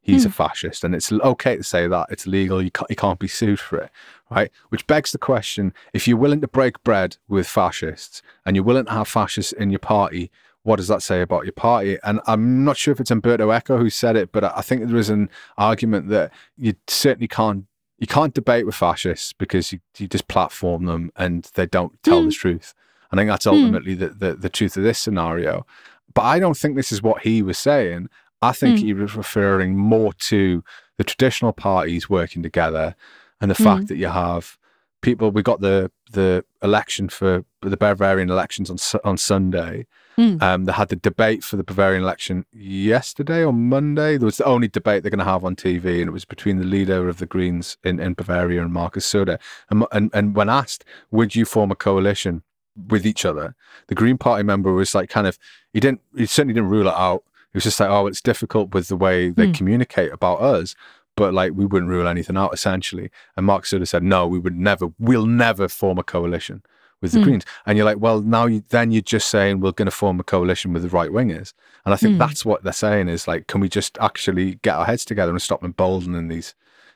He's 0.03 0.25
mm. 0.25 0.31
a 0.31 0.33
fascist, 0.33 0.83
and 0.83 0.95
it's 0.95 1.13
okay 1.13 1.57
to 1.57 1.63
say 1.63 1.87
that. 1.87 2.07
It's 2.11 2.27
legal. 2.27 2.63
You 2.63 2.71
can't, 2.71 2.91
you 2.91 2.97
can't 2.97 3.19
be 3.19 3.29
sued 3.29 3.61
for 3.61 3.79
it, 3.79 3.91
right? 4.31 4.51
Which 4.71 4.87
begs 4.87 5.13
the 5.13 5.19
question 5.19 5.75
if 5.93 6.09
you're 6.09 6.17
willing 6.17 6.41
to 6.41 6.49
break 6.49 6.83
bread 6.83 7.19
with 7.29 7.47
fascists 7.47 8.23
and 8.47 8.57
you're 8.57 8.65
willing 8.65 8.87
to 8.87 8.93
have 8.93 9.09
fascists 9.09 9.53
in 9.53 9.71
your 9.71 9.79
party, 9.79 10.31
what 10.63 10.77
does 10.77 10.89
that 10.89 11.03
say 11.03 11.21
about 11.21 11.45
your 11.45 11.53
party? 11.53 11.99
And 12.03 12.21
I'm 12.27 12.65
not 12.65 12.77
sure 12.77 12.93
if 12.93 13.01
it's 13.01 13.11
Umberto 13.11 13.51
Eco 13.51 13.79
who 13.79 13.91
said 13.91 14.17
it, 14.17 14.33
but 14.33 14.45
I 14.45 14.63
think 14.63 14.87
there 14.87 14.97
is 14.97 15.11
an 15.11 15.29
argument 15.59 16.09
that 16.09 16.33
you 16.57 16.75
certainly 16.87 17.29
can't 17.29 17.67
you 17.99 18.07
can't 18.07 18.33
debate 18.33 18.65
with 18.65 18.75
fascists 18.75 19.35
because 19.35 19.73
you, 19.73 19.81
you 19.99 20.09
just 20.09 20.27
platform 20.27 20.87
them 20.87 21.13
and 21.17 21.51
they 21.55 21.67
don't 21.67 22.03
tell 22.03 22.23
mm. 22.23 22.27
the 22.27 22.33
truth. 22.33 22.73
I 23.13 23.17
think 23.17 23.29
that's 23.29 23.45
hmm. 23.45 23.51
ultimately 23.51 23.95
mm. 23.95 23.99
the, 23.99 24.09
the, 24.09 24.35
the 24.37 24.49
truth 24.49 24.77
of 24.79 24.85
this 24.85 24.99
scenario. 24.99 25.67
But 26.15 26.23
I 26.23 26.39
don't 26.39 26.57
think 26.57 26.77
this 26.77 26.93
is 26.93 27.03
what 27.03 27.23
he 27.23 27.43
was 27.43 27.59
saying. 27.59 28.09
I 28.43 28.53
think 28.53 28.79
mm. 28.79 28.83
he 28.83 28.93
was 28.95 29.15
referring 29.15 29.77
more 29.77 30.13
to 30.15 30.65
the 30.97 31.05
traditional 31.05 31.53
parties 31.53 32.09
working 32.09 32.43
together 32.43 32.95
and 33.41 33.51
the 33.51 33.55
fact 33.55 33.81
hmm. 33.81 33.87
that 33.87 33.97
you 33.97 34.09
have 34.09 34.59
people. 35.01 35.31
We 35.31 35.43
got 35.43 35.61
the 35.61 35.91
the 36.13 36.45
election 36.63 37.09
for 37.09 37.45
the 37.63 37.77
Bavarian 37.77 38.31
elections 38.31 38.71
on 38.71 38.79
on 39.05 39.17
Sunday, 39.17 39.87
Mm. 40.21 40.43
Um, 40.43 40.65
they 40.67 40.73
had 40.73 40.89
the 40.89 40.97
debate 40.97 41.43
for 41.43 41.57
the 41.57 41.65
Bavarian 41.65 42.03
election 42.03 42.45
yesterday 42.53 43.43
or 43.43 43.53
Monday. 43.55 44.19
There 44.19 44.27
was 44.27 44.37
the 44.37 44.45
only 44.45 44.69
debate 44.69 45.03
they're 45.03 45.11
going 45.11 45.19
to 45.19 45.25
have 45.25 45.45
on 45.45 45.57
TV, 45.57 46.01
and 46.01 46.09
it 46.09 46.13
was 46.13 46.27
between 46.27 46.59
the 46.59 46.65
leader 46.65 47.09
of 47.09 47.19
the 47.19 47.27
Greens 47.27 47.79
in, 47.85 47.99
in 47.99 48.13
Bavaria 48.13 48.61
and 48.61 48.73
Markus 48.73 49.11
Söder. 49.11 49.39
And, 49.71 49.87
and, 49.93 50.11
and 50.13 50.35
when 50.35 50.51
asked, 50.51 50.85
would 51.11 51.35
you 51.35 51.47
form 51.47 51.71
a 51.71 51.75
coalition 51.75 52.43
with 52.89 53.07
each 53.07 53.25
other, 53.25 53.55
the 53.87 53.95
Green 53.95 54.19
Party 54.19 54.43
member 54.43 54.73
was 54.73 54.95
like, 54.95 55.09
kind 55.09 55.27
of, 55.27 55.39
he 55.73 55.81
didn't, 55.81 56.03
he 56.15 56.27
certainly 56.27 56.55
didn't 56.55 56.71
rule 56.71 56.87
it 56.87 56.95
out. 56.95 57.25
He 57.53 57.57
was 57.57 57.65
just 57.65 57.81
like, 57.81 57.91
oh, 57.91 58.07
it's 58.07 58.21
difficult 58.21 58.75
with 58.75 58.89
the 58.89 58.97
way 58.97 59.31
they 59.31 59.49
mm. 59.49 59.55
communicate 59.55 60.13
about 60.13 60.41
us 60.41 60.75
but 61.17 61.35
like 61.35 61.53
we 61.55 61.67
wouldn't 61.67 61.91
rule 61.91 62.09
anything 62.09 62.39
out 62.39 62.55
essentially. 62.55 63.11
And 63.37 63.45
Mark 63.45 63.67
sort 63.67 63.83
of 63.83 63.89
said, 63.91 64.03
no, 64.03 64.27
we 64.27 64.39
would 64.39 64.57
never, 64.57 64.89
we'll 64.99 65.27
never 65.27 65.69
form 65.69 65.99
a 65.99 66.03
coalition 66.03 66.63
with 67.03 67.13
the 67.13 67.19
mm. 67.19 67.25
Greens. 67.25 67.45
And 67.67 67.77
you're 67.77 67.85
like, 67.85 67.99
well, 67.99 68.23
now 68.23 68.47
you, 68.47 68.65
then 68.71 68.91
you're 68.91 69.03
just 69.03 69.29
saying 69.29 69.61
we're 69.61 69.73
going 69.73 69.85
to 69.85 69.93
form 69.93 70.19
a 70.21 70.25
coalition 70.25 70.73
with 70.73 70.83
the 70.83 70.89
right 70.89 71.11
wingers. 71.11 71.53
And 71.85 71.93
I 71.93 71.99
think 71.99 72.15
mm. 72.17 72.19
that's 72.19 72.45
what 72.47 72.63
they're 72.63 72.73
saying 72.73 73.09
is 73.09 73.29
like, 73.29 73.47
can 73.49 73.61
we 73.61 73.69
just 73.69 73.99
actually 74.01 74.57
get 74.63 74.77
our 74.77 74.87
heads 74.87 75.05
together 75.05 75.33
and 75.33 75.43
stop 75.43 75.63
emboldening 75.63 76.29
these 76.29 76.55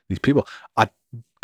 these 0.08 0.18
people? 0.18 0.46
I 0.76 0.88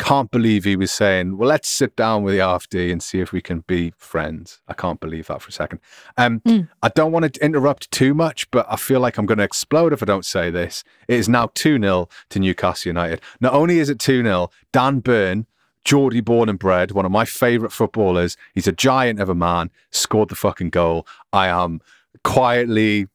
can't 0.01 0.31
believe 0.31 0.63
he 0.63 0.75
was 0.75 0.91
saying, 0.91 1.37
well, 1.37 1.47
let's 1.47 1.69
sit 1.69 1.95
down 1.95 2.23
with 2.23 2.33
the 2.33 2.39
AfD 2.39 2.91
and 2.91 3.03
see 3.03 3.19
if 3.19 3.31
we 3.31 3.39
can 3.39 3.59
be 3.67 3.93
friends. 3.97 4.59
I 4.67 4.73
can't 4.73 4.99
believe 4.99 5.27
that 5.27 5.41
for 5.41 5.49
a 5.49 5.51
second. 5.51 5.79
Um, 6.17 6.39
mm. 6.39 6.67
I 6.81 6.89
don't 6.89 7.11
want 7.11 7.31
to 7.31 7.45
interrupt 7.45 7.91
too 7.91 8.15
much, 8.15 8.49
but 8.49 8.65
I 8.67 8.77
feel 8.77 8.99
like 8.99 9.17
I'm 9.17 9.27
going 9.27 9.37
to 9.37 9.43
explode 9.43 9.93
if 9.93 10.01
I 10.01 10.05
don't 10.05 10.25
say 10.25 10.49
this. 10.49 10.83
It 11.07 11.19
is 11.19 11.29
now 11.29 11.51
2 11.53 11.79
0 11.79 12.09
to 12.29 12.39
Newcastle 12.39 12.89
United. 12.89 13.21
Not 13.39 13.53
only 13.53 13.77
is 13.77 13.89
it 13.89 13.99
2 13.99 14.23
0, 14.23 14.49
Dan 14.73 14.99
Burn 14.99 15.45
Geordie 15.83 16.21
born 16.21 16.49
and 16.49 16.59
bred, 16.59 16.91
one 16.91 17.05
of 17.05 17.11
my 17.11 17.25
favourite 17.25 17.71
footballers. 17.71 18.37
He's 18.53 18.67
a 18.67 18.71
giant 18.71 19.19
of 19.19 19.29
a 19.29 19.35
man, 19.35 19.71
scored 19.91 20.29
the 20.29 20.35
fucking 20.35 20.69
goal. 20.69 21.07
I 21.33 21.47
am 21.47 21.81
quietly 22.23 23.07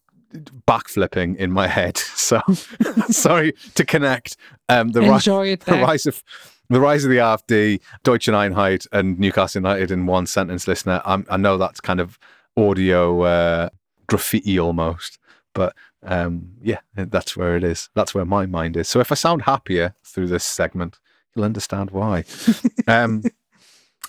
backflipping 0.67 1.37
in 1.37 1.53
my 1.53 1.67
head. 1.69 2.01
So 2.27 2.41
sorry 3.09 3.53
to 3.77 3.85
connect 3.85 4.37
um, 4.69 4.89
the, 4.89 5.01
rise, 5.03 5.27
the 5.27 5.59
rise 5.69 6.07
of 6.07 6.25
the 6.69 6.81
rise 6.81 7.05
of 7.05 7.11
the 7.11 7.19
AfD, 7.19 7.81
Deutsche 8.03 8.27
Einheit, 8.27 8.87
and 8.93 9.19
Newcastle 9.19 9.61
United 9.61 9.91
in 9.91 10.07
one 10.07 10.27
sentence, 10.27 10.67
listener. 10.67 11.01
I'm, 11.05 11.27
i 11.31 11.37
know 11.37 11.59
that's 11.59 11.81
kind 11.81 12.01
of 12.01 12.19
audio 12.57 13.23
uh, 13.23 13.69
graffiti 14.07 14.59
almost, 14.59 15.19
but 15.55 15.75
um, 16.03 16.51
yeah, 16.63 16.81
that's 16.95 17.37
where 17.37 17.57
it 17.57 17.65
is. 17.65 17.89
That's 17.95 18.15
where 18.15 18.25
my 18.25 18.47
mind 18.47 18.77
is. 18.77 18.89
So 18.89 19.01
if 19.01 19.11
I 19.11 19.15
sound 19.15 19.43
happier 19.43 19.95
through 20.05 20.29
this 20.29 20.45
segment, 20.45 20.99
you'll 21.35 21.45
understand 21.45 21.91
why. 21.91 22.25
um, 22.89 23.23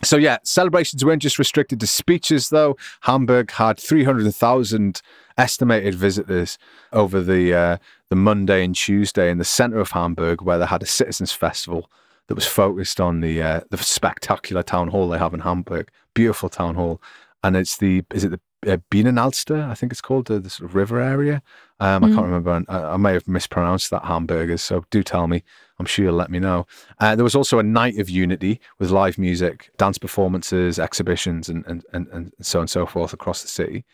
so 0.03 0.17
yeah, 0.17 0.37
celebrations 0.43 1.03
weren't 1.03 1.23
just 1.23 1.39
restricted 1.39 1.79
to 1.79 1.87
speeches, 1.87 2.49
though. 2.49 2.77
Hamburg 3.01 3.51
had 3.51 3.79
300,000 3.79 5.01
estimated 5.37 5.95
visitors 5.95 6.57
over 6.93 7.21
the 7.21 7.53
uh, 7.53 7.77
the 8.09 8.15
Monday 8.15 8.63
and 8.63 8.75
Tuesday 8.75 9.29
in 9.29 9.37
the 9.37 9.43
centre 9.43 9.79
of 9.79 9.91
Hamburg, 9.91 10.41
where 10.41 10.59
they 10.59 10.65
had 10.65 10.83
a 10.83 10.85
citizens' 10.85 11.31
festival 11.31 11.89
that 12.27 12.35
was 12.35 12.45
focused 12.45 12.99
on 12.99 13.21
the 13.21 13.41
uh, 13.41 13.61
the 13.69 13.77
spectacular 13.77 14.63
town 14.63 14.89
hall 14.89 15.09
they 15.09 15.17
have 15.17 15.33
in 15.33 15.41
Hamburg. 15.41 15.89
Beautiful 16.13 16.49
town 16.49 16.75
hall, 16.75 17.01
and 17.43 17.55
it's 17.55 17.77
the 17.77 18.03
is 18.13 18.23
it 18.23 18.29
the 18.29 18.39
uh, 18.65 18.77
Binnenalster, 18.89 19.69
I 19.69 19.75
think 19.75 19.91
it's 19.91 20.01
called 20.01 20.25
the, 20.27 20.39
the 20.39 20.49
sort 20.49 20.69
of 20.69 20.75
river 20.75 20.99
area. 20.99 21.41
Um, 21.79 22.01
mm. 22.01 22.05
I 22.05 22.07
can't 22.09 22.21
mm. 22.21 22.23
remember. 22.23 22.63
I, 22.69 22.93
I, 22.93 22.97
may 22.97 23.13
have 23.13 23.27
mispronounced 23.27 23.91
that 23.91 24.05
hamburgers, 24.05 24.63
so 24.63 24.83
do 24.89 25.03
tell 25.03 25.27
me. 25.27 25.43
I'm 25.79 25.85
sure 25.85 26.05
you'll 26.05 26.15
let 26.15 26.31
me 26.31 26.39
know. 26.39 26.65
Uh, 26.99 27.15
there 27.15 27.23
was 27.23 27.35
also 27.35 27.59
a 27.59 27.63
night 27.63 27.99
of 27.99 28.09
unity 28.09 28.59
with 28.79 28.89
live 28.89 29.19
music, 29.19 29.69
dance 29.77 29.99
performances, 29.99 30.79
exhibitions, 30.79 31.49
and 31.49 31.63
and, 31.67 31.83
and, 31.93 32.07
and 32.07 32.33
so 32.41 32.59
on 32.59 32.63
and 32.63 32.69
so 32.69 32.85
forth 32.87 33.13
across 33.13 33.43
the 33.43 33.47
city 33.47 33.85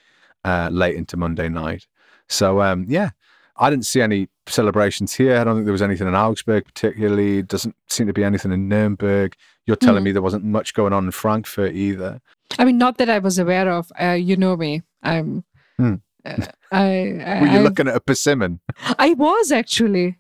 uh, 0.46 0.70
late 0.72 0.96
into 0.96 1.18
Monday 1.18 1.50
night. 1.50 1.88
So 2.30 2.62
um, 2.62 2.86
yeah, 2.88 3.12
I 3.58 3.70
didn't 3.70 3.86
see 3.86 4.02
any 4.02 4.30
celebrations 4.48 5.14
here. 5.14 5.38
I 5.38 5.44
don't 5.44 5.56
think 5.56 5.66
there 5.66 5.72
was 5.72 5.82
anything 5.82 6.08
in 6.08 6.16
Augsburg 6.16 6.66
particularly. 6.66 7.44
Doesn't 7.44 7.76
seem 7.88 8.08
to 8.08 8.14
be 8.14 8.24
anything 8.24 8.52
in 8.52 8.68
Nuremberg. 8.68 9.36
You're 9.66 9.76
telling 9.76 10.02
mm. 10.02 10.06
me 10.06 10.12
there 10.12 10.22
wasn't 10.22 10.44
much 10.44 10.74
going 10.74 10.94
on 10.94 11.06
in 11.06 11.12
Frankfurt 11.12 11.74
either. 11.74 12.20
I 12.60 12.66
mean, 12.66 12.78
not 12.78 12.98
that 12.98 13.10
I 13.10 13.20
was 13.20 13.40
aware 13.40 13.70
of. 13.70 13.92
Uh, 14.00 14.12
you 14.12 14.36
know 14.36 14.58
me. 14.58 14.82
I'm. 15.02 15.44
Hmm. 15.78 15.96
Uh, 16.26 16.46
I, 16.72 17.22
I, 17.26 17.40
Were 17.42 17.48
you 17.48 17.60
I, 17.60 17.62
looking 17.62 17.88
at 17.88 17.96
a 17.96 18.00
persimmon? 18.00 18.60
I 19.00 19.14
was 19.14 19.52
actually. 19.52 20.18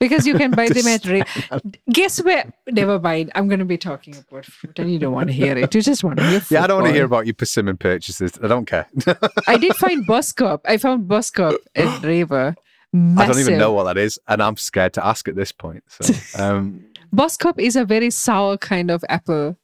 Because 0.00 0.26
you 0.26 0.34
can 0.34 0.50
buy 0.60 0.68
them 0.68 0.86
at 0.86 1.04
Ra- 1.06 1.60
guess 1.92 2.22
where 2.22 2.52
never 2.68 2.98
mind 2.98 3.30
i'm 3.34 3.48
going 3.48 3.58
to 3.58 3.64
be 3.64 3.78
talking 3.78 4.16
about 4.16 4.44
fruit 4.44 4.78
and 4.78 4.90
you 4.92 4.98
don't 4.98 5.12
want 5.12 5.28
to 5.28 5.32
hear 5.32 5.56
it 5.56 5.74
you 5.74 5.82
just 5.82 6.02
want 6.02 6.18
to 6.18 6.24
hear 6.26 6.42
Yeah, 6.50 6.64
I 6.64 6.66
don't 6.66 6.78
want 6.82 6.88
to 6.88 6.92
hear 6.94 7.04
about 7.04 7.26
your 7.26 7.34
persimmon 7.34 7.76
purchases. 7.76 8.32
I 8.42 8.48
don't 8.48 8.64
care. 8.66 8.86
i 9.46 9.56
did 9.56 9.76
find 9.84 10.06
Boskop. 10.06 10.60
i 10.64 10.76
found 10.78 11.08
Boskop 11.08 11.56
at 11.74 11.86
Rewe 12.02 12.56
I 12.92 13.26
don't 13.26 13.38
even 13.38 13.58
know 13.58 13.72
what 13.72 13.84
that 13.84 13.96
is, 13.96 14.18
and 14.26 14.42
I'm 14.42 14.56
scared 14.56 14.94
to 14.94 15.06
ask 15.06 15.28
at 15.28 15.36
this 15.36 15.52
point. 15.52 15.84
So, 15.88 16.42
um, 16.42 16.84
Boskop 17.14 17.60
is 17.60 17.76
a 17.76 17.84
very 17.84 18.10
sour 18.10 18.56
kind 18.56 18.90
of 18.90 19.04
apple 19.08 19.56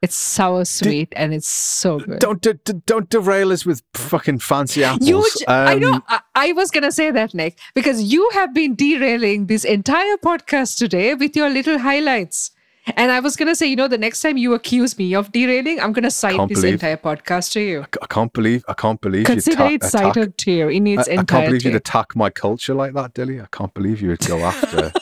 it's 0.00 0.14
sour 0.14 0.64
sweet 0.64 1.12
and 1.16 1.34
it's 1.34 1.48
so 1.48 1.98
good 1.98 2.20
don't 2.20 2.40
de- 2.40 2.54
don't 2.86 3.08
derail 3.10 3.50
us 3.52 3.66
with 3.66 3.82
fucking 3.94 4.38
fancy 4.38 4.84
apples. 4.84 5.08
You, 5.08 5.28
j- 5.38 5.44
I 5.48 5.74
know. 5.74 5.94
Um, 5.94 6.02
I, 6.08 6.20
I 6.34 6.52
was 6.52 6.70
gonna 6.70 6.92
say 6.92 7.10
that, 7.10 7.34
Nic, 7.34 7.58
because 7.74 8.02
you 8.02 8.28
have 8.34 8.54
been 8.54 8.74
derailing 8.76 9.46
this 9.46 9.64
entire 9.64 10.16
podcast 10.18 10.78
today 10.78 11.14
with 11.14 11.34
your 11.34 11.50
little 11.50 11.78
highlights. 11.78 12.52
And 12.96 13.10
I 13.12 13.20
was 13.20 13.36
gonna 13.36 13.54
say, 13.56 13.66
you 13.66 13.76
know, 13.76 13.88
the 13.88 13.98
next 13.98 14.22
time 14.22 14.36
you 14.38 14.54
accuse 14.54 14.96
me 14.96 15.14
of 15.14 15.30
derailing, 15.32 15.80
I'm 15.80 15.92
gonna 15.92 16.10
cite 16.12 16.48
this 16.48 16.60
believe- 16.60 16.74
entire 16.74 16.96
podcast 16.96 17.52
to 17.52 17.60
you. 17.60 17.84
I 18.00 18.06
can't 18.06 18.32
believe 18.32 18.64
I 18.68 18.74
can't 18.74 19.00
believe 19.00 19.26
Consider 19.26 19.68
you 19.68 19.74
it 19.74 19.82
cited 19.84 20.38
to 20.38 20.52
you 20.52 20.68
in 20.68 20.86
I, 20.86 20.90
its 20.92 21.08
I 21.08 21.16
can't 21.16 21.28
believe 21.28 21.64
you'd 21.64 21.74
attack 21.74 22.14
my 22.14 22.30
culture 22.30 22.72
like 22.74 22.94
that, 22.94 23.14
Dili. 23.14 23.42
I 23.42 23.48
can't 23.50 23.74
believe 23.74 24.00
you 24.00 24.10
would 24.10 24.20
go 24.20 24.38
after 24.38 24.92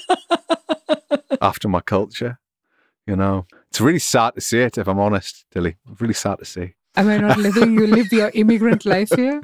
after 1.41 1.69
my 1.69 1.81
culture. 1.81 2.39
You 3.07 3.15
know, 3.15 3.47
it's 3.71 3.81
really 3.81 3.99
sad 3.99 4.35
to 4.35 4.41
see 4.41 4.61
it. 4.61 4.79
If 4.79 4.89
I'm 4.89 4.99
honest, 4.99 5.45
Dili, 5.55 5.77
really 6.01 6.15
sad 6.15 6.39
to 6.39 6.45
see. 6.45 6.75
Am 6.97 7.09
I 7.09 7.19
not 7.19 7.37
living? 7.39 7.75
You 7.75 7.87
live 7.87 8.11
your 8.11 8.31
immigrant 8.35 8.87
life 8.87 9.11
here. 9.15 9.43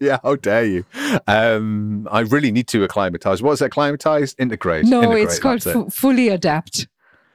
Yeah, 0.00 0.18
how 0.22 0.36
dare 0.36 0.64
you? 0.64 0.84
Um, 1.26 2.08
I 2.10 2.20
really 2.20 2.50
need 2.52 2.68
to 2.68 2.84
acclimatize. 2.84 3.42
What 3.42 3.52
is? 3.52 3.60
Acclimatize, 3.62 4.34
integrate. 4.38 4.86
No, 4.86 5.02
integrate, 5.02 5.24
it's 5.24 5.38
called 5.38 5.92
fully 5.92 6.28
adapt. 6.28 6.86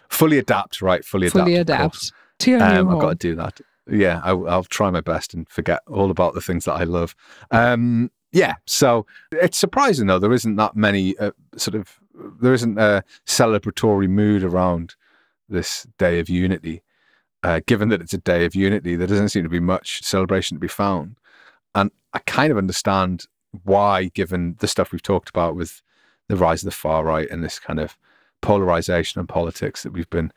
fully 0.09 0.37
adapt. 0.39 0.81
Right, 0.81 1.05
fully 1.05 1.27
adapt. 1.27 1.37
fully 1.45 1.55
adapt 1.57 2.11
to 2.39 2.49
your 2.51 2.59
new 2.59 2.65
Um, 2.65 2.71
I've 2.87 2.93
home. 2.93 2.99
got 3.01 3.09
to 3.09 3.15
do 3.15 3.35
that. 3.35 3.61
Yeah, 3.91 4.21
I, 4.23 4.31
I'll 4.31 4.63
try 4.63 4.89
my 4.89 5.01
best 5.01 5.33
and 5.33 5.47
forget 5.49 5.81
all 5.87 6.09
about 6.11 6.33
the 6.33 6.41
things 6.41 6.65
that 6.65 6.73
I 6.73 6.83
love. 6.85 7.15
Um, 7.51 8.09
yeah, 8.31 8.55
so 8.65 9.05
it's 9.31 9.57
surprising 9.57 10.07
though 10.07 10.19
there 10.19 10.33
isn't 10.33 10.55
that 10.57 10.75
many 10.75 11.17
uh, 11.17 11.31
sort 11.57 11.75
of 11.75 11.99
there 12.41 12.53
isn't 12.53 12.77
a 12.77 13.03
celebratory 13.27 14.07
mood 14.09 14.43
around 14.43 14.95
this 15.49 15.87
day 15.97 16.19
of 16.19 16.29
unity. 16.29 16.81
Uh, 17.41 17.61
given 17.65 17.89
that 17.89 18.01
it's 18.01 18.13
a 18.13 18.17
day 18.17 18.43
of 18.45 18.53
unity, 18.53 18.95
there 18.95 19.07
doesn't 19.07 19.29
seem 19.29 19.43
to 19.43 19.49
be 19.49 19.59
much 19.61 20.03
celebration 20.03 20.55
to 20.55 20.59
be 20.59 20.67
found, 20.67 21.15
and 21.73 21.89
I 22.13 22.19
kind 22.19 22.51
of 22.51 22.57
understand 22.57 23.25
why, 23.63 24.05
given 24.13 24.55
the 24.59 24.67
stuff 24.67 24.91
we've 24.91 25.01
talked 25.01 25.29
about 25.29 25.55
with 25.55 25.81
the 26.27 26.35
rise 26.35 26.61
of 26.63 26.65
the 26.65 26.71
far 26.71 27.03
right 27.03 27.29
and 27.31 27.43
this 27.43 27.57
kind 27.57 27.79
of 27.79 27.97
polarization 28.41 29.19
in 29.19 29.27
politics 29.27 29.83
that 29.83 29.91
we've 29.91 30.09
been 30.09 30.31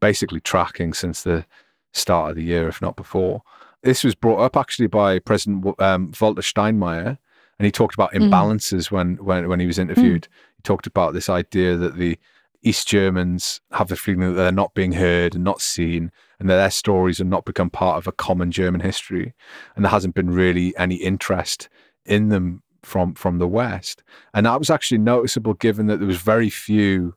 basically 0.00 0.40
tracking 0.40 0.92
since 0.92 1.22
the 1.22 1.44
start 1.92 2.30
of 2.30 2.36
the 2.36 2.44
year, 2.44 2.68
if 2.68 2.82
not 2.82 2.96
before. 2.96 3.42
This 3.82 4.04
was 4.04 4.14
brought 4.14 4.40
up 4.40 4.56
actually 4.56 4.88
by 4.88 5.18
President 5.18 5.64
um, 5.80 6.12
Walter 6.20 6.42
Steinmeier, 6.42 7.18
and 7.58 7.64
he 7.66 7.70
talked 7.70 7.94
about 7.94 8.12
Mhm. 8.12 8.30
imbalances 8.30 8.90
when, 8.90 9.16
when 9.16 9.48
when 9.48 9.60
he 9.60 9.66
was 9.66 9.78
interviewed. 9.78 10.28
He 10.56 10.62
talked 10.62 10.86
about 10.86 11.14
this 11.14 11.28
idea 11.28 11.76
that 11.76 11.96
the 11.96 12.18
East 12.62 12.88
Germans 12.88 13.60
have 13.72 13.88
the 13.88 13.96
feeling 13.96 14.20
that 14.20 14.32
they're 14.34 14.52
not 14.52 14.74
being 14.74 14.92
heard 14.92 15.34
and 15.34 15.44
not 15.44 15.60
seen, 15.60 16.10
and 16.38 16.48
that 16.48 16.56
their 16.56 16.70
stories 16.70 17.18
have 17.18 17.26
not 17.26 17.44
become 17.44 17.70
part 17.70 17.98
of 17.98 18.06
a 18.06 18.12
common 18.12 18.50
German 18.50 18.80
history, 18.80 19.34
and 19.74 19.84
there 19.84 19.90
hasn't 19.90 20.14
been 20.14 20.30
really 20.30 20.76
any 20.76 20.96
interest 20.96 21.68
in 22.04 22.28
them 22.28 22.62
from 22.82 23.14
from 23.14 23.38
the 23.38 23.48
West. 23.48 24.02
And 24.34 24.46
that 24.46 24.58
was 24.58 24.70
actually 24.70 24.98
noticeable, 24.98 25.54
given 25.54 25.86
that 25.86 25.98
there 25.98 26.06
was 26.06 26.20
very 26.20 26.50
few 26.50 27.14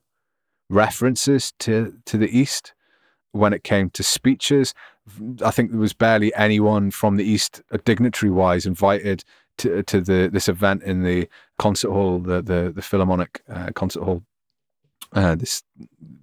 references 0.70 1.54
to 1.60 1.94
to 2.06 2.18
the 2.18 2.38
East 2.38 2.74
when 3.32 3.54
it 3.54 3.64
came 3.64 3.90
to 3.92 4.04
speeches. 4.04 4.74
I 5.44 5.52
think 5.52 5.72
there 5.72 5.80
was 5.80 5.94
barely 5.94 6.34
anyone 6.36 6.92
from 6.92 7.18
the 7.18 7.24
East, 7.24 7.62
dignitary 7.86 8.32
wise, 8.32 8.66
invited 8.66 9.24
to 9.58 9.84
to 9.84 10.02
the 10.02 10.30
this 10.32 10.48
event 10.48 10.84
in 10.84 11.04
the 11.04 11.28
concert 11.58 11.92
hall, 11.92 12.20
the 12.20 12.42
the 12.42 12.72
the 12.76 12.82
Philharmonic 12.82 13.42
uh, 13.50 13.70
concert 13.74 14.04
hall. 14.04 14.24
Uh, 15.14 15.36
this 15.36 15.64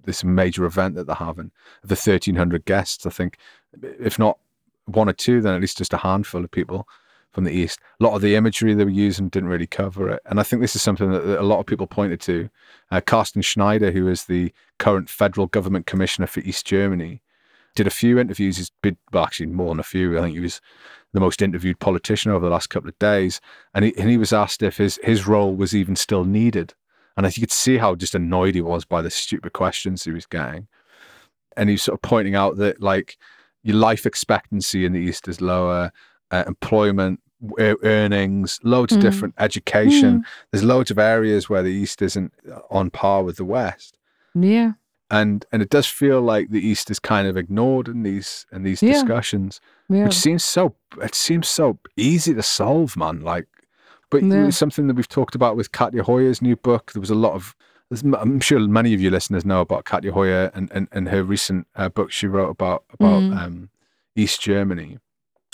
this 0.05 0.23
major 0.23 0.65
event 0.65 0.95
that 0.95 1.05
they're 1.05 1.15
having, 1.15 1.51
the 1.83 1.95
thirteen 1.95 2.35
hundred 2.35 2.65
guests. 2.65 3.05
I 3.05 3.11
think, 3.11 3.37
if 3.81 4.17
not 4.17 4.39
one 4.85 5.07
or 5.07 5.13
two, 5.13 5.41
then 5.41 5.53
at 5.53 5.61
least 5.61 5.77
just 5.77 5.93
a 5.93 5.97
handful 5.97 6.43
of 6.43 6.49
people 6.49 6.87
from 7.31 7.43
the 7.43 7.51
East. 7.51 7.79
A 7.99 8.03
lot 8.03 8.15
of 8.15 8.21
the 8.21 8.35
imagery 8.35 8.73
they 8.73 8.83
were 8.83 8.89
using 8.89 9.29
didn't 9.29 9.49
really 9.49 9.67
cover 9.67 10.09
it, 10.09 10.21
and 10.25 10.39
I 10.39 10.43
think 10.43 10.61
this 10.61 10.75
is 10.75 10.81
something 10.81 11.11
that, 11.11 11.25
that 11.27 11.39
a 11.39 11.43
lot 11.43 11.59
of 11.59 11.67
people 11.67 11.85
pointed 11.85 12.19
to. 12.21 12.49
Uh, 12.89 13.01
Carsten 13.01 13.43
Schneider, 13.43 13.91
who 13.91 14.07
is 14.07 14.25
the 14.25 14.51
current 14.79 15.09
federal 15.09 15.45
government 15.45 15.85
commissioner 15.85 16.25
for 16.25 16.39
East 16.39 16.65
Germany, 16.65 17.21
did 17.75 17.85
a 17.85 17.91
few 17.91 18.17
interviews. 18.17 18.57
He's 18.57 18.71
been, 18.81 18.97
well, 19.13 19.23
actually 19.23 19.45
more 19.45 19.69
than 19.69 19.79
a 19.79 19.83
few. 19.83 20.17
I 20.17 20.21
think 20.23 20.33
he 20.33 20.41
was 20.41 20.59
the 21.13 21.19
most 21.19 21.41
interviewed 21.41 21.79
politician 21.79 22.31
over 22.31 22.45
the 22.45 22.51
last 22.51 22.71
couple 22.71 22.89
of 22.89 22.97
days. 22.99 23.39
And 23.73 23.85
he, 23.85 23.97
and 23.97 24.09
he 24.09 24.17
was 24.17 24.33
asked 24.33 24.63
if 24.63 24.77
his, 24.77 24.99
his 25.03 25.27
role 25.27 25.55
was 25.55 25.75
even 25.75 25.95
still 25.95 26.25
needed. 26.25 26.73
And 27.19 27.25
I 27.25 27.29
think 27.29 27.39
you 27.39 27.41
could 27.41 27.51
see 27.51 27.75
how 27.77 27.95
just 27.95 28.15
annoyed 28.15 28.55
he 28.55 28.61
was 28.61 28.85
by 28.85 29.01
the 29.01 29.09
stupid 29.09 29.51
questions 29.51 30.05
he 30.05 30.11
was 30.11 30.25
getting. 30.25 30.67
And 31.57 31.67
he 31.67 31.73
was 31.73 31.83
sort 31.83 31.95
of 31.97 32.01
pointing 32.01 32.33
out 32.33 32.55
that, 32.59 32.81
like, 32.81 33.17
your 33.61 33.75
life 33.75 34.05
expectancy 34.05 34.85
in 34.85 34.93
the 34.93 34.99
East 35.01 35.27
is 35.27 35.41
lower, 35.41 35.91
uh, 36.31 36.45
employment, 36.47 37.19
earnings, 37.59 38.57
loads 38.63 38.93
of 38.93 38.99
Mm. 38.99 39.01
different 39.01 39.33
education. 39.37 40.23
There's 40.51 40.63
loads 40.63 40.91
of 40.91 40.97
areas 40.97 41.49
where 41.49 41.61
the 41.61 41.73
East 41.73 42.01
isn't 42.01 42.33
on 42.69 42.89
par 42.89 43.23
with 43.25 43.35
the 43.35 43.43
West 43.45 43.97
Yeah. 44.33 44.73
and 45.11 45.45
and 45.51 45.61
it 45.61 45.69
does 45.69 45.87
feel 45.87 46.21
like 46.21 46.51
the 46.51 46.65
East 46.65 46.89
is 46.89 46.99
kind 46.99 47.27
of 47.27 47.35
ignored 47.35 47.89
in 47.89 48.03
these 48.03 48.45
in 48.53 48.63
these 48.63 48.81
Yeah. 48.81 48.93
discussions, 48.93 49.59
Yeah. 49.89 50.05
which 50.05 50.13
seems 50.15 50.43
so 50.45 50.75
it 51.01 51.15
seems 51.15 51.49
so 51.49 51.79
easy 51.97 52.33
to 52.33 52.43
solve, 52.43 52.95
man. 52.95 53.21
Like, 53.21 53.47
but 54.09 54.23
Yeah. 54.23 54.49
something 54.49 54.87
that 54.87 54.95
we've 54.95 55.07
talked 55.07 55.35
about 55.35 55.55
with 55.55 55.71
Katja 55.71 56.03
Hoyer's 56.03 56.41
new 56.41 56.55
book. 56.55 56.91
There 56.93 56.99
was 57.01 57.09
a 57.11 57.15
lot 57.15 57.33
of 57.33 57.55
I'm 57.91 58.39
sure 58.39 58.59
many 58.59 58.93
of 58.93 59.01
you 59.01 59.09
listeners 59.09 59.43
know 59.45 59.61
about 59.61 59.85
Katja 59.85 60.11
Hoyer 60.11 60.51
and 60.53 60.69
and, 60.71 60.87
and 60.91 61.09
her 61.09 61.23
recent 61.23 61.67
uh, 61.75 61.89
book 61.89 62.11
she 62.11 62.27
wrote 62.27 62.49
about 62.49 62.83
about 62.93 63.21
Mhm. 63.23 63.37
um, 63.41 63.69
East 64.15 64.41
Germany, 64.41 64.99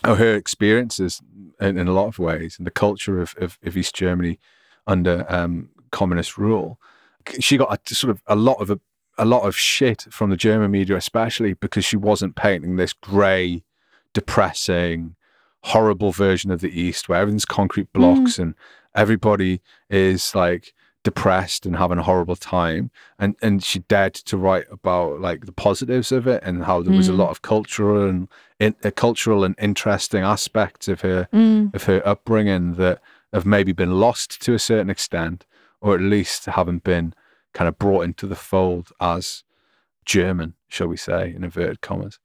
or 0.06 0.16
her 0.16 0.34
experiences 0.36 1.22
in, 1.62 1.78
in 1.78 1.88
a 1.88 1.94
lot 1.94 2.08
of 2.08 2.20
ways, 2.20 2.58
and 2.58 2.66
the 2.68 2.72
culture 2.72 3.22
of, 3.22 3.36
of, 3.38 3.58
of 3.64 3.78
East 3.78 3.96
Germany 3.96 4.38
under 4.88 5.26
um, 5.30 5.70
communist 5.92 6.38
rule. 6.38 6.78
She 7.40 7.56
got 7.58 7.72
a, 7.90 7.94
sort 7.96 8.12
of 8.12 8.22
a 8.28 8.36
lot 8.36 8.60
of 8.60 8.70
a, 8.70 8.80
a 9.18 9.24
lot 9.26 9.44
of 9.48 9.56
shit 9.56 10.06
from 10.12 10.30
the 10.30 10.36
German 10.38 10.72
media, 10.72 10.98
especially 10.98 11.54
because 11.54 11.86
she 11.86 11.96
wasn't 11.96 12.36
painting 12.36 12.76
this 12.76 12.92
grey, 12.92 13.64
depressing, 14.14 15.16
horrible 15.74 16.12
version 16.12 16.52
of 16.52 16.62
the 16.62 16.80
East 16.80 17.10
where 17.10 17.20
everything's 17.20 17.46
concrete 17.46 17.92
blocks 17.92 18.38
and 18.38 18.54
everybody 18.94 19.62
is 19.90 20.36
like 20.36 20.74
depressed 21.04 21.66
and 21.66 21.76
having 21.76 21.98
a 21.98 22.04
horrible 22.04 22.36
time. 22.36 22.92
And 23.20 23.36
and 23.42 23.64
she 23.64 23.80
dared 23.80 24.14
to 24.30 24.38
write 24.38 24.66
about 24.72 25.22
like 25.22 25.46
the 25.46 25.52
positives 25.52 26.12
of 26.12 26.28
it 26.28 26.44
and 26.44 26.64
how 26.66 26.82
there 26.82 26.96
was 26.96 27.10
a 27.10 27.14
Mm. 27.14 27.18
lot 27.18 27.30
of 27.30 27.42
cultural 27.42 28.08
and 28.10 28.28
in, 28.60 28.76
uh, 28.84 28.92
cultural 28.92 29.44
and 29.44 29.56
interesting 29.60 30.24
aspects 30.24 30.88
of 30.88 31.02
her 31.02 31.28
Mm. 31.34 31.74
of 31.74 31.84
her 31.86 32.02
upbringing 32.08 32.76
that 32.76 33.02
have 33.34 33.46
maybe 33.46 33.72
been 33.74 34.00
lost 34.00 34.42
to 34.46 34.54
a 34.54 34.60
certain 34.60 34.90
extent, 34.90 35.46
or 35.82 35.96
at 35.96 36.02
least 36.02 36.46
haven't 36.46 36.84
been 36.84 37.14
kind 37.54 37.68
of 37.68 37.78
brought 37.80 38.04
into 38.04 38.28
the 38.28 38.36
fold 38.36 38.92
as 39.00 39.44
German, 40.06 40.54
shall 40.68 40.88
we 40.88 40.98
say, 40.98 41.34
in 41.36 41.44
inverted 41.44 41.82
commas. 41.82 42.20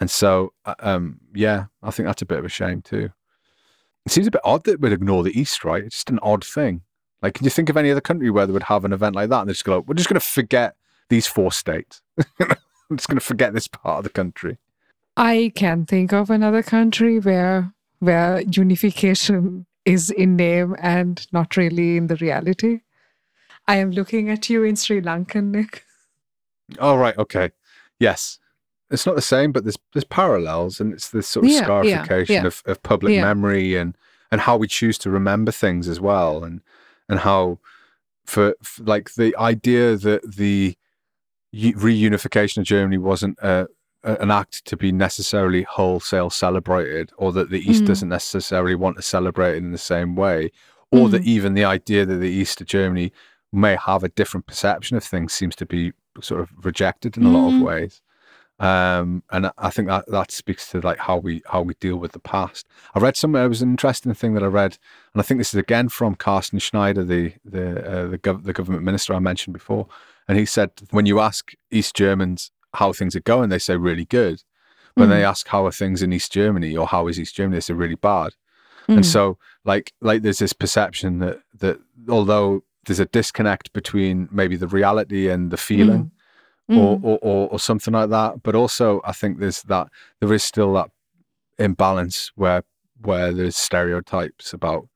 And 0.00 0.10
so, 0.10 0.52
uh, 0.64 0.74
um, 0.80 1.20
yeah, 1.34 1.66
I 1.82 1.90
think 1.90 2.06
that's 2.06 2.22
a 2.22 2.26
bit 2.26 2.38
of 2.38 2.44
a 2.44 2.48
shame 2.48 2.82
too. 2.82 3.10
It 4.06 4.12
seems 4.12 4.26
a 4.26 4.30
bit 4.30 4.40
odd 4.44 4.64
that 4.64 4.80
we'd 4.80 4.92
ignore 4.92 5.22
the 5.22 5.38
East, 5.38 5.64
right? 5.64 5.84
It's 5.84 5.96
just 5.96 6.10
an 6.10 6.18
odd 6.22 6.44
thing. 6.44 6.82
Like, 7.22 7.34
can 7.34 7.44
you 7.44 7.50
think 7.50 7.70
of 7.70 7.76
any 7.76 7.90
other 7.90 8.02
country 8.02 8.28
where 8.28 8.46
they 8.46 8.52
would 8.52 8.64
have 8.64 8.84
an 8.84 8.92
event 8.92 9.16
like 9.16 9.30
that 9.30 9.40
and 9.40 9.48
they 9.48 9.54
just 9.54 9.64
go, 9.64 9.80
we're 9.80 9.94
just 9.94 10.08
going 10.08 10.20
to 10.20 10.26
forget 10.26 10.76
these 11.08 11.26
four 11.26 11.52
states. 11.52 12.02
I'm 12.40 12.96
just 12.96 13.08
going 13.08 13.18
to 13.18 13.24
forget 13.24 13.54
this 13.54 13.68
part 13.68 13.98
of 13.98 14.04
the 14.04 14.10
country. 14.10 14.58
I 15.16 15.52
can 15.54 15.86
think 15.86 16.12
of 16.12 16.30
another 16.30 16.62
country 16.62 17.18
where 17.20 17.72
where 18.00 18.40
unification 18.42 19.66
is 19.84 20.10
in 20.10 20.36
name 20.36 20.76
and 20.78 21.26
not 21.32 21.56
really 21.56 21.96
in 21.96 22.08
the 22.08 22.16
reality. 22.16 22.80
I 23.66 23.76
am 23.76 23.92
looking 23.92 24.28
at 24.28 24.50
you 24.50 24.62
in 24.62 24.76
Sri 24.76 25.00
Lankan, 25.00 25.50
Nic. 25.50 25.84
Oh 26.78 26.96
right, 26.96 27.16
okay, 27.16 27.50
yes. 27.98 28.38
It's 28.94 29.04
not 29.06 29.16
the 29.16 29.22
same, 29.22 29.52
but 29.52 29.64
there's 29.64 29.78
there's 29.92 30.04
parallels, 30.04 30.80
and 30.80 30.92
it's 30.94 31.10
this 31.10 31.28
sort 31.28 31.44
of 31.44 31.50
Yeah, 31.52 31.58
yeah, 31.58 31.64
scarification 31.64 32.34
yeah. 32.42 32.46
of, 32.46 32.62
of 32.66 32.82
public 32.82 33.12
Yeah. 33.14 33.22
memory 33.24 33.76
and 33.76 33.96
and 34.30 34.40
how 34.40 34.56
we 34.56 34.66
choose 34.66 34.96
to 34.98 35.10
remember 35.10 35.52
things 35.52 35.88
as 35.88 36.00
well, 36.00 36.42
and 36.44 36.60
and 37.08 37.20
how 37.20 37.58
for, 38.24 38.54
for 38.62 38.82
like 38.84 39.14
the 39.14 39.36
idea 39.36 39.96
that 39.96 40.36
the 40.36 40.76
reunification 41.54 42.58
of 42.58 42.64
Germany 42.64 42.98
wasn't 42.98 43.38
a, 43.40 43.68
a- 44.02 44.16
an 44.16 44.30
act 44.30 44.64
to 44.66 44.76
be 44.76 44.92
necessarily 44.92 45.62
wholesale 45.62 46.30
celebrated, 46.30 47.12
or 47.16 47.32
that 47.32 47.50
the 47.50 47.60
East 47.70 47.82
Mhm. 47.84 47.86
doesn't 47.86 48.08
necessarily 48.08 48.74
want 48.74 48.96
to 48.96 49.02
celebrate 49.02 49.54
it 49.54 49.58
in 49.58 49.72
the 49.72 49.78
same 49.78 50.14
way, 50.16 50.50
or 50.90 51.08
that 51.10 51.22
Mhm. 51.22 51.26
even 51.26 51.54
the 51.54 51.64
idea 51.64 52.04
that 52.06 52.16
the 52.16 52.30
East 52.30 52.60
of 52.60 52.66
Germany 52.66 53.12
may 53.52 53.76
have 53.76 54.02
a 54.02 54.08
different 54.08 54.46
perception 54.46 54.96
of 54.96 55.04
things 55.04 55.32
seems 55.32 55.54
to 55.56 55.66
be 55.66 55.92
sort 56.20 56.40
of 56.40 56.48
rejected 56.64 57.16
in 57.16 57.24
a 57.24 57.30
lot 57.30 57.48
of 57.48 57.54
Mm. 57.54 57.62
ways. 57.62 58.00
Um, 58.60 59.24
and 59.30 59.50
I- 59.58 59.70
think 59.70 59.88
that 59.88 60.06
that 60.08 60.30
speaks 60.30 60.70
to 60.70 60.80
like 60.80 60.98
how 60.98 61.16
we 61.18 61.42
how 61.46 61.62
we 61.62 61.74
deal 61.80 61.96
with 61.96 62.12
the 62.12 62.20
past. 62.20 62.66
I 62.94 63.00
read 63.00 63.16
somewhere 63.16 63.44
it 63.44 63.48
was 63.48 63.62
an 63.62 63.70
interesting 63.70 64.14
thing 64.14 64.34
that 64.34 64.42
I 64.44 64.46
read, 64.46 64.78
and 65.12 65.20
I 65.20 65.24
think 65.24 65.38
this 65.40 65.52
is 65.52 65.58
again 65.58 65.88
from 65.88 66.14
Carsten 66.14 66.60
Schneider, 66.60 67.02
the 67.04 67.32
the 67.44 67.66
uh, 67.84 68.06
the, 68.08 68.18
gov- 68.18 68.44
the 68.44 68.52
government 68.52 68.84
minister 68.84 69.12
I 69.12 69.18
mentioned 69.18 69.54
before, 69.54 69.88
and 70.28 70.38
he 70.38 70.46
said 70.46 70.70
when 70.92 71.04
you 71.06 71.18
ask 71.20 71.52
East 71.72 71.96
Germans 71.96 72.52
how 72.74 72.92
things 72.92 73.16
are 73.16 73.20
going, 73.20 73.48
they 73.50 73.58
say 73.58 73.76
really 73.76 74.04
good. 74.04 74.42
When 74.96 75.10
they 75.10 75.24
ask 75.24 75.48
how 75.48 75.66
are 75.66 75.72
things 75.72 76.02
in 76.02 76.12
East 76.12 76.30
Germany 76.30 76.76
or 76.76 76.86
how 76.86 77.08
is 77.08 77.18
East 77.18 77.34
Germany, 77.34 77.56
they 77.56 77.60
say 77.60 77.74
really 77.74 77.96
bad. 77.96 78.34
Mm. 78.88 78.96
And 78.98 79.06
so 79.06 79.38
like 79.64 79.92
like 80.00 80.22
there's 80.22 80.38
this 80.38 80.52
perception 80.52 81.18
that 81.18 81.40
that 81.58 81.80
although 82.08 82.62
there's 82.86 83.00
a 83.00 83.06
disconnect 83.06 83.72
between 83.72 84.28
maybe 84.30 84.54
the 84.54 84.68
reality 84.68 85.28
and 85.28 85.50
the 85.50 85.56
feeling 85.56 86.04
Mm. 86.04 86.10
Or, 86.68 86.98
mm. 86.98 87.04
or, 87.04 87.18
or 87.20 87.48
or 87.50 87.58
something 87.58 87.92
like 87.94 88.10
that, 88.10 88.42
but 88.42 88.54
also 88.54 89.00
I 89.04 89.12
think 89.12 89.38
there's 89.38 89.62
that 89.62 89.88
there 90.20 90.32
is 90.32 90.42
still 90.42 90.72
that 90.74 90.90
imbalance 91.58 92.32
where 92.34 92.64
where 93.02 93.32
there's 93.32 93.56
stereotypes 93.56 94.52
about 94.52 94.88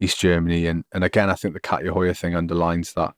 East 0.00 0.20
Germany 0.20 0.66
and 0.66 0.84
and 0.92 1.02
again 1.04 1.30
I 1.30 1.34
think 1.34 1.54
the 1.54 1.60
Katja 1.60 1.92
Hoyer 1.92 2.14
thing 2.14 2.34
underlines 2.36 2.92
that 2.94 3.14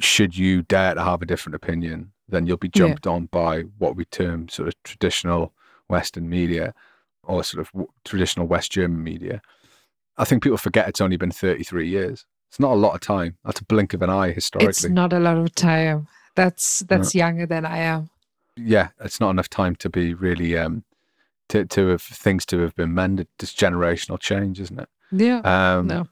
should 0.00 0.36
you 0.36 0.62
dare 0.62 0.94
to 0.94 1.02
have 1.02 1.22
a 1.22 1.26
different 1.26 1.54
opinion, 1.54 2.12
then 2.28 2.46
you'll 2.46 2.56
be 2.56 2.70
Yeah. 2.74 2.86
jumped 2.86 3.06
on 3.06 3.26
by 3.26 3.62
what 3.78 3.96
we 3.96 4.04
term 4.06 4.48
sort 4.48 4.68
of 4.68 4.74
traditional 4.82 5.52
Western 5.88 6.28
media 6.28 6.74
or 7.22 7.44
sort 7.44 7.60
of 7.60 7.70
w- 7.72 7.92
traditional 8.04 8.46
West 8.46 8.72
German 8.72 9.02
media. 9.04 9.42
I 10.16 10.24
think 10.24 10.42
people 10.42 10.56
forget 10.58 10.88
it's 10.88 11.00
only 11.02 11.16
been 11.16 11.30
33 11.30 11.88
years. 11.88 12.24
It's 12.48 12.58
not 12.58 12.72
a 12.72 12.76
lot 12.76 12.94
of 12.94 13.00
time. 13.00 13.36
That's 13.44 13.60
a 13.60 13.64
blink 13.64 13.92
of 13.94 14.02
an 14.02 14.10
eye 14.10 14.32
historically. 14.32 14.68
it's 14.70 14.88
not 14.88 15.12
a 15.12 15.20
lot 15.20 15.36
of 15.36 15.54
time. 15.54 16.08
That's 16.36 16.80
that's 16.80 17.14
younger 17.14 17.46
than 17.46 17.64
I 17.66 17.78
am. 17.78 18.10
yeah, 18.56 18.88
it's 19.00 19.20
not 19.20 19.30
enough 19.30 19.48
time 19.50 19.76
to 19.76 19.88
be 19.90 20.14
really 20.14 20.56
um 20.58 20.84
to 21.48 21.64
to 21.66 21.88
have 21.88 22.02
things 22.02 22.46
to 22.46 22.58
have 22.60 22.74
been 22.76 22.94
mended. 22.94 23.26
It's 23.40 23.52
generational 23.54 24.18
change, 24.18 24.60
isn't 24.60 24.78
it? 24.80 24.88
Yeah. 25.12 25.40
Um 25.44 25.86
no. 25.88 26.06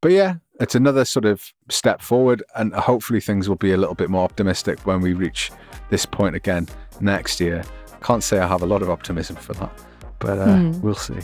but 0.00 0.12
yeah, 0.12 0.34
it's 0.60 0.74
another 0.74 1.04
sort 1.04 1.24
of 1.24 1.52
step 1.68 2.02
forward 2.02 2.42
and 2.56 2.72
hopefully 2.74 3.20
things 3.20 3.48
will 3.48 3.56
be 3.56 3.72
a 3.72 3.76
little 3.76 3.94
bit 3.94 4.10
more 4.10 4.24
optimistic 4.24 4.80
when 4.86 5.00
we 5.00 5.12
reach 5.14 5.50
this 5.90 6.04
point 6.06 6.34
again 6.36 6.68
next 7.00 7.40
year. 7.40 7.62
Can't 8.02 8.22
say 8.24 8.38
I 8.38 8.46
have 8.48 8.62
a 8.62 8.66
lot 8.66 8.82
of 8.82 8.90
optimism 8.90 9.36
for 9.36 9.52
that, 9.54 9.72
but 10.18 10.38
uh, 10.38 10.56
Hmm. 10.56 10.80
we'll 10.80 10.94
see. 10.94 11.20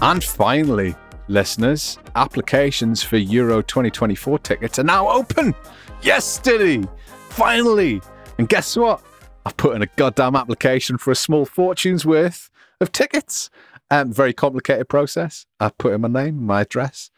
And 0.00 0.22
finally, 0.22 0.94
listeners, 1.28 1.98
applications 2.16 3.02
for 3.02 3.16
Euro 3.16 3.62
2024 3.62 4.38
tickets 4.40 4.78
are 4.78 4.84
now 4.84 5.08
open. 5.08 5.54
Yes, 6.02 6.38
Dili! 6.40 6.88
Finally! 7.30 8.00
And 8.38 8.48
guess 8.48 8.76
what? 8.76 9.02
I've 9.46 9.56
put 9.56 9.76
in 9.76 9.82
a 9.82 9.86
goddamn 9.96 10.36
application 10.36 10.98
for 10.98 11.10
a 11.10 11.16
small 11.16 11.44
fortune's 11.44 12.04
worth 12.04 12.50
of 12.80 12.92
tickets. 12.92 13.50
Um, 13.90 14.12
very 14.12 14.32
complicated 14.32 14.88
process. 14.88 15.46
I 15.58 15.70
put 15.70 15.94
in 15.94 16.02
my 16.02 16.08
name, 16.08 16.44
my 16.44 16.62
address, 16.62 17.10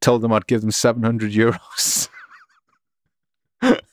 told 0.00 0.22
them 0.22 0.32
I'd 0.32 0.46
give 0.46 0.60
them 0.60 0.70
700 0.70 1.32
euros. 1.32 2.08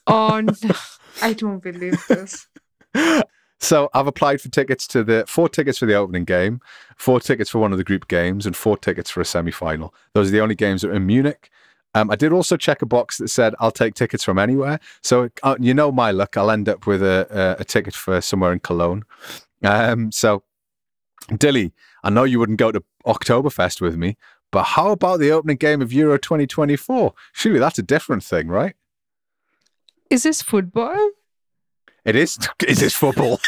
Oh 0.08 0.42
no. 0.42 0.74
I 1.22 1.34
don't 1.34 1.60
believe 1.60 2.04
this. 2.08 2.48
So 3.60 3.89
I've 3.93 4.07
applied 4.07 4.39
for 4.41 4.49
tickets 4.49 4.88
to 4.88 5.03
the 5.03 5.26
four 5.28 5.49
tickets 5.49 5.78
for 5.78 5.86
the 5.86 5.95
opening 5.95 6.24
game, 6.24 6.62
four 6.95 7.20
tickets 7.20 7.49
for 7.49 7.60
one 7.60 7.72
of 7.72 7.78
the 7.78 7.84
group 7.84 8.07
games, 8.07 8.45
and 8.45 8.55
four 8.55 8.78
tickets 8.78 9.10
for 9.10 9.22
a 9.22 9.26
semi-final. 9.26 9.93
Those 10.14 10.30
are 10.30 10.32
the 10.32 10.41
only 10.41 10.55
games 10.55 10.82
that 10.82 10.91
are 10.91 10.95
in 10.95 11.05
Munich. 11.05 11.49
Um, 11.95 12.12
I 12.12 12.16
did 12.16 12.32
also 12.32 12.55
check 12.55 12.82
a 12.82 12.86
box 12.86 13.18
that 13.18 13.30
said 13.30 13.55
I'll 13.60 13.72
take 13.72 13.95
tickets 13.95 14.24
from 14.24 14.38
anywhere. 14.38 14.80
So 15.01 15.30
uh, 15.43 15.55
you 15.60 15.74
know 15.74 15.91
my 15.91 16.12
luck, 16.12 16.38
I'll 16.38 16.51
end 16.51 16.70
up 16.70 16.88
with 16.88 17.01
a, 17.01 17.28
a, 17.57 17.62
a 17.62 17.64
ticket 17.66 17.95
for 17.95 18.22
somewhere 18.22 18.53
in 18.53 18.60
Cologne. 18.60 19.03
Um, 19.64 20.12
so 20.12 20.43
Dili, 21.32 21.72
I 22.03 22.10
know 22.10 22.24
you 22.24 22.39
wouldn't 22.39 22.60
go 22.60 22.72
to 22.72 22.84
Oktoberfest 23.05 23.82
with 23.82 23.97
me, 23.97 24.18
but 24.51 24.64
how 24.64 24.91
about 24.91 25.20
the 25.20 25.32
opening 25.32 25.57
game 25.57 25.82
of 25.82 25.91
Euro 25.91 26.18
2024? 26.18 27.14
Surely 27.34 27.60
that's 27.60 27.80
a 27.80 27.84
different 27.84 28.24
thing, 28.24 28.47
right? 28.47 28.76
Is 30.10 30.24
this 30.24 30.41
football? 30.41 31.12
It 32.10 32.16
is. 32.16 32.39
Is 32.68 32.80
this 32.80 32.95
football? 32.95 33.39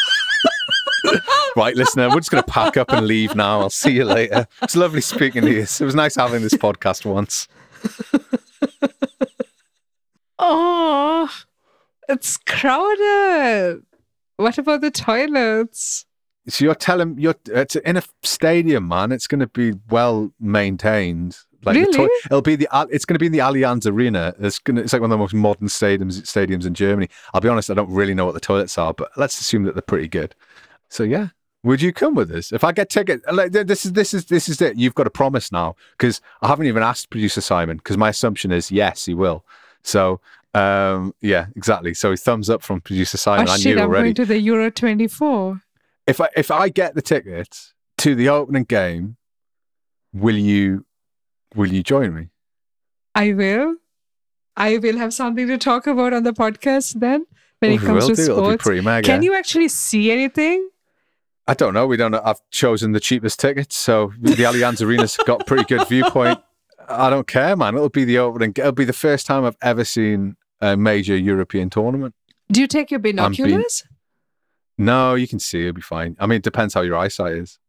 right, 1.56 1.76
listener, 1.76 2.10
we're 2.10 2.20
just 2.20 2.30
going 2.30 2.44
to 2.44 2.52
pack 2.52 2.78
up 2.78 2.92
and 2.92 3.08
leave 3.08 3.36
now. 3.36 3.60
I'll 3.60 3.72
see 3.72 3.90
you 3.90 4.06
later. 4.06 4.48
It's 4.62 4.76
lovely 4.76 5.02
speaking 5.02 5.42
to 5.42 5.52
you. 5.52 5.62
It 5.62 5.82
was 5.82 5.96
nice 5.96 6.16
having 6.16 6.44
this 6.44 6.54
podcast 6.54 7.04
once. 7.06 7.48
Oh, 10.44 11.30
it's 12.10 12.38
crowded. 12.38 13.84
What 14.38 14.58
about 14.58 14.82
the 14.82 14.90
toilets? 14.90 16.08
So 16.48 16.66
you're 16.66 16.74
telling 16.74 17.20
you're 17.20 17.36
it's 17.46 17.76
in 17.76 17.98
a 17.98 18.04
stadium, 18.24 18.88
man. 18.88 19.12
It's 19.12 19.28
going 19.28 19.42
to 19.42 19.48
be 19.48 19.74
well 19.92 20.34
maintained. 20.40 21.38
Like 21.64 21.76
the 21.76 21.82
Really? 21.82 22.10
it'll 22.26 22.42
be 22.42 22.56
the 22.56 22.68
it's 22.90 23.06
going 23.06 23.16
to 23.16 23.20
be 23.20 23.28
in 23.28 23.32
the 23.32 23.40
Allianz 23.40 23.86
Arena. 23.86 24.34
It's 24.40 24.60
going 24.60 24.78
to, 24.78 24.82
it's 24.84 24.94
like 24.94 25.02
one 25.02 25.12
of 25.12 25.16
the 25.16 25.22
most 25.22 25.34
modern 25.34 25.68
stadiums 25.68 26.22
stadiums 26.22 26.66
in 26.66 26.74
Germany. 26.74 27.10
I'll 27.34 27.42
be 27.42 27.50
honest, 27.50 27.70
I 27.70 27.74
don't 27.74 27.92
really 27.92 28.14
know 28.14 28.26
what 28.26 28.34
the 28.34 28.40
toilets 28.40 28.78
are, 28.78 28.94
but 28.94 29.12
let's 29.18 29.40
assume 29.40 29.64
that 29.64 29.76
they're 29.76 29.82
pretty 29.82 30.08
good. 30.08 30.36
So 30.90 31.04
yeah, 31.04 31.30
would 31.64 31.82
you 31.82 31.94
come 31.94 32.16
with 32.16 32.32
us 32.32 32.52
if 32.52 32.64
I 32.64 32.72
get 32.72 32.90
ticket? 32.90 33.22
Like 33.32 33.52
this 33.52 33.86
is 33.86 33.94
this 33.94 34.14
is 34.14 34.26
this 34.26 34.50
is 34.50 34.62
it. 34.62 34.78
You've 34.78 34.96
got 34.96 35.08
a 35.08 35.12
promise 35.12 35.52
now 35.52 35.76
because 35.98 36.20
I 36.42 36.48
haven't 36.48 36.66
even 36.66 36.84
asked 36.84 37.10
producer 37.10 37.42
Simon 37.42 37.78
because 37.78 37.98
my 37.98 38.10
assumption 38.10 38.52
is 38.52 38.72
yes, 38.72 39.06
he 39.06 39.14
will. 39.14 39.46
So 39.84 40.20
um 40.54 41.14
yeah, 41.22 41.48
exactly. 41.56 41.94
So 41.94 42.16
thumbs 42.16 42.50
up 42.50 42.62
from 42.64 42.82
producer 42.82 43.18
Simon. 43.18 43.48
oh 43.48 43.52
I 43.52 43.58
shit, 43.58 43.76
knew 43.76 43.84
I'm 43.84 43.90
already 43.90 44.14
going 44.14 44.16
to 44.16 44.26
the 44.26 44.40
Euro 44.40 44.72
24. 44.72 45.62
if 46.08 46.20
I 46.20 46.30
if 46.36 46.50
I 46.50 46.70
get 46.70 46.96
the 46.96 47.02
tickets 47.02 47.74
to 48.00 48.16
the 48.16 48.30
opening 48.30 48.64
game, 48.64 49.18
will 50.14 50.36
you 50.38 50.86
will 51.56 51.72
you 51.72 51.84
join 51.84 52.14
me? 52.14 52.28
I 53.16 53.34
will. 53.34 53.76
I 54.58 54.78
will 54.78 54.98
have 54.98 55.14
something 55.14 55.48
to 55.48 55.58
talk 55.58 55.88
about 55.88 56.14
on 56.14 56.24
the 56.24 56.34
podcast 56.34 57.00
then 57.00 57.26
when 57.60 57.72
Oh, 57.72 57.76
it 57.76 57.82
comes 57.82 58.08
to 58.08 58.16
do. 58.16 58.22
It'll 58.24 58.36
be 58.38 58.42
sports. 58.48 58.64
pretty 58.64 58.82
mega. 58.82 59.06
Can 59.06 59.24
you 59.24 59.34
actually 59.36 59.68
see 59.70 60.12
anything? 60.12 60.70
I 61.48 61.54
don't 61.54 61.74
know. 61.74 61.88
We 61.88 61.98
don't 61.98 62.12
know. 62.12 62.22
I've 62.24 62.40
chosen 62.52 62.92
the 62.92 63.00
cheapest 63.00 63.40
tickets, 63.40 63.76
so 63.76 64.14
the 64.20 64.34
Allianz 64.36 64.82
Arena's 64.82 65.18
got 65.26 65.46
pretty 65.48 65.64
good 65.64 65.88
viewpoint. 65.88 66.40
I 66.88 67.10
don't 67.10 67.28
care, 67.28 67.56
man. 67.56 67.76
It'll 67.76 67.90
be 67.90 68.04
the 68.06 68.20
opening. 68.20 68.54
It'll 68.56 68.72
be 68.72 68.86
the 68.86 68.94
first 68.94 69.26
time 69.26 69.46
I've 69.46 69.58
ever 69.62 69.84
seen 69.84 70.36
a 70.60 70.78
major 70.78 71.16
European 71.18 71.70
tournament. 71.70 72.14
Do 72.52 72.62
you 72.62 72.68
take 72.68 72.92
your 72.92 73.00
being- 73.00 73.16
binoculars? 73.16 73.84
No, 74.78 75.16
you 75.16 75.28
can 75.28 75.40
see. 75.40 75.62
It'll 75.62 75.74
be 75.74 75.82
fine. 75.82 76.16
I 76.20 76.26
mean, 76.28 76.38
it 76.38 76.44
depends 76.44 76.74
how 76.74 76.82
your 76.82 76.98
eyesight 76.98 77.34
is. 77.34 77.60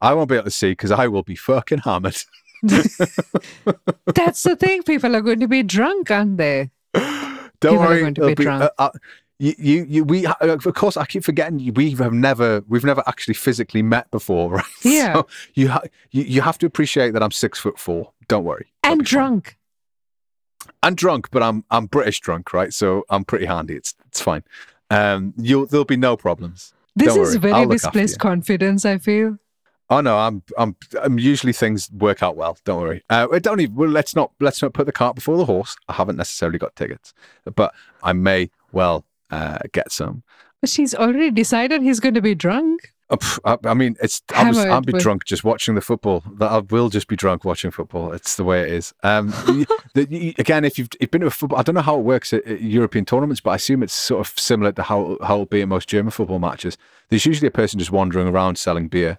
I 0.00 0.14
won't 0.14 0.28
be 0.28 0.34
able 0.36 0.44
to 0.46 0.50
see 0.50 0.70
because 0.72 0.90
I 0.90 1.06
will 1.06 1.22
be 1.22 1.36
fucking 1.36 1.78
hammered. 1.78 2.16
That's 4.14 4.42
the 4.42 4.56
thing. 4.58 4.82
People 4.82 5.16
are 5.16 5.20
going 5.20 5.40
to 5.40 5.48
be 5.48 5.62
drunk, 5.62 6.10
aren't 6.10 6.36
they? 6.38 6.70
Don't 6.94 7.50
People 7.60 7.78
are 7.78 7.88
worry, 7.88 8.00
going 8.00 8.14
to 8.14 8.26
be 8.28 8.34
be. 8.34 8.44
drunk. 8.44 8.62
Uh, 8.64 8.70
uh, 8.78 8.90
you, 9.38 9.54
you, 9.58 9.86
you, 9.88 10.04
we. 10.04 10.26
uh, 10.26 10.34
Of 10.40 10.62
course, 10.74 10.96
I 10.96 11.04
keep 11.04 11.24
forgetting. 11.24 11.72
We 11.74 11.90
have 11.92 12.12
never, 12.12 12.62
we've 12.68 12.84
never 12.84 13.02
actually 13.06 13.34
physically 13.34 13.82
met 13.82 14.10
before, 14.10 14.50
right? 14.56 14.64
Yeah. 14.84 15.14
So 15.14 15.26
you, 15.54 15.68
ha- 15.68 15.82
you, 16.10 16.22
you 16.22 16.40
have 16.42 16.58
to 16.58 16.66
appreciate 16.66 17.12
that 17.12 17.22
I'm 17.22 17.30
six 17.32 17.58
foot 17.58 17.78
four. 17.78 18.12
Don't 18.28 18.44
worry. 18.44 18.66
And 18.84 18.98
fine. 19.00 19.04
drunk. 19.04 19.56
And 20.84 20.96
drunk, 20.96 21.28
but 21.32 21.42
I'm, 21.42 21.64
I'm 21.70 21.86
British 21.86 22.20
drunk, 22.20 22.52
right? 22.52 22.72
So 22.72 23.04
I'm 23.10 23.24
pretty 23.24 23.46
handy. 23.46 23.74
It's, 23.74 23.94
it's 24.06 24.20
fine. 24.20 24.44
Um, 24.90 25.34
you'll, 25.36 25.66
there'll 25.66 25.84
be 25.84 25.96
no 25.96 26.16
problems. 26.16 26.72
This 26.94 27.08
Don't 27.14 27.22
is 27.22 27.28
worry, 27.30 27.38
very 27.38 27.52
I'll 27.54 27.62
look 27.66 27.82
after 27.84 27.98
misplaced 27.98 28.20
confidence, 28.20 28.84
I 28.84 28.98
feel. 28.98 29.38
Oh 29.92 30.00
no, 30.00 30.16
I'm, 30.16 30.42
I'm, 30.56 30.74
I'm 31.02 31.18
usually 31.18 31.52
things 31.52 31.90
work 31.92 32.22
out 32.22 32.34
well. 32.34 32.56
Don't 32.64 32.80
worry. 32.80 33.04
Uh, 33.10 33.26
don't 33.40 33.60
even. 33.60 33.74
Well, 33.74 33.90
let's 33.90 34.16
not, 34.16 34.32
let's 34.40 34.62
not 34.62 34.72
put 34.72 34.86
the 34.86 34.92
cart 34.92 35.14
before 35.14 35.36
the 35.36 35.44
horse. 35.44 35.76
I 35.86 35.92
haven't 35.92 36.16
necessarily 36.16 36.58
got 36.58 36.74
tickets, 36.76 37.12
but 37.54 37.74
I 38.02 38.14
may 38.14 38.50
well 38.72 39.04
uh, 39.30 39.58
get 39.72 39.92
some. 39.92 40.22
But 40.62 40.70
she's 40.70 40.94
already 40.94 41.30
decided 41.30 41.82
he's 41.82 42.00
going 42.00 42.14
to 42.14 42.22
be 42.22 42.34
drunk. 42.34 42.94
Uh, 43.10 43.18
I, 43.44 43.58
I 43.68 43.74
mean, 43.74 43.96
it's 44.02 44.22
I 44.34 44.48
was, 44.48 44.56
I'll 44.56 44.80
be 44.80 44.94
with- 44.94 45.02
drunk 45.02 45.26
just 45.26 45.44
watching 45.44 45.74
the 45.74 45.82
football. 45.82 46.22
That 46.38 46.50
I 46.50 46.58
will 46.60 46.88
just 46.88 47.06
be 47.06 47.16
drunk 47.16 47.44
watching 47.44 47.70
football. 47.70 48.12
It's 48.12 48.36
the 48.36 48.44
way 48.44 48.62
it 48.62 48.68
is. 48.72 48.94
Um, 49.02 49.28
the, 49.94 50.34
again, 50.38 50.64
if 50.64 50.78
you've, 50.78 50.88
you've 51.00 51.10
been 51.10 51.20
to 51.20 51.26
a 51.26 51.30
football, 51.30 51.58
I 51.58 51.62
don't 51.62 51.74
know 51.74 51.82
how 51.82 51.98
it 51.98 52.02
works 52.02 52.32
at, 52.32 52.46
at 52.46 52.62
European 52.62 53.04
tournaments, 53.04 53.42
but 53.42 53.50
I 53.50 53.56
assume 53.56 53.82
it's 53.82 53.92
sort 53.92 54.26
of 54.26 54.38
similar 54.38 54.72
to 54.72 54.84
how 54.84 55.18
how 55.20 55.34
it'll 55.34 55.46
be 55.46 55.60
at 55.60 55.68
most 55.68 55.86
German 55.86 56.12
football 56.12 56.38
matches. 56.38 56.78
There's 57.10 57.26
usually 57.26 57.48
a 57.48 57.50
person 57.50 57.78
just 57.78 57.92
wandering 57.92 58.28
around 58.28 58.56
selling 58.56 58.88
beer. 58.88 59.18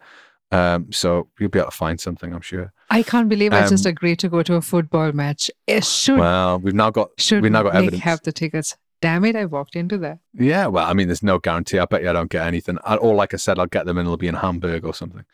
Um, 0.52 0.92
so 0.92 1.30
you'll 1.40 1.50
be 1.50 1.60
able 1.60 1.72
to 1.72 1.76
find 1.78 2.00
something, 2.00 2.32
I'm 2.34 2.42
sure. 2.42 2.72
I 2.92 3.02
can't 3.02 3.28
believe 3.28 3.54
I 3.54 3.68
just 3.68 3.86
Um, 3.88 3.90
agreed 3.92 4.20
to 4.20 4.30
go 4.30 4.44
to 4.44 4.54
a 4.56 4.62
football 4.62 5.12
match. 5.12 5.50
It 5.66 5.84
should 5.84 6.20
Well, 6.20 6.60
we've 6.60 6.76
now 6.76 6.92
got 6.92 7.10
should 7.18 7.42
we've 7.42 7.52
now 7.52 7.64
got 7.64 7.74
Nic 7.74 7.82
evidence. 7.84 8.04
have 8.04 8.22
the 8.24 8.32
tickets. 8.32 8.78
damn 9.02 9.26
it, 9.26 9.36
I 9.36 9.44
walked 9.44 9.76
into 9.76 9.98
that. 9.98 10.20
Yeah, 10.34 10.68
well, 10.68 10.86
I 10.90 10.94
mean, 10.94 11.10
there's 11.10 11.22
no 11.24 11.38
guarantee. 11.38 11.78
I 11.78 11.84
bet 11.84 12.04
you 12.04 12.10
I 12.10 12.14
don't 12.14 12.30
get 12.32 12.48
anything. 12.48 12.78
I- 12.86 12.96
Or, 12.96 13.14
like 13.16 13.34
I 13.34 13.38
said, 13.38 13.60
I'll 13.60 13.66
get 13.66 13.86
them 13.86 13.98
and 13.98 14.08
it'll 14.08 14.16
be 14.16 14.30
in 14.30 14.36
Hamburg 14.36 14.86
or 14.86 14.94
something. 14.94 15.26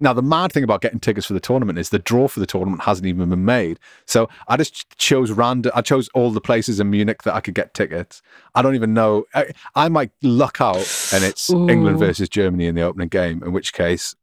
Now, 0.00 0.12
the 0.12 0.20
mad 0.20 0.52
thing 0.52 0.64
about 0.64 0.82
getting 0.82 1.00
tickets 1.00 1.26
for 1.26 1.32
the 1.32 1.40
tournament 1.40 1.78
is 1.78 1.88
the 1.88 1.98
draw 1.98 2.28
for 2.28 2.40
the 2.40 2.46
tournament 2.46 2.82
hasn't 2.82 3.06
even 3.06 3.30
been 3.30 3.46
made. 3.46 3.78
So 4.04 4.28
I 4.48 4.58
just 4.58 4.98
chose 4.98 5.30
random. 5.30 5.72
I 5.74 5.80
chose 5.80 6.10
all 6.12 6.30
the 6.30 6.42
places 6.42 6.78
in 6.78 6.90
Munich 6.90 7.22
that 7.22 7.34
I 7.34 7.40
could 7.40 7.54
get 7.54 7.72
tickets. 7.72 8.20
I 8.54 8.60
don't 8.60 8.74
even 8.74 8.92
know. 8.92 9.24
I, 9.34 9.52
I 9.74 9.88
might 9.88 10.10
luck 10.22 10.58
out 10.60 10.76
and 11.14 11.24
it's 11.24 11.48
England 11.48 12.00
versus 12.00 12.28
Germany 12.28 12.66
in 12.66 12.74
the 12.74 12.82
opening 12.82 13.08
game, 13.08 13.42
in 13.42 13.52
which 13.52 13.72
case, 13.72 14.14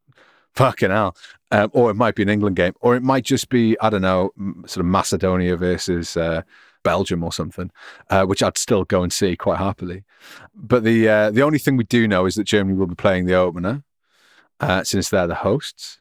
fucking 0.58 0.90
hell. 0.90 1.16
Um, 1.50 1.70
or 1.74 1.90
it 1.90 1.94
might 1.94 2.16
be 2.16 2.24
an 2.24 2.30
England 2.30 2.58
game, 2.58 2.74
or 2.82 2.96
it 2.96 3.04
might 3.04 3.24
just 3.24 3.48
be 3.50 3.78
I 3.80 3.90
don't 3.90 4.02
know, 4.02 4.32
sort 4.66 4.78
of 4.78 4.86
Macedonia 4.86 5.56
versus 5.56 6.18
uh, 6.18 6.42
Belgium 6.84 7.24
or 7.24 7.32
something, 7.32 7.72
uh, 8.10 8.26
which 8.26 8.44
I'd 8.44 8.58
still 8.58 8.84
go 8.84 9.02
and 9.02 9.14
see 9.14 9.38
quite 9.38 9.60
happily. 9.60 10.04
But 10.54 10.84
the 10.84 11.08
uh, 11.08 11.32
the 11.32 11.44
only 11.44 11.60
thing 11.60 11.78
we 11.78 11.86
do 11.86 12.08
know 12.08 12.26
is 12.26 12.36
that 12.36 12.44
Germany 12.44 12.78
will 12.78 12.88
be 12.88 12.96
playing 12.96 13.26
the 13.26 13.36
opener, 13.36 13.84
uh, 14.60 14.84
since 14.84 15.10
they're 15.10 15.28
the 15.28 15.36
hosts. 15.36 16.00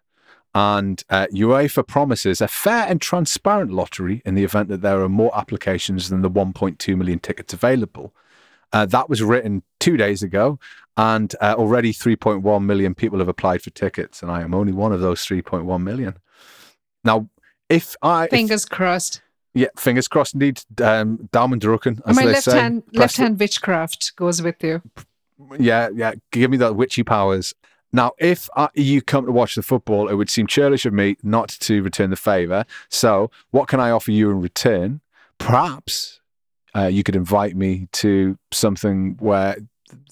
And 0.54 1.04
uh, 1.10 1.26
UEFA 1.34 1.86
promises 1.86 2.40
a 2.40 2.48
fair 2.48 2.86
and 2.88 2.98
transparent 2.98 3.72
lottery 3.72 4.22
in 4.24 4.34
the 4.34 4.44
event 4.44 4.70
that 4.70 4.80
there 4.80 5.02
are 5.02 5.08
more 5.08 5.36
applications 5.38 6.08
than 6.08 6.22
the 6.22 6.30
1.2 6.30 6.96
million 6.96 7.18
tickets 7.18 7.52
available. 7.52 8.14
Uh, 8.72 8.86
that 8.86 9.10
was 9.10 9.22
written 9.22 9.62
two 9.80 9.98
days 9.98 10.22
ago, 10.22 10.58
and 10.96 11.34
uh, 11.40 11.54
already 11.58 11.92
3.1 11.92 12.64
million 12.64 12.94
people 12.94 13.18
have 13.18 13.28
applied 13.28 13.62
for 13.62 13.70
tickets, 13.70 14.22
and 14.22 14.30
I 14.30 14.42
am 14.42 14.54
only 14.54 14.72
one 14.72 14.92
of 14.92 15.00
those 15.00 15.20
3.1 15.26 15.82
million. 15.82 16.16
Now, 17.04 17.28
if 17.68 17.96
I 18.02 18.24
if- 18.24 18.30
Fingers 18.30 18.64
crossed. 18.64 19.22
yeah, 19.54 19.68
fingers 19.78 20.08
crossed 20.08 20.34
indeed. 20.34 20.60
Um, 20.82 21.28
Daumen 21.32 21.60
drücken, 21.60 22.00
as 22.06 22.16
My 22.16 22.24
left 22.24 22.44
say. 22.44 22.58
hand 22.60 22.82
left 22.92 23.16
hand 23.16 23.38
witchcraft 23.38 24.14
goes 24.16 24.40
with 24.42 24.62
you. 24.62 24.82
yeah, 25.58 25.88
yeah. 25.94 26.14
Give 26.32 26.50
me 26.50 26.56
that 26.58 26.76
witchy 26.76 27.02
powers. 27.02 27.54
Now, 27.92 28.12
if 28.18 28.48
uh, 28.56 28.68
you 28.74 29.00
come 29.00 29.26
to 29.26 29.32
watch 29.32 29.54
the 29.54 29.62
football, 29.62 30.08
it 30.08 30.14
would 30.14 30.28
seem 30.28 30.46
churlish 30.46 30.84
of 30.86 30.92
me 30.92 31.16
not 31.22 31.48
to 31.60 31.82
return 31.82 32.10
the 32.10 32.16
favour. 32.16 32.64
So, 32.90 33.30
what 33.52 33.68
can 33.68 33.80
I 33.80 33.90
offer 33.90 34.10
you 34.10 34.30
in 34.30 34.40
return? 34.40 35.00
Perhaps 35.38 36.20
uh, 36.74 36.86
you 36.86 37.02
could 37.02 37.16
invite 37.16 37.56
me 37.56 37.88
to 37.92 38.36
something 38.52 39.16
where 39.20 39.56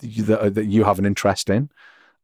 that, 0.02 0.54
that 0.54 0.66
you 0.66 0.84
have 0.84 0.98
an 0.98 1.06
interest 1.06 1.50
in. 1.50 1.70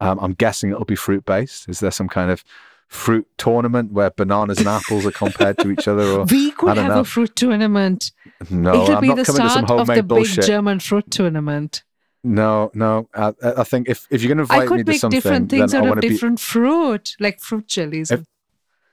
Um, 0.00 0.18
I'm 0.20 0.32
guessing 0.32 0.70
it'll 0.70 0.84
be 0.84 0.96
fruit 0.96 1.24
based. 1.24 1.68
Is 1.68 1.80
there 1.80 1.90
some 1.90 2.08
kind 2.08 2.30
of 2.30 2.42
fruit 2.88 3.26
tournament 3.38 3.92
where 3.92 4.10
bananas 4.10 4.58
and 4.58 4.66
apples 4.68 5.04
are 5.06 5.10
compared 5.12 5.58
to 5.58 5.70
each 5.70 5.86
other? 5.86 6.02
Or 6.02 6.24
We 6.30 6.52
could 6.52 6.70
I 6.70 6.74
don't 6.74 6.84
have 6.86 6.94
know. 6.94 7.00
a 7.00 7.04
fruit 7.04 7.36
tournament. 7.36 8.12
no, 8.50 8.82
It'll 8.84 8.96
I'm 8.96 9.00
be 9.02 9.08
not 9.08 9.16
the 9.18 9.24
coming 9.24 9.42
to 9.42 9.48
some 9.50 9.64
start 9.66 9.70
of 9.70 9.86
homemade 9.88 9.98
the 9.98 10.02
bullshit. 10.04 10.36
big 10.36 10.46
German 10.46 10.80
fruit 10.80 11.10
tournament. 11.10 11.82
No, 12.24 12.70
no. 12.74 13.08
I, 13.14 13.32
I 13.42 13.64
think 13.64 13.88
if, 13.88 14.06
if 14.10 14.22
you're 14.22 14.34
going 14.34 14.46
to 14.46 14.52
invite 14.54 14.70
me 14.70 14.84
to 14.84 14.98
something, 14.98 15.16
different 15.16 15.50
things 15.50 15.72
then 15.72 15.82
out 15.84 15.88
of 15.88 15.94
to 15.96 16.00
be. 16.02 16.08
different 16.10 16.40
fruit, 16.40 17.14
like 17.20 17.40
fruit 17.40 17.66
jellies. 17.66 18.10
If- 18.10 18.24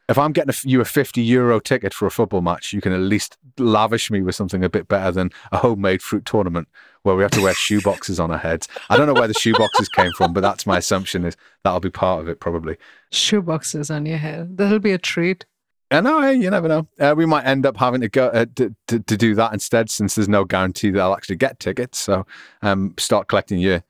If 0.09 0.17
I'm 0.17 0.31
getting 0.31 0.51
a, 0.53 0.69
you 0.69 0.79
a 0.79 0.85
50 0.85 1.21
euro 1.21 1.59
ticket 1.59 1.93
for 1.93 2.05
a 2.05 2.11
football 2.11 2.41
match, 2.41 2.71
you 2.71 2.79
can 2.79 2.93
at 2.93 2.99
least 3.01 3.37
lavish 3.57 4.09
me 4.09 4.21
with 4.21 4.35
something 4.35 4.63
a 4.63 4.69
bit 4.69 4.87
better 4.87 5.11
than 5.11 5.31
a 5.51 5.57
homemade 5.57 6.01
fruit 6.01 6.23
tournament 6.25 6.69
where 7.07 7.15
we 7.15 7.23
have 7.23 7.31
to 7.31 7.41
wear 7.41 7.53
shoe 7.53 7.81
boxes 7.81 8.19
on 8.19 8.29
our 8.31 8.37
heads. 8.37 8.67
I 8.89 8.97
don't 8.97 9.07
know 9.07 9.13
where 9.13 9.29
the 9.29 9.33
shoe 9.33 9.53
boxes 9.53 9.87
came 9.89 10.11
from, 10.11 10.33
but 10.33 10.41
that's 10.41 10.67
my 10.67 10.77
assumption 10.77 11.23
is 11.25 11.37
that'll 11.63 11.79
be 11.79 11.89
part 11.89 12.21
of 12.21 12.27
it 12.27 12.39
probably. 12.41 12.77
Shoe 13.11 13.41
boxes 13.41 13.89
on 13.89 14.05
your 14.05 14.17
head. 14.17 14.57
That'll 14.57 14.79
be 14.79 14.91
a 14.91 14.97
treat. 14.97 15.45
I 15.89 16.01
know, 16.01 16.21
hey, 16.21 16.33
you 16.33 16.49
never 16.49 16.67
know. 16.67 16.87
Uh, 16.99 17.15
we 17.15 17.25
might 17.25 17.45
end 17.45 17.65
up 17.65 17.77
having 17.77 18.01
to 18.01 18.09
go 18.09 18.27
uh, 18.27 18.45
to, 18.57 18.75
to, 18.87 18.99
to 18.99 19.15
do 19.15 19.35
that 19.35 19.53
instead, 19.53 19.89
since 19.89 20.15
there's 20.15 20.27
no 20.27 20.43
guarantee 20.43 20.89
that 20.91 20.99
I'll 20.99 21.15
actually 21.15 21.37
get 21.37 21.61
tickets. 21.61 21.97
So, 21.97 22.25
um, 22.61 22.93
start 22.97 23.29
collecting 23.29 23.59
your 23.59 23.83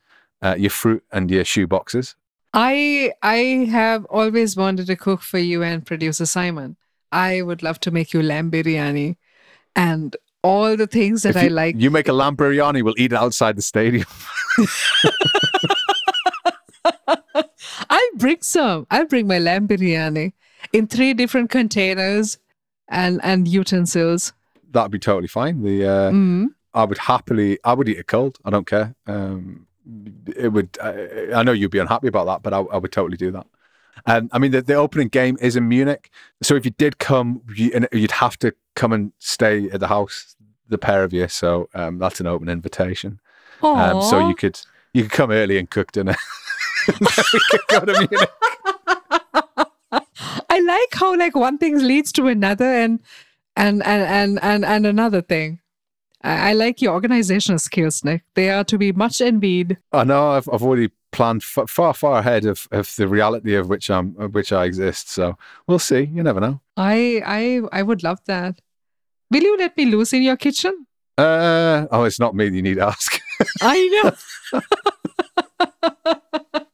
uh, 0.43 0.55
your 0.57 0.70
fruit 0.70 1.03
and 1.11 1.32
your 1.32 1.43
shoe 1.43 1.65
boxes. 1.65 2.15
I 2.53 3.13
I 3.24 3.68
have 3.72 4.05
always 4.05 4.55
wanted 4.55 4.86
to 4.88 4.95
cook 4.95 5.24
for 5.24 5.39
you 5.39 5.63
and 5.63 5.84
producer 5.84 6.28
Simon. 6.28 6.78
I 7.11 7.41
would 7.41 7.63
love 7.63 7.80
to 7.80 7.91
make 7.91 8.13
you 8.13 8.22
lamb 8.22 8.51
biryani 8.51 9.15
and 9.76 10.15
all 10.48 10.78
the 10.78 10.88
things 10.88 11.24
that 11.24 11.36
I 11.36 11.48
like. 11.48 11.76
You 11.78 11.91
make 11.91 12.08
a 12.08 12.14
lamb 12.14 12.36
biryani, 12.38 12.82
we'll 12.84 12.95
eat 12.98 13.12
it 13.14 13.18
outside 13.18 13.56
the 13.58 13.62
stadium. 13.62 14.06
I'll 17.89 18.16
bring 18.16 18.41
some. 18.41 18.88
I'll 18.91 19.06
bring 19.08 19.28
my 19.28 19.39
lamb 19.39 19.68
biryani 19.68 20.34
in 20.74 20.88
three 20.88 21.14
different 21.14 21.50
containers 21.50 22.38
and 22.88 23.20
and 23.24 23.48
utensils. 23.48 24.34
That'd 24.72 24.91
be 24.91 25.00
totally 25.00 25.28
fine. 25.28 25.64
The 25.64 25.86
uh, 25.86 26.12
Mm. 26.12 26.48
I 26.74 26.84
would 26.84 26.98
happily, 27.00 27.58
I 27.64 27.74
would 27.74 27.89
eat 27.89 27.98
it 27.98 28.08
cold. 28.08 28.38
I 28.45 28.52
don't 28.52 28.68
care. 28.68 28.93
Um, 29.08 29.66
it 30.36 30.50
would. 30.50 30.78
I, 30.82 31.30
I 31.34 31.43
know 31.43 31.52
you'd 31.54 31.72
be 31.72 31.80
unhappy 31.80 32.08
about 32.08 32.26
that, 32.26 32.43
but 32.43 32.54
I, 32.54 32.60
I 32.60 32.78
would 32.78 32.91
totally 32.91 33.18
do 33.18 33.32
that. 33.32 33.48
And 34.06 34.30
I 34.32 34.38
mean, 34.38 34.52
the, 34.52 34.62
the 34.62 34.76
opening 34.76 35.08
game 35.08 35.38
is 35.41 35.56
in 35.56 35.68
Munich, 35.68 36.12
so 36.43 36.56
if 36.56 36.66
you 36.66 36.72
did 36.72 37.00
come, 37.00 37.41
you, 37.56 37.72
and 37.74 37.88
you'd 37.91 38.12
have 38.12 38.38
to 38.39 38.54
come 38.76 38.93
and 38.93 39.12
stay 39.18 39.70
at 39.72 39.80
the 39.80 39.88
house, 39.88 40.36
the 40.70 40.78
pair 40.78 41.03
of 41.03 41.13
you. 41.13 41.28
So 41.28 41.70
um, 41.74 41.97
that's 41.99 42.20
an 42.20 42.28
open 42.28 42.49
invitation. 42.49 43.20
Um, 43.61 44.01
so 44.01 44.28
you 44.28 44.36
could 44.36 44.59
you 44.93 45.03
could 45.03 45.11
come 45.11 45.32
early 45.32 45.57
and 45.57 45.70
cook 45.70 45.91
dinner. 45.91 46.15
and 46.88 46.99
we 46.99 47.39
could 47.49 47.61
go 47.70 47.80
to 47.82 48.07
Munich. 48.09 48.30
I 50.49 50.59
like 50.59 50.99
how 50.99 51.15
like 51.18 51.36
one 51.36 51.57
thing 51.57 51.78
leads 51.80 52.11
to 52.13 52.28
another 52.28 52.65
and 52.65 52.99
and 53.55 53.84
and 53.84 54.03
and 54.03 54.39
and, 54.41 54.65
and 54.65 54.86
another 54.86 55.22
thing. 55.22 55.59
I, 56.22 56.49
I 56.49 56.53
like 56.53 56.82
your 56.82 56.93
organizational 56.93 57.59
skills, 57.59 58.03
Nic. 58.03 58.24
They 58.34 58.49
are 58.49 58.63
to 58.65 58.78
be 58.78 58.91
much 58.91 59.22
envied. 59.22 59.78
I 59.91 60.03
know 60.03 60.32
I've, 60.32 60.49
I've 60.51 60.63
already 60.63 60.89
planned 61.11 61.41
f- 61.43 61.70
far 61.70 61.93
far 61.93 62.20
ahead 62.20 62.45
of, 62.45 62.68
of 62.72 62.95
the 62.95 63.07
reality 63.07 63.55
of 63.55 63.70
which 63.70 63.89
I'm 63.89 64.15
of 64.20 64.34
which 64.34 64.51
I 64.51 64.65
exist. 64.65 65.09
So 65.09 65.38
we'll 65.68 65.80
see. 65.80 66.01
You 66.13 66.24
never 66.24 66.39
know. 66.39 66.61
I 66.76 67.22
I 67.26 67.61
I 67.80 67.84
would 67.84 68.03
love 68.03 68.20
that. 68.26 68.59
Will 69.30 69.43
you 69.43 69.57
let 69.57 69.75
me 69.78 69.86
loose 69.86 70.13
in 70.13 70.23
your 70.23 70.38
kitchen? 70.38 70.86
Uh, 71.17 71.88
oh, 71.91 72.03
it's 72.03 72.19
not 72.19 72.36
me 72.36 72.45
you 72.45 72.61
need 72.61 72.75
to 72.75 72.86
ask. 72.88 73.19
I 73.61 74.13
know. 74.53 74.61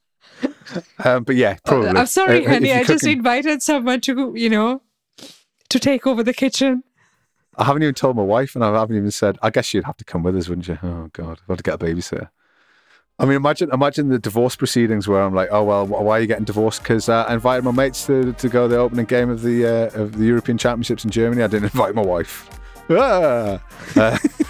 um, 1.03 1.23
but 1.23 1.35
yeah, 1.35 1.57
probably. 1.65 1.89
I'm 1.89 2.05
sorry, 2.05 2.45
Uh, 2.45 2.49
honey. 2.49 2.73
I 2.73 2.83
just 2.83 3.07
invited 3.07 3.61
someone 3.61 4.01
to, 4.01 4.33
you 4.35 4.49
know, 4.49 4.81
to 5.69 5.79
take 5.79 6.05
over 6.05 6.23
the 6.23 6.33
kitchen. 6.33 6.83
I 7.55 7.65
haven't 7.65 7.83
even 7.83 7.93
told 7.95 8.15
my 8.15 8.23
wife, 8.23 8.55
and 8.55 8.63
I 8.63 8.71
haven't 8.79 8.97
even 8.97 9.11
said. 9.11 9.37
I 9.41 9.49
guess 9.49 9.73
you'd 9.73 9.83
have 9.85 9.97
to 9.97 10.05
come 10.05 10.23
with 10.23 10.35
us, 10.35 10.49
wouldn't 10.49 10.67
you? 10.67 10.77
Oh 10.83 11.09
God, 11.13 11.39
I've 11.41 11.47
got 11.47 11.57
to 11.57 11.63
get 11.63 11.75
a 11.75 11.77
babysitter. 11.77 12.29
I 13.19 13.25
mean, 13.25 13.35
imagine 13.35 13.69
imagine 13.71 14.09
the 14.09 14.17
divorce 14.17 14.55
proceedings 14.55 15.07
where 15.07 15.21
I'm 15.21 15.35
like, 15.35 15.49
oh 15.51 15.63
well, 15.63 15.85
why 15.85 16.17
are 16.17 16.21
you 16.21 16.27
getting 16.27 16.45
divorced? 16.45 16.81
Because 16.81 17.09
uh, 17.09 17.25
I 17.27 17.35
invited 17.35 17.63
my 17.63 17.71
mates 17.71 18.05
to, 18.07 18.33
to 18.33 18.49
go 18.49 18.67
to 18.67 18.73
the 18.73 18.79
opening 18.79 19.05
game 19.05 19.29
of 19.29 19.43
the 19.43 19.65
uh, 19.65 20.01
of 20.01 20.17
the 20.17 20.25
European 20.25 20.57
Championships 20.57 21.05
in 21.05 21.11
Germany. 21.11 21.43
I 21.43 21.47
didn't 21.47 21.65
invite 21.73 21.93
my 21.93 22.01
wife. 22.01 22.49
Ah! 22.89 23.61
Uh, 23.95 24.17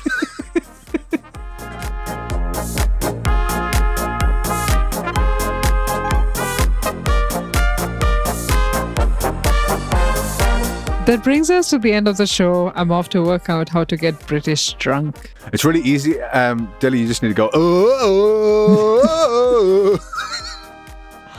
That 11.05 11.21
brings 11.21 11.49
us 11.49 11.69
to 11.71 11.79
the 11.79 11.91
end 11.91 12.07
of 12.07 12.15
the 12.15 12.25
show. 12.25 12.71
I'm 12.75 12.89
off 12.89 13.09
to 13.09 13.21
work 13.21 13.49
out 13.49 13.67
how 13.67 13.83
to 13.83 13.97
get 13.97 14.25
British 14.25 14.71
drunk. 14.75 15.33
it's 15.51 15.65
really 15.65 15.81
easy, 15.81 16.21
um, 16.21 16.73
Dili. 16.79 16.99
You 16.99 17.07
just 17.07 17.21
need 17.21 17.27
to 17.27 17.33
go. 17.33 17.49
Oh, 17.53 18.99
oh, 19.03 19.99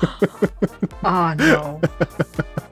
oh, 0.03 0.19
Oh 1.03 1.35
no. 1.39 1.81
oh." 1.83 2.05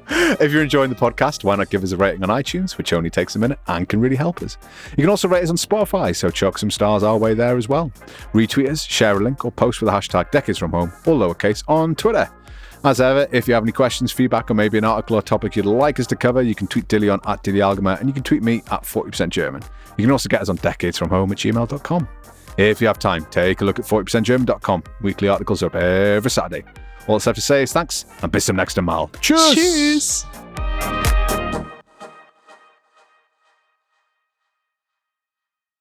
if 0.40 0.52
you're 0.52 0.62
enjoying 0.62 0.90
the 0.90 0.96
podcast, 0.96 1.44
why 1.44 1.56
not 1.56 1.70
give 1.70 1.82
us 1.82 1.92
a 1.92 1.96
rating 1.96 2.22
on 2.22 2.28
iTunes, 2.28 2.76
which 2.76 2.92
only 2.92 3.08
takes 3.08 3.36
a 3.36 3.38
minute 3.38 3.58
and 3.68 3.88
can 3.88 3.98
really 3.98 4.16
help 4.16 4.42
us. 4.42 4.58
You 4.90 5.02
can 5.02 5.08
also 5.08 5.28
rate 5.28 5.42
us 5.42 5.48
on 5.48 5.56
Spotify, 5.56 6.14
so 6.14 6.28
chuck 6.28 6.58
some 6.58 6.70
stars 6.70 7.02
our 7.02 7.16
way 7.16 7.32
there 7.32 7.56
as 7.56 7.70
well. 7.70 7.90
Retweet 8.34 8.68
us, 8.68 8.84
share 8.84 9.16
a 9.16 9.20
link, 9.20 9.46
or 9.46 9.50
post 9.50 9.80
with 9.80 9.88
the 9.88 9.96
hashtag 9.96 10.30
Decades 10.30 10.58
From 10.58 10.72
Home, 10.72 10.92
all 11.06 11.18
lowercase, 11.18 11.64
on 11.68 11.94
Twitter. 11.94 12.30
As 12.84 13.00
ever, 13.00 13.28
if 13.30 13.46
you 13.46 13.54
have 13.54 13.62
any 13.62 13.70
questions, 13.72 14.10
feedback, 14.10 14.50
or 14.50 14.54
maybe 14.54 14.76
an 14.76 14.84
article 14.84 15.16
or 15.16 15.22
topic 15.22 15.54
you'd 15.54 15.66
like 15.66 16.00
us 16.00 16.06
to 16.08 16.16
cover, 16.16 16.42
you 16.42 16.54
can 16.54 16.66
tweet 16.66 16.88
Dili 16.88 17.12
on 17.12 17.20
at 17.26 17.42
Dilly 17.44 17.60
Algema, 17.60 17.98
and 18.00 18.08
you 18.08 18.12
can 18.12 18.24
tweet 18.24 18.42
me 18.42 18.56
at 18.72 18.82
40% 18.82 19.28
German. 19.28 19.62
You 19.96 20.04
can 20.04 20.10
also 20.10 20.28
get 20.28 20.40
us 20.40 20.48
on 20.48 20.58
decadesfromhome 20.58 21.30
at 21.30 21.38
gmail.com. 21.38 22.08
If 22.58 22.80
you 22.80 22.86
have 22.88 22.98
time, 22.98 23.24
take 23.30 23.60
a 23.60 23.64
look 23.64 23.78
at 23.78 23.84
40%German.com. 23.84 24.82
Weekly 25.00 25.28
articles 25.28 25.62
up 25.62 25.76
every 25.76 26.30
Saturday. 26.30 26.64
All 27.06 27.16
that's 27.16 27.26
left 27.26 27.36
to 27.36 27.42
say 27.42 27.62
is 27.62 27.72
thanks, 27.72 28.04
and 28.22 28.32
bis 28.32 28.46
zum 28.46 28.56
nächsten 28.56 28.84
Mal. 28.84 29.10
Cheers! 29.20 29.54
Cheers. 29.54 31.01